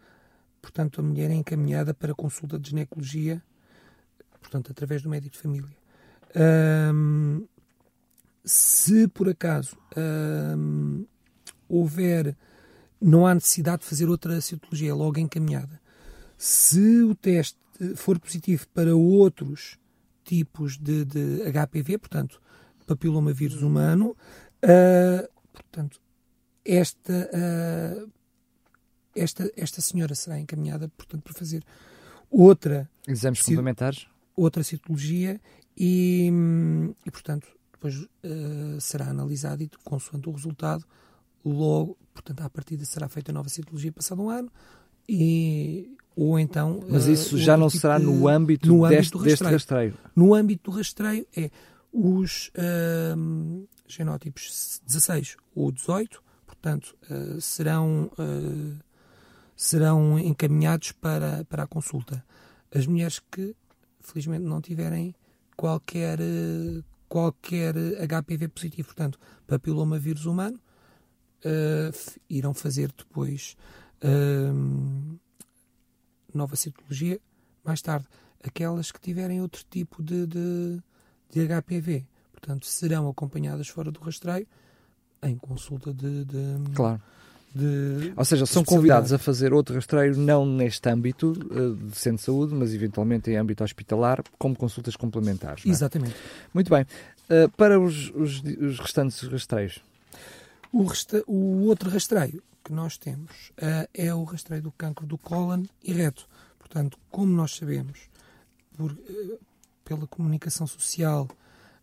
portanto, 0.61 1.01
a 1.01 1.05
mulher 1.05 1.31
é 1.31 1.35
encaminhada 1.35 1.95
para 1.95 2.15
consulta 2.15 2.59
de 2.59 2.71
ginecologia, 2.71 3.43
portanto, 4.41 4.71
através 4.71 5.03
do 5.03 5.09
médico 5.09 5.35
de 5.35 5.43
família. 5.43 5.77
Um, 6.95 7.47
se 8.45 9.09
por 9.09 9.29
acaso 9.29 9.77
um, 9.97 11.05
houver, 11.69 12.37
não 13.01 13.27
há 13.27 13.35
necessidade 13.35 13.83
de 13.83 13.89
fazer 13.89 14.09
outra 14.09 14.41
citologia, 14.41 14.91
é 14.91 14.95
logo 14.95 15.19
encaminhada. 15.19 15.81
Se 16.37 17.03
o 17.03 17.15
teste 17.15 17.59
for 17.97 18.19
positivo 18.19 18.67
para 18.73 18.95
outros 18.95 19.79
tipos 20.25 20.77
de, 20.77 21.05
de 21.05 21.43
HPV, 21.51 21.99
portanto, 21.99 22.41
papiloma 22.87 23.33
vírus 23.33 23.63
humano, 23.63 24.17
uh, 24.65 25.29
portanto, 25.53 26.01
esta, 26.65 27.31
uh, 27.33 28.11
esta, 29.15 29.51
esta 29.57 29.81
senhora 29.81 30.15
será 30.15 30.39
encaminhada, 30.39 30.89
portanto, 30.97 31.23
para 31.23 31.33
fazer 31.33 31.63
outra... 32.31 32.89
Exames 33.07 33.43
complementares? 33.43 34.07
Outra 34.37 34.63
citologia 34.63 35.41
e, 35.77 36.31
e 37.05 37.11
portanto, 37.11 37.49
depois 37.73 37.97
uh, 37.97 38.81
será 38.81 39.09
analisado 39.09 39.63
e, 39.63 39.71
consoante 39.83 40.29
o 40.29 40.33
resultado, 40.33 40.85
logo, 41.45 41.97
portanto, 42.13 42.43
à 42.43 42.51
partida 42.51 42.85
será 42.85 43.09
feita 43.09 43.33
a 43.33 43.35
nova 43.35 43.49
citologia 43.49 43.91
passado 43.91 44.23
um 44.23 44.29
ano 44.29 44.53
e 45.09 45.97
ou 46.15 46.39
então 46.39 46.81
mas 46.89 47.07
isso 47.07 47.37
uh, 47.37 47.39
já 47.39 47.57
não 47.57 47.69
tipo 47.69 47.81
será 47.81 47.99
no 47.99 48.29
âmbito, 48.29 48.69
no 48.69 48.87
deste, 48.87 49.17
âmbito 49.17 49.19
rastreio. 49.19 49.33
deste 49.33 49.45
rastreio 49.45 49.99
no 50.15 50.35
âmbito 50.35 50.71
do 50.71 50.77
rastreio 50.77 51.27
é 51.37 51.51
os 51.93 52.51
uh, 52.51 53.69
genótipos 53.87 54.81
16 54.87 55.37
ou 55.55 55.73
18 55.73 56.23
portanto, 56.61 56.95
uh, 57.11 57.41
serão, 57.41 58.11
uh, 58.19 58.79
serão 59.57 60.19
encaminhados 60.19 60.93
para, 60.93 61.45
para 61.47 61.63
a 61.63 61.67
consulta. 61.67 62.23
as 62.73 62.87
mulheres 62.87 63.19
que, 63.19 63.57
felizmente, 64.01 64.45
não 64.45 64.61
tiverem 64.61 65.15
qualquer, 65.57 66.19
qualquer 67.09 67.75
HPV 67.75 68.49
positivo, 68.49 68.89
portanto, 68.89 69.19
papiloma 69.47 69.99
vírus 69.99 70.25
humano, 70.25 70.59
irão 72.31 72.55
fazer 72.55 72.91
depois 72.97 73.57
nova 76.33 76.57
citologia 76.57 77.21
mais 77.63 77.83
tarde. 77.83 78.07
Aquelas 78.43 78.91
que 78.91 79.01
tiverem 79.01 79.43
outro 79.43 79.63
tipo 79.69 80.03
de, 80.03 80.27
de, 80.27 80.83
de 81.31 81.47
HPV, 81.47 82.07
portanto, 82.33 82.65
serão 82.65 83.07
acompanhadas 83.09 83.69
fora 83.69 83.91
do 83.91 84.01
rastreio 84.01 84.47
em 85.23 85.37
consulta 85.37 85.93
de. 85.93 86.25
de 86.25 86.71
claro. 86.75 87.01
De 87.53 88.13
Ou 88.17 88.25
seja, 88.25 88.47
são 88.47 88.63
convidados 88.63 89.13
a 89.13 89.19
fazer 89.19 89.53
outro 89.53 89.75
rastreio, 89.75 90.17
não 90.17 90.47
neste 90.47 90.89
âmbito 90.89 91.33
uh, 91.33 91.75
de 91.75 91.97
centro 91.97 92.19
de 92.19 92.25
saúde, 92.25 92.55
mas 92.55 92.73
eventualmente 92.73 93.29
em 93.29 93.37
âmbito 93.37 93.65
hospitalar, 93.65 94.23
como 94.39 94.55
consultas 94.55 94.95
complementares. 94.95 95.67
É? 95.67 95.69
Exatamente. 95.69 96.15
Muito 96.55 96.71
bem. 96.71 96.87
Uh, 97.29 97.49
para 97.57 97.81
os, 97.81 98.11
os, 98.15 98.41
os, 98.41 98.79
restantes 98.79 99.21
rastreios? 99.23 99.81
O, 100.73 100.85
resta 100.85 101.25
o, 101.27 101.67
outro 101.67 101.91
rastreio 101.91 102.41
que 102.63 102.73
nós 102.73 102.97
temos 102.97 103.51
uh, 103.59 103.89
é 103.93 104.15
o 104.15 104.23
rastreio 104.23 104.63
do 104.63 104.71
cancro 104.71 105.05
do 105.05 105.19
cólon 105.19 105.65
e 105.83 105.93
reto. 105.93 106.29
Portanto, 106.57 106.97
como 107.11 107.33
nós 107.33 107.57
sabemos, 107.57 107.99
por, 108.77 108.97
pela 109.85 110.07
comunicação 110.07 110.69
social, 110.69 111.27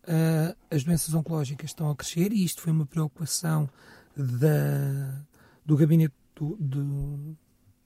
uh, 0.08 0.56
as 0.70 0.82
doenças 0.82 1.14
oncológicas 1.14 1.70
estão 1.70 1.90
a 1.90 1.94
crescer 1.94 2.32
e 2.32 2.44
isto 2.44 2.62
foi 2.62 2.72
uma 2.72 2.86
preocupação 2.86 3.68
da, 4.16 5.24
do 5.64 5.76
Gabinete 5.76 6.14
do, 6.34 6.56
do, 6.56 7.36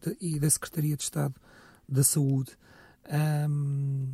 de, 0.00 0.16
e 0.20 0.38
da 0.38 0.48
Secretaria 0.48 0.96
de 0.96 1.02
Estado 1.02 1.34
da 1.88 2.04
Saúde 2.04 2.56
um, 3.48 4.08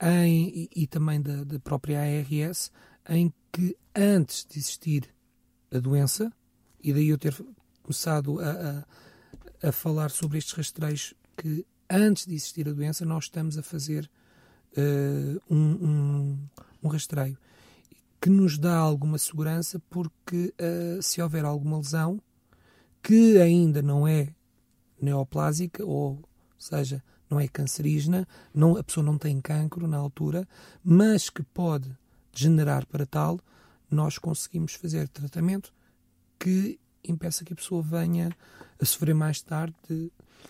em, 0.00 0.48
e, 0.48 0.82
e, 0.82 0.86
também 0.86 1.20
da, 1.20 1.44
da 1.44 1.58
própria 1.58 2.00
ARS, 2.00 2.70
em 3.08 3.32
que 3.50 3.76
antes 3.94 4.44
de 4.44 4.58
existir 4.58 5.08
a 5.72 5.78
doença, 5.78 6.30
e 6.82 6.92
daí 6.92 7.08
eu 7.08 7.16
ter 7.16 7.34
começado 7.82 8.38
a, 8.40 8.84
a, 9.62 9.68
a 9.68 9.72
falar 9.72 10.10
sobre 10.10 10.36
estes 10.38 10.52
rastreios, 10.52 11.14
que 11.36 11.66
antes 11.88 12.26
de 12.26 12.34
existir 12.34 12.68
a 12.68 12.72
doença 12.72 13.04
nós 13.04 13.24
estamos 13.24 13.56
a 13.56 13.62
fazer 13.62 14.10
uh, 14.76 15.42
um, 15.50 15.56
um, 15.56 16.48
um, 16.82 16.88
rastreio 16.88 17.38
que 18.20 18.30
nos 18.30 18.58
dá 18.58 18.76
alguma 18.76 19.18
segurança 19.18 19.80
porque 19.90 20.54
uh, 20.58 21.02
se 21.02 21.20
houver 21.20 21.44
alguma 21.44 21.78
lesão 21.78 22.20
que 23.02 23.38
ainda 23.38 23.82
não 23.82 24.08
é 24.08 24.34
neoplásica, 25.00 25.84
ou 25.84 26.22
seja, 26.58 27.02
não 27.28 27.38
é 27.38 27.46
cancerígena, 27.46 28.26
não, 28.54 28.76
a 28.76 28.82
pessoa 28.82 29.04
não 29.04 29.18
tem 29.18 29.40
cancro 29.40 29.86
na 29.86 29.98
altura, 29.98 30.48
mas 30.82 31.28
que 31.28 31.42
pode 31.42 31.94
degenerar 32.32 32.86
para 32.86 33.04
tal, 33.04 33.38
nós 33.90 34.18
conseguimos 34.18 34.74
fazer 34.74 35.08
tratamento 35.08 35.72
que 36.38 36.80
impeça 37.06 37.44
que 37.44 37.52
a 37.52 37.56
pessoa 37.56 37.82
venha 37.82 38.34
a 38.80 38.84
sofrer 38.84 39.14
mais 39.14 39.42
tarde 39.42 39.74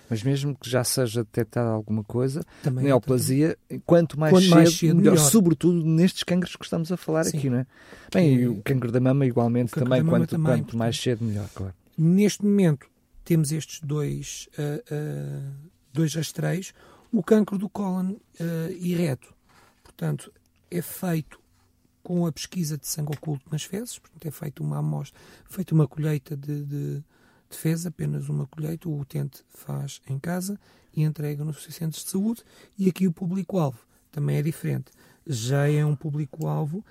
mas 0.09 0.23
mesmo 0.23 0.55
que 0.55 0.69
já 0.69 0.85
seja 0.85 1.25
detectada 1.25 1.69
alguma 1.69 2.05
coisa, 2.05 2.45
também, 2.63 2.85
neoplasia, 2.85 3.57
também. 3.69 3.83
quanto 3.87 4.19
mais, 4.19 4.33
quanto 4.33 4.43
cedo, 4.45 4.55
mais 4.55 4.77
cedo, 4.77 4.97
melhor, 4.97 5.13
melhor, 5.13 5.31
sobretudo 5.31 5.85
nestes 5.85 6.23
cancros 6.23 6.57
que 6.57 6.65
estamos 6.65 6.93
a 6.93 6.97
falar 6.97 7.25
Sim. 7.25 7.39
aqui, 7.39 7.51
não 7.51 7.59
é? 7.59 7.67
Bem, 8.13 8.35
e 8.35 8.49
o 8.49 8.63
cancro 8.63 8.93
da 8.93 9.01
mama 9.01 9.27
igualmente 9.27 9.73
também, 9.73 10.05
quanto, 10.05 10.31
também, 10.31 10.63
quanto 10.63 10.77
mais 10.77 10.97
cedo, 10.99 11.25
melhor, 11.25 11.49
claro. 11.55 11.75
Neste 11.97 12.45
momento 12.45 12.87
temos 13.25 13.53
estes 13.53 13.81
dois, 13.81 14.49
uh, 14.59 14.95
uh, 14.95 15.55
dois 15.93 16.15
rastreios. 16.15 16.73
O 17.13 17.23
cancro 17.23 17.57
do 17.57 17.69
cólon 17.69 18.13
uh, 18.13 18.19
e 18.79 18.95
reto, 18.95 19.33
portanto, 19.83 20.33
é 20.71 20.83
feito 20.83 21.39
com 22.03 22.27
a 22.27 22.33
pesquisa 22.33 22.77
de 22.77 22.87
sangue 22.87 23.13
oculto 23.17 23.47
nas 23.51 23.63
fezes, 23.63 23.99
portanto, 23.99 24.27
é 24.27 24.31
feita 24.31 24.63
uma 24.63 24.79
amostra, 24.79 25.19
feita 25.47 25.75
uma 25.75 25.89
colheita 25.89 26.37
de 26.37 26.65
de 26.65 27.03
fez 27.57 27.87
apenas 27.87 28.29
uma 28.29 28.47
colheita, 28.47 28.89
o 28.89 28.99
utente 28.99 29.45
faz 29.51 30.01
em 30.09 30.19
casa 30.19 30.59
e 30.93 31.03
entrega 31.03 31.45
nos 31.45 31.63
centros 31.65 32.05
de 32.05 32.11
saúde. 32.11 32.43
E 32.79 32.89
aqui 32.89 33.07
o 33.07 33.13
público-alvo 33.13 33.79
também 34.11 34.37
é 34.37 34.43
diferente. 34.43 34.93
Já 35.27 35.69
é 35.69 35.85
um 35.85 35.97
público-alvo 35.97 36.85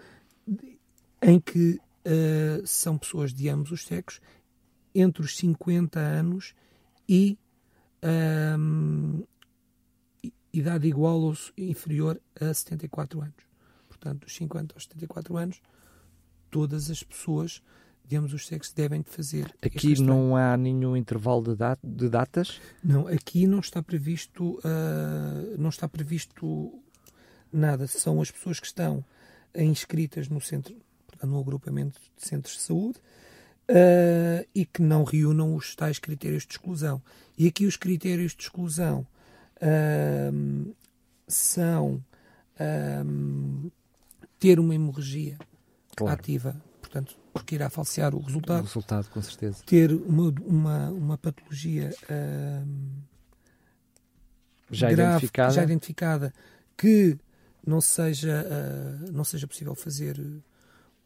em 1.21 1.39
que 1.39 1.79
uh, 2.05 2.65
são 2.65 2.97
pessoas 2.97 3.33
de 3.33 3.47
ambos 3.49 3.71
os 3.71 3.85
sexos, 3.85 4.21
entre 4.93 5.23
os 5.23 5.37
50 5.37 5.99
anos 5.99 6.53
e 7.07 7.37
um, 8.59 9.23
idade 10.51 10.87
igual 10.87 11.19
ou 11.21 11.35
inferior 11.57 12.21
a 12.39 12.53
74 12.53 13.21
anos. 13.21 13.43
Portanto, 13.87 14.25
dos 14.25 14.35
50 14.35 14.75
aos 14.75 14.83
74 14.83 15.37
anos, 15.37 15.61
todas 16.51 16.91
as 16.91 17.01
pessoas 17.01 17.61
digamos, 18.05 18.33
os 18.33 18.45
sexos 18.47 18.73
devem 18.73 19.01
de 19.01 19.09
fazer. 19.09 19.53
Aqui 19.61 19.99
não 20.01 20.35
há 20.35 20.55
nenhum 20.57 20.95
intervalo 20.95 21.43
de, 21.43 21.55
dat 21.55 21.79
de, 21.83 22.09
datas? 22.09 22.59
Não, 22.83 23.07
aqui 23.07 23.47
não 23.47 23.59
está 23.59 23.81
previsto, 23.81 24.59
uh, 24.59 25.57
não 25.57 25.69
está 25.69 25.87
previsto 25.87 26.73
nada. 27.51 27.87
São 27.87 28.21
as 28.21 28.29
pessoas 28.29 28.59
que 28.59 28.67
estão 28.67 29.03
inscritas 29.55 30.27
no 30.27 30.41
centro, 30.41 30.75
no 31.23 31.39
agrupamento 31.39 31.99
de 32.17 32.27
centros 32.27 32.55
de 32.55 32.61
saúde 32.61 32.99
uh, 33.69 34.47
e 34.53 34.65
que 34.65 34.81
não 34.81 35.03
reúnam 35.03 35.55
os 35.55 35.75
tais 35.75 35.97
critérios 35.97 36.45
de 36.45 36.53
exclusão. 36.53 37.01
E 37.37 37.47
aqui 37.47 37.65
os 37.65 37.77
critérios 37.77 38.35
de 38.35 38.43
exclusão 38.43 39.07
uh, 39.57 40.75
são 41.27 42.03
ter 44.39 44.59
uma 44.59 44.75
hemorragia 44.75 45.37
claro. 45.95 46.13
ativa 46.13 46.55
portanto, 46.93 47.17
porque 47.33 47.55
irá 47.55 47.69
falsear 47.69 48.13
o 48.13 48.19
resultado. 48.19 48.61
O 48.61 48.65
resultado, 48.65 49.09
com 49.09 49.21
certeza. 49.21 49.63
Ter 49.65 49.91
uma, 49.91 50.29
uma, 50.45 50.89
uma 50.91 51.17
patologia 51.17 51.91
já, 54.69 54.91
grave, 54.91 55.11
identificada. 55.11 55.51
já 55.51 55.63
identificada 55.63 56.33
que 56.77 57.17
não 57.65 57.81
seja, 57.81 58.45
uh, 58.45 59.11
não 59.11 59.23
seja 59.23 59.47
possível 59.47 59.73
fazer 59.73 60.19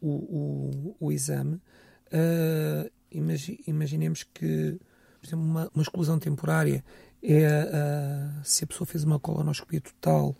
o, 0.00 0.08
o, 0.08 0.96
o 1.00 1.12
exame. 1.12 1.54
Uh, 2.12 2.90
imagi, 3.10 3.60
imaginemos 3.66 4.22
que, 4.22 4.78
por 5.20 5.26
exemplo, 5.26 5.44
uma, 5.44 5.70
uma 5.74 5.82
exclusão 5.82 6.18
temporária 6.18 6.84
é 7.22 7.64
uh, 7.64 8.44
se 8.44 8.64
a 8.64 8.66
pessoa 8.66 8.86
fez 8.86 9.04
uma 9.04 9.18
colonoscopia 9.18 9.80
total 9.80 10.36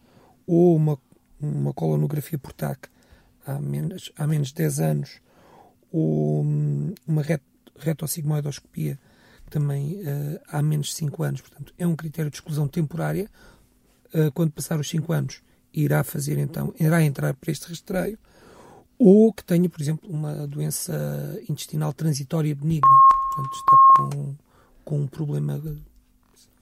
ou 0.46 0.76
uma, 0.76 0.98
uma 1.40 1.72
colonografia 1.72 2.38
por 2.38 2.52
TAC 2.52 2.88
há 3.46 3.58
menos, 3.58 4.12
há 4.16 4.26
menos 4.26 4.48
de 4.48 4.54
10 4.54 4.80
anos 4.80 5.20
ou 5.92 6.42
uma 7.06 7.22
ret, 7.22 7.42
retossigmoidoscopia 7.78 8.98
também 9.48 10.02
uh, 10.02 10.40
há 10.48 10.62
menos 10.62 10.88
de 10.88 10.94
5 10.94 11.22
anos. 11.22 11.40
Portanto, 11.40 11.72
é 11.78 11.86
um 11.86 11.96
critério 11.96 12.30
de 12.30 12.36
exclusão 12.36 12.68
temporária. 12.68 13.30
Uh, 14.12 14.30
quando 14.32 14.52
passar 14.52 14.78
os 14.78 14.88
5 14.88 15.12
anos, 15.12 15.40
irá 15.72 16.02
fazer 16.04 16.38
então, 16.38 16.72
irá 16.78 17.02
entrar 17.02 17.34
para 17.34 17.50
este 17.50 17.68
rastreio. 17.68 18.18
Ou 18.98 19.32
que 19.32 19.44
tenha, 19.44 19.68
por 19.68 19.80
exemplo, 19.80 20.10
uma 20.10 20.46
doença 20.46 21.40
intestinal 21.48 21.92
transitória 21.92 22.54
benigna. 22.54 22.88
Portanto, 23.34 23.54
está 23.54 23.76
com, 23.96 24.34
com 24.84 25.00
um 25.02 25.06
problema, 25.06 25.60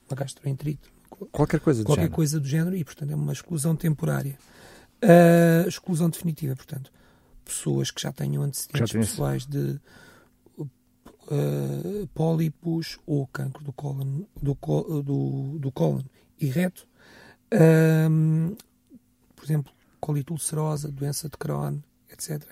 uma 0.07 0.15
gastroenterite. 0.15 0.91
Qualquer 1.31 1.59
coisa 1.59 1.81
do 1.81 1.85
qualquer 1.85 2.03
género. 2.03 2.15
coisa 2.15 2.39
do 2.39 2.47
género 2.47 2.75
e, 2.75 2.83
portanto, 2.83 3.11
é 3.11 3.15
uma 3.15 3.33
exclusão 3.33 3.75
temporária. 3.75 4.37
Uh, 5.03 5.67
exclusão 5.67 6.09
definitiva, 6.09 6.55
portanto, 6.55 6.91
pessoas 7.47 7.91
que 7.91 8.01
já 8.01 8.11
tenham 8.11 8.43
antecedentes 8.43 8.91
já 8.91 8.99
pessoais 8.99 9.45
de 9.45 9.79
uh, 10.57 12.07
pólipos 12.13 12.99
ou 13.05 13.25
cancro 13.27 13.63
do 13.63 13.73
cólon, 13.73 14.23
do, 14.41 14.57
do, 15.03 15.59
do 15.59 15.71
cólon 15.71 16.03
e 16.39 16.47
reto, 16.47 16.87
um, 18.09 18.55
por 19.35 19.45
exemplo, 19.45 19.73
colite 19.99 20.31
ulcerosa, 20.31 20.91
doença 20.91 21.29
de 21.29 21.37
Crohn, 21.37 21.79
etc. 22.11 22.43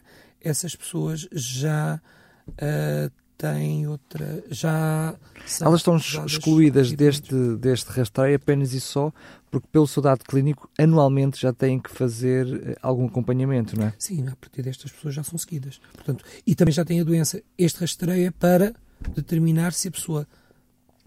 Essas 0.42 0.76
pessoas 0.76 1.28
já 1.32 2.02
uh, 2.50 3.12
têm 3.38 3.88
outra. 3.88 4.44
já 4.50 5.16
Elas 5.62 5.82
estão 5.82 5.98
excluídas 5.98 6.92
deste, 6.92 7.34
deste 7.58 7.90
rastreio 7.90 8.36
apenas 8.36 8.74
e 8.74 8.82
só 8.82 9.12
porque, 9.52 9.68
pelo 9.72 9.88
seu 9.88 10.02
dado 10.02 10.24
clínico, 10.26 10.70
anualmente 10.78 11.42
já 11.42 11.54
têm 11.54 11.80
que 11.80 11.90
fazer 11.90 12.46
eh, 12.46 12.76
algum 12.82 13.06
acompanhamento, 13.06 13.78
não 13.80 13.88
é? 13.88 13.94
Sim, 13.98 14.28
a 14.28 14.36
partir 14.36 14.62
destas 14.62 14.92
pessoas 14.92 15.16
já 15.16 15.24
são 15.24 15.38
seguidas. 15.38 15.80
Portanto, 15.94 16.26
e 16.46 16.54
também 16.56 16.74
já 16.74 16.84
têm 16.84 17.00
a 17.00 17.04
doença. 17.06 17.42
Este 17.58 17.80
rastreio 17.80 18.28
é 18.28 18.32
para 18.32 18.74
determinar 19.16 19.72
se 19.72 19.88
a 19.88 19.92
pessoa 19.92 20.28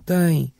tem 0.07 0.55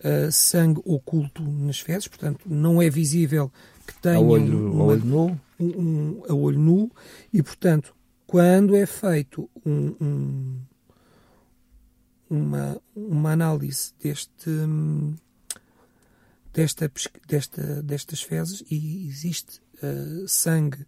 uh, 0.00 0.32
sangue 0.32 0.80
oculto 0.84 1.42
nas 1.42 1.78
fezes, 1.78 2.08
portanto, 2.08 2.40
não 2.46 2.80
é 2.80 2.88
visível 2.88 3.52
que 3.86 4.00
tenha. 4.00 4.16
A 4.16 4.20
olho, 4.20 4.72
uma, 4.72 4.84
a 4.84 4.86
olho 4.86 5.04
nu. 5.04 5.40
Um, 5.58 5.66
um, 5.66 6.22
a 6.28 6.34
olho 6.34 6.58
nu, 6.58 6.90
e, 7.32 7.42
portanto, 7.42 7.94
quando 8.26 8.74
é 8.74 8.86
feito 8.86 9.48
um, 9.64 9.94
um 10.00 10.60
uma, 12.28 12.80
uma 12.94 13.32
análise 13.32 13.92
deste, 14.02 14.50
desta, 16.52 16.90
desta, 17.26 17.82
destas 17.82 18.22
fezes 18.22 18.64
e 18.70 19.08
existe 19.08 19.60
uh, 19.82 20.26
sangue 20.26 20.86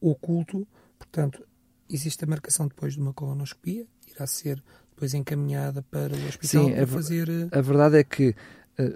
oculto, 0.00 0.66
portanto, 0.98 1.46
existe 1.88 2.24
a 2.24 2.26
marcação 2.26 2.66
depois 2.66 2.94
de 2.94 3.00
uma 3.00 3.12
colonoscopia, 3.12 3.86
irá 4.08 4.26
ser 4.26 4.62
depois 4.90 5.14
encaminhada 5.14 5.82
para 5.82 6.14
o 6.14 6.26
hospital 6.26 6.64
Sim, 6.66 6.72
para 6.72 6.84
a, 6.84 6.86
fazer. 6.86 7.28
A 7.50 7.60
verdade 7.60 7.98
é 7.98 8.04
que 8.04 8.34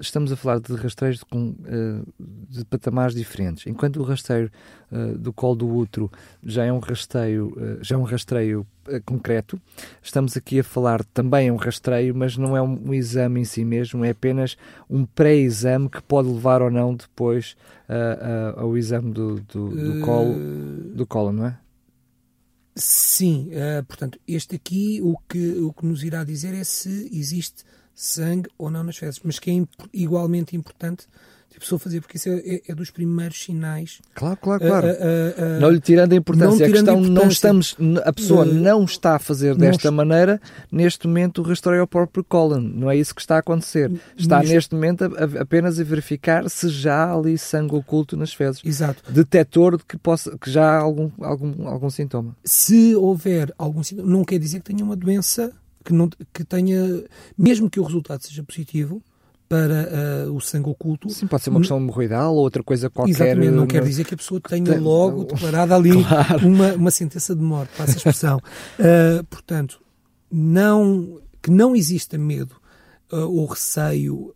estamos 0.01 0.33
a 0.33 0.37
falar 0.37 0.61
de 0.61 0.75
rastreios 0.75 1.19
de, 1.19 1.25
uh, 1.37 2.07
de, 2.49 2.65
patamares 2.65 3.15
diferentes. 3.15 3.67
Enquanto 3.67 4.01
o 4.01 4.03
rastreio 4.03 4.51
uh, 4.91 5.19
do 5.19 5.33
colo 5.33 5.57
do 5.57 5.69
útero 5.69 6.11
já 6.43 6.65
é 6.65 6.73
um 6.73 6.79
rastreio, 6.79 7.57
já 7.81 7.95
é 7.95 7.99
um 7.99 8.03
rastreio 8.03 8.67
concreto, 9.05 9.61
estamos 10.03 10.37
aqui 10.37 10.61
a 10.61 10.65
falar 10.65 11.03
também 11.05 11.49
é 11.49 11.53
um 11.53 11.57
rastreio, 11.57 12.15
mas 12.15 12.37
não 12.37 12.57
é 12.57 12.61
um, 12.61 12.89
um 12.89 12.95
exame 12.95 13.41
em 13.41 13.45
si 13.45 13.65
mesmo, 13.65 14.05
é 14.05 14.11
apenas 14.11 14.57
um 14.91 15.07
pré-exame 15.07 15.89
que 15.89 16.03
pode 16.03 16.29
levar 16.29 16.61
ou 16.61 16.71
não 16.71 16.95
depois 16.95 17.57
ao 18.57 18.77
exame 18.77 19.13
do, 19.13 19.41
do, 19.41 19.69
do 19.71 20.01
colo, 20.01 20.35
do 20.95 21.07
colo, 21.07 21.33
não 21.33 21.47
é? 21.47 21.59
Sim, 22.77 23.51
uh, 23.53 23.85
portanto, 23.85 24.19
este 24.27 24.57
aqui 24.57 25.01
o 25.01 25.17
que, 25.29 25.61
o 25.61 25.73
que 25.73 25.87
nos 25.87 26.03
irá 26.03 26.25
dizer 26.25 26.53
é 26.55 26.65
se 26.65 27.09
existe 27.13 27.63
sangue 27.95 28.49
ou 28.59 28.71
não 28.71 28.83
nas 28.83 28.97
fezes, 28.97 29.21
mas 29.23 29.39
que 29.39 29.51
é 29.51 29.55
imp 29.55 29.71
igualmente 29.93 30.57
importante 30.57 31.07
a 31.57 31.61
pessoa 31.61 31.79
fazer, 31.79 32.01
porque 32.01 32.17
isso 32.17 32.29
é, 32.29 32.33
é, 32.39 32.63
é, 32.69 32.75
dos 32.75 32.91
primeiros 32.91 33.41
sinais. 33.43 34.01
Claro, 34.15 34.37
claro, 34.37 34.61
claro. 34.61 34.87
Uh, 34.89 34.91
uh, 34.91 35.57
uh, 35.57 35.61
não 35.61 35.71
lhe 35.71 35.81
tirando 35.81 36.13
a 36.13 36.17
importância. 36.17 36.67
a 36.67 36.71
questão 36.71 37.01
não 37.01 37.29
estamos, 37.29 37.77
a 38.05 38.13
pessoa 38.13 38.45
não 38.45 38.85
está 38.85 39.17
a 39.17 39.19
fazer 39.19 39.55
desta 39.55 39.91
não, 39.91 39.97
maneira, 39.97 40.41
neste 40.71 41.07
momento 41.07 41.43
o 41.43 41.45
rastreio 41.45 41.83
ao 41.83 41.87
próprio 41.87 42.25
cólon. 42.25 42.61
Não 42.61 42.91
é 42.91 42.97
isso 42.97 43.15
que 43.15 43.21
está 43.21 43.37
a 43.37 43.39
acontecer. 43.39 43.91
Está 44.17 44.39
mas, 44.39 44.49
neste 44.49 44.75
momento 44.75 45.05
a, 45.05 45.07
a, 45.07 45.43
apenas 45.43 45.79
a 45.79 45.85
verificar 45.85 46.49
se 46.51 46.69
já 46.69 47.05
há 47.05 47.15
ali 47.15 47.39
sangue 47.39 47.77
oculto 47.77 48.17
nas 48.17 48.33
fezes. 48.33 48.61
Exato. 48.65 49.03
Detetor 49.13 49.77
de 49.77 49.85
que, 49.85 49.97
possa, 49.97 50.37
que 50.37 50.51
já 50.51 50.65
há 50.65 50.79
algum, 50.79 51.11
algum, 51.21 51.69
algum 51.69 51.91
sintoma. 51.91 52.37
Se 52.45 52.97
houver 52.97 53.55
algum 53.57 53.83
sintoma, 53.83 54.11
não 54.11 54.25
quer 54.25 54.39
dizer 54.41 54.59
que 54.59 54.73
tenha 54.73 54.85
uma 54.85 54.97
doença 54.97 55.53
que, 55.85 55.93
não, 55.93 56.09
que 56.33 56.45
tenha, 56.45 57.05
mesmo 57.37 57.69
que 57.69 57.79
o 57.79 57.85
resultado 57.85 58.23
seja 58.23 58.43
positivo, 58.43 59.03
para 59.49 60.27
uh, 60.27 60.35
o 60.35 60.41
sangue 60.41 60.71
oculto. 60.71 61.11
Sim, 61.11 61.27
pode 61.27 61.43
ser 61.43 61.51
uma 61.51 61.61
questão 61.61 61.77
hemorroidal 61.77 62.35
ou 62.35 62.41
outra 62.41 62.63
coisa 62.63 62.89
qualquer. 62.89 63.11
Exatamente, 63.11 63.53
não 63.53 63.67
quer 63.67 63.85
dizer 63.85 64.05
que 64.05 64.15
a 64.15 64.17
pessoa 64.17 64.41
tenha 64.41 64.81
logo 64.81 65.25
declarado 65.33 65.75
ali 65.75 65.93
claro. 65.93 66.49
uma, 66.49 66.73
uma 66.75 66.91
sentença 66.91 67.35
de 67.37 67.43
morte, 67.43 67.71
passa 67.77 67.93
a 67.93 67.97
expressão. 67.97 68.39
uh, 68.39 69.25
portanto, 69.29 69.81
não, 70.31 71.21
que 71.43 71.51
não 71.51 71.77
exista 71.77 72.17
medo 72.17 72.57
uh, 73.13 73.17
ou 73.17 73.47
receio 73.47 74.35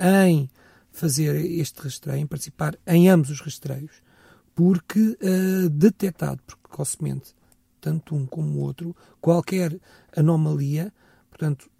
em 0.00 0.50
fazer 0.90 1.36
este 1.36 1.80
rastreio, 1.82 2.18
em 2.18 2.26
participar 2.26 2.74
em 2.86 3.08
ambos 3.08 3.30
os 3.30 3.40
rastreios, 3.40 4.02
porque 4.54 5.18
detectado 5.70 6.40
precocemente 6.46 7.36
tanto 7.86 8.16
um 8.16 8.26
como 8.26 8.58
o 8.58 8.62
outro, 8.62 8.96
qualquer 9.20 9.78
anomalia, 10.16 10.92
portanto, 11.28 11.70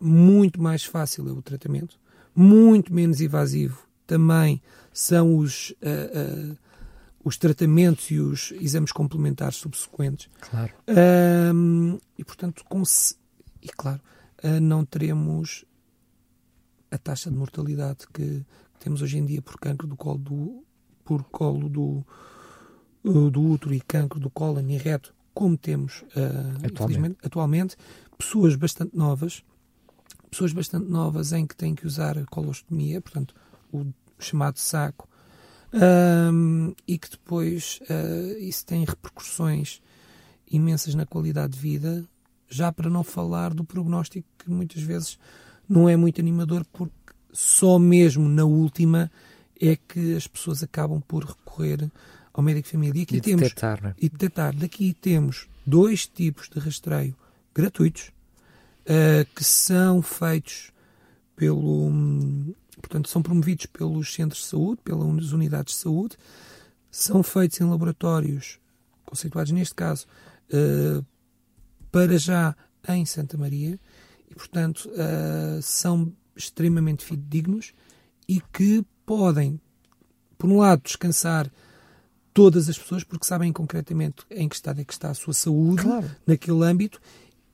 muito 0.00 0.60
mais 0.60 0.84
fácil 0.84 1.28
é 1.28 1.32
o 1.32 1.42
tratamento, 1.42 1.98
muito 2.34 2.92
menos 2.94 3.20
invasivo 3.20 3.86
também 4.06 4.62
são 4.92 5.36
os, 5.36 5.70
uh, 5.70 6.52
uh, 6.52 6.58
os 7.24 7.36
tratamentos 7.36 8.10
e 8.10 8.20
os 8.20 8.52
exames 8.52 8.92
complementares 8.92 9.56
subsequentes. 9.56 10.30
Claro. 10.40 10.72
E, 12.16 12.24
portanto, 12.24 12.64
com 12.68 12.82
e 13.62 13.68
claro, 13.68 14.00
uh, 14.44 14.60
não 14.60 14.84
teremos 14.84 15.64
a 16.90 16.96
taxa 16.96 17.30
de 17.30 17.36
mortalidade 17.36 18.06
que, 18.12 18.22
que, 18.22 18.78
temos 18.78 19.02
hoje 19.02 19.18
em 19.18 19.26
dia 19.26 19.42
por 19.42 19.58
cancro 19.58 19.88
do 19.88 19.96
colo 19.96 20.18
do, 20.18 20.64
por 21.04 21.24
colo 21.24 21.68
do, 21.68 22.06
do 23.02 23.42
útero 23.42 23.74
e 23.74 23.80
cancro 23.80 24.20
do 24.20 24.30
colo 24.30 24.60
e 24.60 24.76
reto, 24.76 25.12
como 25.36 25.54
temos 25.54 26.02
atualmente. 26.64 27.18
atualmente, 27.22 27.76
pessoas 28.16 28.56
bastante 28.56 28.96
novas 28.96 29.44
pessoas 30.30 30.52
bastante 30.52 30.90
novas 30.90 31.32
em 31.32 31.46
que 31.46 31.56
têm 31.56 31.74
que 31.74 31.86
usar 31.86 32.24
colostomia, 32.26 33.00
portanto, 33.00 33.34
o 33.72 33.86
chamado 34.18 34.58
saco, 34.58 35.08
um, 35.72 36.74
e 36.86 36.98
que 36.98 37.10
depois 37.10 37.80
uh, 37.82 38.38
isso 38.38 38.64
tem 38.64 38.84
repercussões 38.84 39.80
imensas 40.50 40.94
na 40.94 41.06
qualidade 41.06 41.54
de 41.54 41.58
vida, 41.58 42.04
já 42.48 42.70
para 42.70 42.90
não 42.90 43.02
falar 43.02 43.52
do 43.52 43.64
prognóstico 43.64 44.28
que 44.38 44.50
muitas 44.50 44.82
vezes 44.82 45.18
não 45.68 45.88
é 45.88 45.96
muito 45.96 46.20
animador, 46.20 46.64
porque 46.72 46.94
só 47.32 47.78
mesmo 47.78 48.28
na 48.28 48.44
última 48.44 49.10
é 49.60 49.76
que 49.76 50.14
as 50.14 50.26
pessoas 50.26 50.62
acabam 50.62 51.00
por 51.00 51.24
recorrer 51.24 51.90
ao 52.36 52.42
médico 52.42 52.66
de 52.66 52.72
família. 52.72 53.00
E, 53.00 53.02
aqui 53.02 53.16
e 53.16 53.20
temos, 53.20 53.42
detectar, 53.42 53.82
né? 53.82 53.94
e 53.96 54.08
detectar. 54.10 54.54
Daqui 54.54 54.92
temos 54.92 55.48
dois 55.64 56.06
tipos 56.06 56.50
de 56.50 56.60
rastreio 56.60 57.16
gratuitos, 57.54 58.12
uh, 58.82 59.24
que 59.34 59.42
são 59.42 60.02
feitos 60.02 60.70
pelo. 61.34 61.90
Portanto, 62.78 63.08
são 63.08 63.22
promovidos 63.22 63.64
pelos 63.66 64.12
centros 64.12 64.42
de 64.42 64.48
saúde, 64.48 64.82
pelas 64.84 65.32
unidades 65.32 65.74
de 65.74 65.80
saúde, 65.80 66.18
são 66.90 67.22
feitos 67.22 67.58
em 67.58 67.64
laboratórios 67.64 68.60
conceituados, 69.06 69.50
neste 69.50 69.74
caso, 69.74 70.06
uh, 70.52 71.04
para 71.90 72.18
já 72.18 72.54
em 72.88 73.06
Santa 73.06 73.38
Maria, 73.38 73.80
e, 74.30 74.34
portanto, 74.34 74.90
uh, 74.90 75.60
são 75.62 76.12
extremamente 76.36 77.02
fidedignos 77.02 77.72
e 78.28 78.42
que 78.52 78.84
podem, 79.06 79.58
por 80.36 80.50
um 80.50 80.58
lado, 80.58 80.82
descansar 80.82 81.50
todas 82.36 82.68
as 82.68 82.76
pessoas, 82.76 83.02
porque 83.02 83.24
sabem 83.24 83.50
concretamente 83.50 84.26
em 84.30 84.46
que 84.46 84.54
estado 84.54 84.78
é 84.78 84.84
que 84.84 84.92
está 84.92 85.08
a 85.08 85.14
sua 85.14 85.32
saúde 85.32 85.84
claro. 85.84 86.04
naquele 86.26 86.62
âmbito 86.64 87.00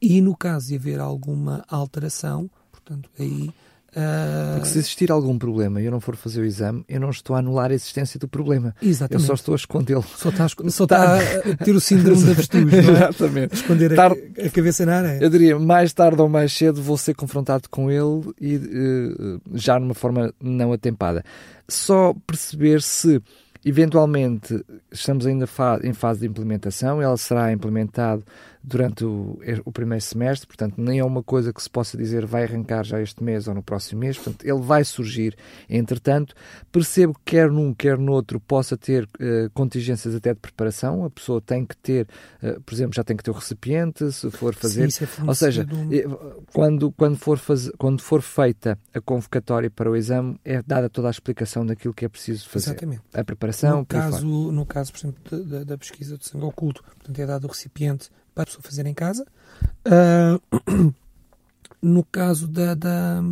e 0.00 0.20
no 0.20 0.36
caso 0.36 0.66
de 0.66 0.74
haver 0.74 0.98
alguma 0.98 1.64
alteração, 1.68 2.50
portanto, 2.72 3.08
aí. 3.16 3.48
Uh... 3.90 4.54
Porque 4.54 4.66
se 4.66 4.78
existir 4.78 5.12
algum 5.12 5.38
problema 5.38 5.80
e 5.80 5.84
eu 5.84 5.92
não 5.92 6.00
for 6.00 6.16
fazer 6.16 6.40
o 6.40 6.44
exame, 6.44 6.84
eu 6.88 6.98
não 6.98 7.10
estou 7.10 7.36
a 7.36 7.38
anular 7.38 7.70
a 7.70 7.74
existência 7.74 8.18
do 8.18 8.26
problema. 8.26 8.74
Exatamente. 8.82 9.22
Eu 9.22 9.26
só 9.28 9.34
estou 9.34 9.52
a 9.52 9.56
escondê-lo. 9.56 10.02
Só 10.02 10.30
está, 10.30 10.46
a, 10.46 10.48
só 10.48 10.82
está 10.82 11.18
a 11.20 11.56
ter 11.64 11.76
o 11.76 11.80
síndrome 11.80 12.24
da 12.24 12.32
avestruz. 12.32 12.72
É? 12.72 12.78
Exatamente. 12.78 13.54
Esconder 13.54 14.00
a, 14.00 14.06
a, 14.06 14.50
cabeça 14.50 14.84
na 14.84 14.96
areia. 14.96 15.22
Eu 15.22 15.30
diria, 15.30 15.56
mais 15.60 15.92
tarde 15.92 16.20
ou 16.20 16.28
mais 16.28 16.52
cedo 16.52 16.82
vou 16.82 16.96
ser 16.96 17.14
confrontado 17.14 17.68
com 17.70 17.88
ele 17.88 18.34
e 18.40 18.56
uh, 18.56 19.40
já 19.54 19.78
numa 19.78 19.94
forma 19.94 20.34
não 20.42 20.72
atempada. 20.72 21.24
Só 21.68 22.12
perceber 22.26 22.82
se 22.82 23.22
eventualmente 23.64 24.64
estamos 24.90 25.26
ainda 25.26 25.46
em 25.82 25.92
fase 25.92 26.20
de 26.20 26.26
implementação, 26.26 27.00
ela 27.00 27.16
será 27.16 27.52
implementada 27.52 28.22
durante 28.62 29.04
o, 29.04 29.38
o, 29.64 29.72
primeiro 29.72 30.02
semestre, 30.02 30.46
portanto, 30.46 30.74
nem 30.78 31.00
é 31.00 31.04
uma 31.04 31.22
coisa 31.22 31.52
que 31.52 31.62
se 31.62 31.68
possa 31.68 31.96
dizer 31.96 32.24
vai 32.24 32.44
arrancar 32.44 32.84
já 32.84 33.00
este 33.00 33.22
mês 33.22 33.48
ou 33.48 33.54
no 33.54 33.62
próximo 33.62 34.00
mês, 34.00 34.16
portanto, 34.16 34.44
ele 34.44 34.60
vai 34.60 34.84
surgir. 34.84 35.36
Entretanto, 35.68 36.34
percebo 36.70 37.14
que 37.14 37.32
quer 37.32 37.50
num, 37.50 37.74
quer 37.74 37.98
no 37.98 38.12
outro 38.12 38.38
possa 38.38 38.76
ter 38.76 39.04
uh, 39.04 39.50
contingências 39.52 40.14
até 40.14 40.32
de 40.32 40.40
preparação, 40.40 41.04
a 41.04 41.10
pessoa 41.10 41.40
tem 41.40 41.66
que 41.66 41.76
ter, 41.76 42.06
uh, 42.42 42.60
por 42.60 42.72
exemplo, 42.72 42.94
já 42.94 43.02
tem 43.02 43.16
que 43.16 43.24
ter 43.24 43.30
o 43.30 43.34
recipiente, 43.34 44.12
se 44.12 44.30
for 44.30 44.54
fazer. 44.54 44.90
Sim, 44.90 45.04
é 45.04 45.08
ou 45.26 45.34
seja, 45.34 45.66
eh, 45.90 46.04
quando, 46.52 46.92
quando, 46.92 47.16
for 47.16 47.38
faz, 47.38 47.70
quando 47.78 48.00
for 48.00 48.22
feita 48.22 48.78
a 48.94 49.00
convocatória 49.00 49.70
para 49.70 49.90
o 49.90 49.96
exame, 49.96 50.38
é 50.44 50.62
dada 50.62 50.88
toda 50.88 51.08
a 51.08 51.10
explicação 51.10 51.66
daquilo 51.66 51.92
que 51.92 52.04
é 52.04 52.08
preciso 52.08 52.48
fazer. 52.48 52.70
Exatamente. 52.70 53.02
A 53.12 53.24
preparação. 53.24 53.78
No 53.78 53.86
caso, 53.86 54.52
no 54.52 54.66
caso, 54.66 54.92
por 54.92 54.98
exemplo, 54.98 55.44
da, 55.44 55.64
da 55.64 55.78
pesquisa 55.78 56.16
do 56.16 56.24
sangue 56.24 56.44
oculto, 56.44 56.82
portanto, 56.82 57.18
é 57.18 57.26
dado 57.26 57.44
o 57.44 57.48
recipiente 57.48 58.10
para 58.34 58.42
a 58.42 58.46
pessoa 58.46 58.62
fazer 58.62 58.86
em 58.86 58.94
casa. 58.94 59.26
Uh, 59.86 60.94
no 61.82 62.04
caso 62.04 62.46
da, 62.46 62.74
da, 62.74 63.22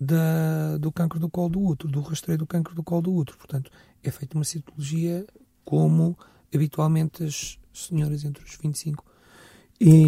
da, 0.00 0.78
do 0.78 0.92
cancro 0.92 1.18
do 1.18 1.28
colo 1.28 1.48
do 1.48 1.60
útero, 1.60 1.90
do 1.90 2.00
rastreio 2.00 2.38
do 2.38 2.46
cancro 2.46 2.74
do 2.74 2.82
colo 2.82 3.02
do 3.02 3.14
útero, 3.14 3.38
portanto, 3.38 3.70
é 4.02 4.10
feita 4.10 4.36
uma 4.36 4.44
citologia 4.44 5.26
como 5.64 6.18
habitualmente 6.54 7.24
as 7.24 7.58
senhoras 7.72 8.24
entre 8.24 8.44
os 8.44 8.56
25 8.56 9.04
e, 9.80 10.06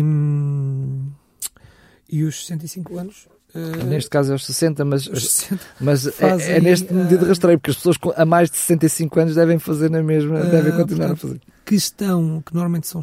e 2.09 2.23
os 2.23 2.47
65 2.47 2.99
anos 2.99 3.29
Uh, 3.55 3.85
neste 3.85 4.11
caso 4.11 4.33
é 4.33 4.35
os 4.35 4.45
60, 4.45 4.85
mas, 4.85 5.07
os 5.07 5.31
60 5.31 5.61
mas 5.81 6.07
é, 6.21 6.57
é, 6.57 6.61
neste 6.61 6.93
uh, 6.93 6.95
medida 6.95 7.19
de 7.19 7.25
rastreio, 7.29 7.57
porque 7.57 7.71
as 7.71 7.77
pessoas 7.77 7.97
a 8.17 8.25
mais 8.25 8.51
de 8.51 8.57
65 8.57 9.21
anos 9.21 9.35
devem 9.37 9.61
fazer 9.61 9.89
na 9.89 10.03
mesma, 10.03 10.41
uh, 10.41 10.51
devem 10.51 10.73
continuar 10.73 11.11
portanto, 11.11 11.13
a 11.13 11.39
fazer. 11.39 11.41
Que 11.65 11.75
estão, 11.75 12.43
que 12.43 12.53
normalmente 12.53 12.87
são 12.87 13.01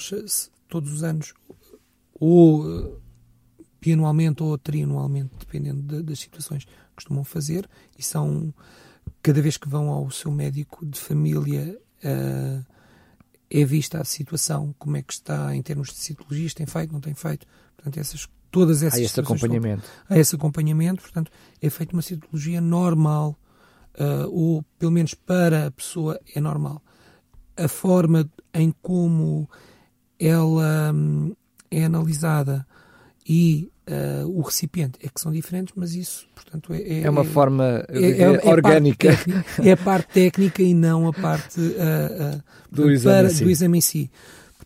todos 0.68 0.93
os 0.93 1.03
anos, 1.03 1.34
ou 2.14 3.01
bianualmente 3.82 4.43
ou 4.43 4.57
trianualmente, 4.57 5.32
dependendo 5.39 5.82
de, 5.82 6.03
das 6.03 6.20
situações, 6.20 6.68
costumam 6.95 7.24
fazer, 7.24 7.68
e 7.97 8.03
são, 8.03 8.53
cada 9.24 9.41
vez 9.41 9.57
que 9.57 9.68
vão 9.68 9.89
ao 9.89 10.12
seu 10.12 10.32
médico 10.32 10.86
de 10.86 10.99
família, 10.99 11.80
é 13.49 13.66
vista 13.66 13.99
a 13.99 14.05
situação, 14.05 14.74
como 14.80 14.97
é 14.97 15.01
que 15.01 15.14
está 15.14 15.53
em 15.55 15.62
termos 15.62 15.89
de 15.89 15.95
citologia, 15.95 16.49
tem 16.55 16.66
feito, 16.66 16.93
não 16.93 17.01
tem 17.01 17.14
feito. 17.14 17.45
Portanto, 17.76 17.99
essas, 17.99 18.28
todas 18.49 18.82
essas 18.82 18.99
Há 18.99 19.03
esse 19.03 19.20
acompanhamento. 19.20 19.84
Há 20.07 20.18
esse 20.18 20.36
acompanhamento, 20.36 21.01
portanto, 21.01 21.32
é 21.62 21.70
feita 21.70 21.93
uma 21.93 22.01
citologia 22.01 22.62
normal, 22.62 23.38
uh, 23.99 24.30
ou 24.30 24.64
pelo 24.80 24.91
menos 24.91 25.14
para 25.14 25.68
a 25.68 25.72
pessoa 25.72 26.20
é 26.34 26.39
normal. 26.39 26.82
A 27.57 27.68
forma 27.68 28.30
em 28.54 28.74
como 28.82 29.49
ela 30.20 30.93
um, 30.93 31.36
é 31.70 31.86
analisada 31.86 32.66
e 33.28 33.72
uh, 33.88 34.28
o 34.28 34.41
recipiente 34.41 34.99
é 35.02 35.08
que 35.08 35.20
são 35.20 35.32
diferentes, 35.32 35.74
mas 35.76 35.95
isso, 35.95 36.28
portanto, 36.36 36.74
é... 36.74 36.82
É, 36.82 37.02
é 37.04 37.10
uma 37.10 37.24
forma 37.24 37.86
é, 37.88 38.22
é, 38.22 38.30
orgânica. 38.49 39.10
é 39.64 39.72
a 39.72 39.78
parte 39.78 40.14
técnica 40.14 40.62
e 40.62 40.74
não 40.74 41.08
a 41.08 41.14
parte 41.14 41.60
uh, 41.60 42.43
do, 42.72 42.91
exame 42.91 43.30
para, 43.30 43.39
do 43.39 43.49
exame 43.49 43.78
em 43.78 43.82
si. 43.82 44.12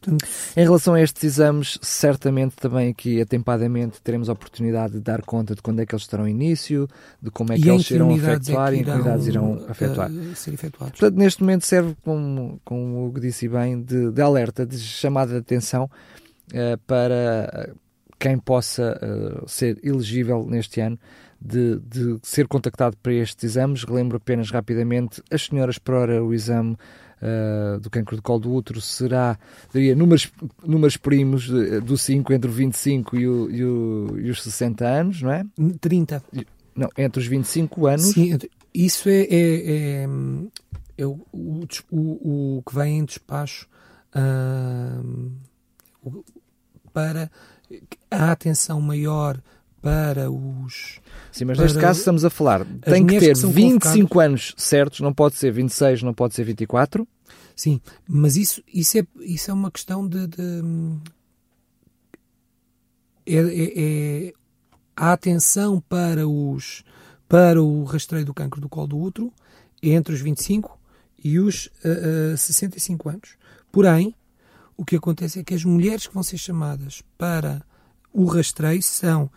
Portanto, 0.06 0.26
em 0.56 0.64
relação 0.64 0.93
a 0.93 1.01
estes 1.01 1.24
exames, 1.24 1.80
certamente 1.82 2.56
também 2.56 2.89
aqui 2.89 3.20
atempadamente 3.20 3.99
teremos 4.01 4.30
a 4.30 4.34
oportunidade 4.34 4.93
de 4.93 4.99
dar 4.99 5.24
conta 5.24 5.56
de 5.56 5.62
quando 5.62 5.80
é 5.80 5.86
que 5.86 5.95
eles 5.95 6.03
estarão 6.03 6.28
em 6.28 6.32
início, 6.32 6.88
de 7.22 7.32
como 7.32 7.51
é 7.51 7.56
que 7.56 7.68
eles 7.68 7.89
irão 7.89 8.16
efetuar 8.16 8.74
é 8.74 8.78
e 8.78 8.80
em 8.80 8.84
que 8.84 8.91
unidades 8.91 9.28
irão 9.28 9.66
efetuar. 9.70 10.12
Ser 10.36 10.53
efetuados. 10.53 10.99
Portanto, 10.99 11.18
neste 11.18 11.41
momento 11.41 11.66
serve, 11.66 11.95
como, 12.03 12.62
como 12.64 12.97
o 12.97 13.08
Hugo 13.08 13.20
disse 13.20 13.47
bem, 13.47 13.82
de, 13.82 14.12
de 14.12 14.22
alerta, 14.22 14.66
de 14.66 14.78
chamada 14.78 15.32
de 15.32 15.39
atenção 15.39 15.86
uh, 15.86 16.78
para 16.86 17.74
quem 18.20 18.38
possa 18.38 18.99
uh, 19.01 19.49
ser 19.49 19.80
elegível 19.84 20.45
neste 20.47 20.82
ano 20.82 20.99
de, 21.41 21.80
de, 21.80 22.20
ser 22.24 22.47
contactado 22.47 22.95
para 22.97 23.14
estes 23.14 23.43
exames. 23.43 23.84
Relembro 23.84 24.18
apenas 24.18 24.49
rapidamente 24.51 25.22
as 25.32 25.45
senhoras 25.45 25.78
para 25.78 26.24
o 26.24 26.34
exame 26.34 26.78
uh, 27.26 27.80
do 27.80 27.89
cancro 27.89 28.15
de 28.15 28.21
colo 28.21 28.39
do 28.39 28.53
útero 28.53 28.80
será, 28.80 29.38
diria, 29.73 29.95
números, 29.95 30.32
números 30.63 30.97
primos 30.97 31.49
do 31.84 31.97
5 31.97 32.34
entre 32.34 32.49
o 32.49 32.53
25 32.53 33.17
e, 33.17 33.28
o, 33.28 33.49
e, 33.49 33.63
o, 33.63 34.19
e 34.19 34.30
os 34.30 34.43
60 34.43 34.86
anos, 34.86 35.21
não 35.21 35.32
é? 35.32 35.45
30. 35.82 36.23
Não, 36.76 36.89
entre 36.97 37.21
os 37.21 37.28
25 37.28 37.88
anos. 37.88 38.05
Sim, 38.05 38.38
isso 38.73 39.07
é, 39.07 39.21
é, 39.21 39.28
é, 39.32 40.07
é 40.97 41.05
o, 41.05 41.19
o, 41.32 41.65
o, 41.89 42.63
que 42.67 42.76
vem 42.76 42.99
em 42.99 43.05
despacho 43.05 43.67
uh, 44.13 45.32
para 46.93 47.32
a 48.11 48.32
atenção 48.32 48.82
maior 48.82 49.39
para 49.82 50.32
os. 50.32 50.99
Sim, 51.32 51.45
mas 51.45 51.59
neste 51.59 51.80
caso 51.80 51.99
estamos 51.99 52.26
a 52.26 52.30
falar, 52.30 52.65
tem 52.82 53.05
que 53.05 53.19
ter 53.19 53.36
que 53.36 53.45
25 53.45 54.19
anos 54.19 54.53
certos, 54.57 54.99
não 54.99 55.13
pode 55.13 55.36
ser 55.36 55.51
26, 55.51 56.01
não 56.01 56.13
pode 56.13 56.34
ser 56.34 56.43
24. 56.43 57.07
Sim, 57.56 57.80
mas 58.08 58.36
isso, 58.36 58.62
isso, 58.72 58.97
é, 58.97 59.08
isso 59.22 59.49
é 59.49 59.53
uma 59.53 59.72
questão 59.72 60.08
de. 60.08 60.28
de 60.28 60.62
é, 63.26 63.38
é, 63.38 64.28
é, 64.28 64.34
a 64.95 65.12
atenção 65.12 65.82
para, 65.82 66.28
os, 66.28 66.84
para 67.28 67.62
o 67.62 67.84
rastreio 67.84 68.26
do 68.26 68.34
cancro 68.34 68.62
do 68.62 68.70
colo 68.70 68.88
do 68.88 68.99
útero 68.99 69.34
entre 69.82 70.14
os 70.14 70.22
25 70.22 70.80
e 71.24 71.39
os 71.39 71.68
uh, 71.84 72.34
uh, 72.34 72.38
65 72.38 73.10
anos. 73.10 73.36
Porém, 73.72 74.16
o 74.78 74.86
que 74.86 74.95
acontece 74.95 75.39
é 75.39 75.43
que 75.43 75.53
as 75.53 75.66
mulheres 75.66 76.08
que 76.08 76.14
vão 76.14 76.24
ser 76.24 76.38
chamadas 76.38 77.01
para 77.18 77.66
o 78.14 78.26
rastreio 78.26 78.82
são 78.82 79.30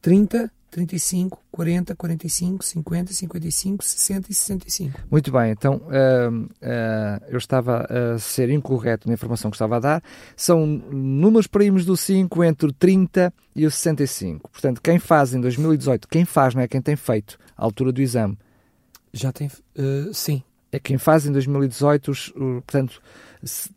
30, 0.00 0.50
35, 0.70 1.40
40, 1.50 1.94
45, 1.94 2.64
50, 2.64 3.12
55, 3.12 3.84
60 3.84 4.30
e 4.30 4.34
65. 4.34 5.00
Muito 5.10 5.32
bem, 5.32 5.50
então 5.50 5.76
uh, 5.76 6.30
uh, 6.30 7.24
eu 7.28 7.38
estava 7.38 7.86
a 7.88 8.18
ser 8.18 8.50
incorreto 8.50 9.08
na 9.08 9.14
informação 9.14 9.50
que 9.50 9.56
estava 9.56 9.76
a 9.76 9.80
dar. 9.80 10.02
São 10.36 10.66
números 10.66 11.46
primos 11.46 11.84
do 11.84 11.96
5 11.96 12.44
entre 12.44 12.68
o 12.68 12.72
30 12.72 13.32
e 13.56 13.66
o 13.66 13.70
65. 13.70 14.50
Portanto, 14.50 14.80
quem 14.82 14.98
faz 14.98 15.34
em 15.34 15.40
2018, 15.40 16.06
quem 16.08 16.24
faz, 16.24 16.54
não 16.54 16.62
é 16.62 16.68
quem 16.68 16.82
tem 16.82 16.96
feito, 16.96 17.38
à 17.56 17.64
altura 17.64 17.92
do 17.92 18.02
exame. 18.02 18.38
Já 19.12 19.32
tem, 19.32 19.48
uh, 19.48 20.12
sim. 20.12 20.42
É 20.70 20.78
quem 20.78 20.98
faz 20.98 21.24
em 21.24 21.32
2018, 21.32 22.10
os, 22.10 22.28
portanto, 22.28 23.00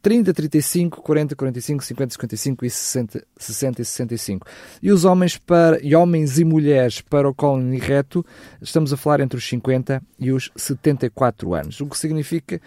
30, 0.01 0.34
35, 0.34 1.01
40, 1.01 1.36
45, 1.36 1.84
50, 1.84 2.14
55 2.14 2.66
e 2.66 2.70
60, 2.70 3.24
60 3.38 3.82
e 3.82 3.86
65. 3.86 4.47
E 4.82 4.91
os 4.91 5.05
homens 5.05 5.38
para 5.38 5.80
e 5.82 5.95
homens 5.95 6.39
e 6.39 6.43
mulheres 6.43 7.01
para 7.01 7.30
o 7.30 7.34
cólon 7.34 7.78
reto, 7.78 8.26
estamos 8.62 8.91
a 8.91 8.97
falar 8.97 9.20
entre 9.20 9.38
os 9.38 9.47
50 9.47 10.01
e 10.20 10.32
os 10.32 10.51
74 10.55 11.53
anos, 11.53 11.80
o 11.82 11.88
que 11.88 11.97
significa 11.97 12.62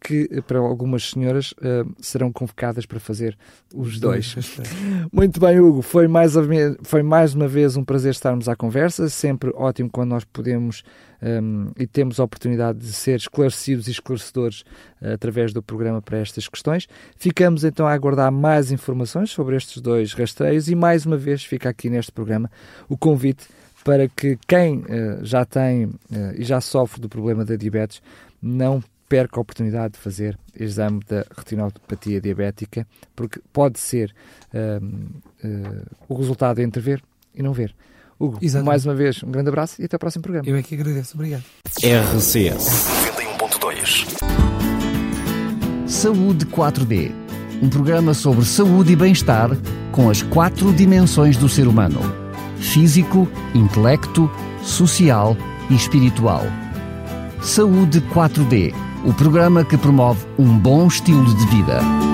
que 0.00 0.42
para 0.42 0.58
algumas 0.58 1.10
senhoras 1.10 1.52
uh, 1.52 1.88
serão 2.00 2.32
convocadas 2.32 2.86
para 2.86 2.98
fazer 2.98 3.36
os 3.74 4.00
dois. 4.00 4.34
Muito 5.12 5.38
bem, 5.38 5.60
Hugo, 5.60 5.82
foi 5.82 6.08
mais, 6.08 6.32
foi 6.82 7.02
mais 7.02 7.34
uma 7.34 7.46
vez 7.46 7.76
um 7.76 7.84
prazer 7.84 8.12
estarmos 8.12 8.48
à 8.48 8.56
conversa, 8.56 9.08
sempre 9.08 9.50
ótimo 9.54 9.90
quando 9.90 10.10
nós 10.10 10.24
podemos 10.24 10.82
um, 11.22 11.26
ehm, 11.26 11.72
e 11.78 11.86
temos 11.86 12.18
a 12.18 12.24
oportunidade 12.24 12.78
de 12.78 12.92
ser 12.92 13.16
esclarecidos 13.16 13.88
e 13.88 13.90
esclarecedores 13.90 14.62
uh, 15.02 15.12
através 15.14 15.52
do 15.52 15.62
programa 15.62 16.00
para 16.00 16.18
estas 16.18 16.48
questões. 16.48 16.88
Ficamos 17.16 17.62
então 17.62 17.86
a 17.86 17.92
aguardar 17.92 18.32
mais 18.32 18.72
informações 18.72 19.30
sobre 19.30 19.54
estes 19.56 19.82
dois 19.82 20.14
rastreios 20.14 20.68
e 20.70 20.74
mais 20.74 21.04
uma 21.04 21.18
vez 21.18 21.44
fica 21.44 21.68
aqui 21.68 21.90
neste 21.90 22.10
programa 22.10 22.50
o 22.88 22.96
convite 22.96 23.46
para 23.84 24.08
que 24.08 24.38
quem 24.46 24.78
uh, 24.78 24.84
já 25.22 25.44
tem 25.44 25.90
e 26.36 26.44
já 26.44 26.60
sofre 26.60 27.00
do 27.00 27.08
problema 27.08 27.44
da 27.44 27.56
diabetes 27.56 28.02
não 28.42 28.82
perca 29.10 29.38
a 29.38 29.42
oportunidade 29.42 29.94
de 29.94 29.98
fazer 29.98 30.38
exame 30.58 31.00
da 31.06 31.26
retinopatia 31.36 32.20
diabética, 32.20 32.86
porque 33.16 33.40
pode 33.52 33.80
ser 33.80 34.14
uh, 34.54 34.86
uh, 35.44 35.86
o 36.08 36.14
resultado 36.14 36.60
entre 36.60 36.80
ver 36.80 37.02
e 37.34 37.42
não 37.42 37.52
ver. 37.52 37.74
Hugo, 38.20 38.38
Exatamente. 38.40 38.68
mais 38.68 38.86
uma 38.86 38.94
vez, 38.94 39.20
um 39.24 39.30
grande 39.32 39.48
abraço 39.48 39.82
e 39.82 39.84
até 39.84 39.96
ao 39.96 39.98
próximo 39.98 40.22
programa. 40.22 40.48
Eu 40.48 40.54
é 40.54 40.62
que 40.62 40.76
agradeço. 40.76 41.16
Obrigado. 41.16 41.42
RCS 41.82 42.86
91.2 43.48 44.20
Saúde 45.88 46.46
4D. 46.46 47.10
Um 47.60 47.68
programa 47.68 48.14
sobre 48.14 48.44
saúde 48.44 48.92
e 48.92 48.96
bem-estar 48.96 49.50
com 49.90 50.08
as 50.08 50.22
quatro 50.22 50.72
dimensões 50.72 51.36
do 51.36 51.48
ser 51.48 51.66
humano: 51.66 52.00
físico, 52.58 53.28
intelecto, 53.54 54.30
social 54.62 55.36
e 55.68 55.74
espiritual. 55.74 56.44
Saúde 57.42 58.00
4D 58.02 58.72
o 59.04 59.12
programa 59.12 59.64
que 59.64 59.76
promove 59.76 60.26
um 60.38 60.58
bom 60.58 60.86
estilo 60.86 61.34
de 61.34 61.46
vida. 61.46 62.09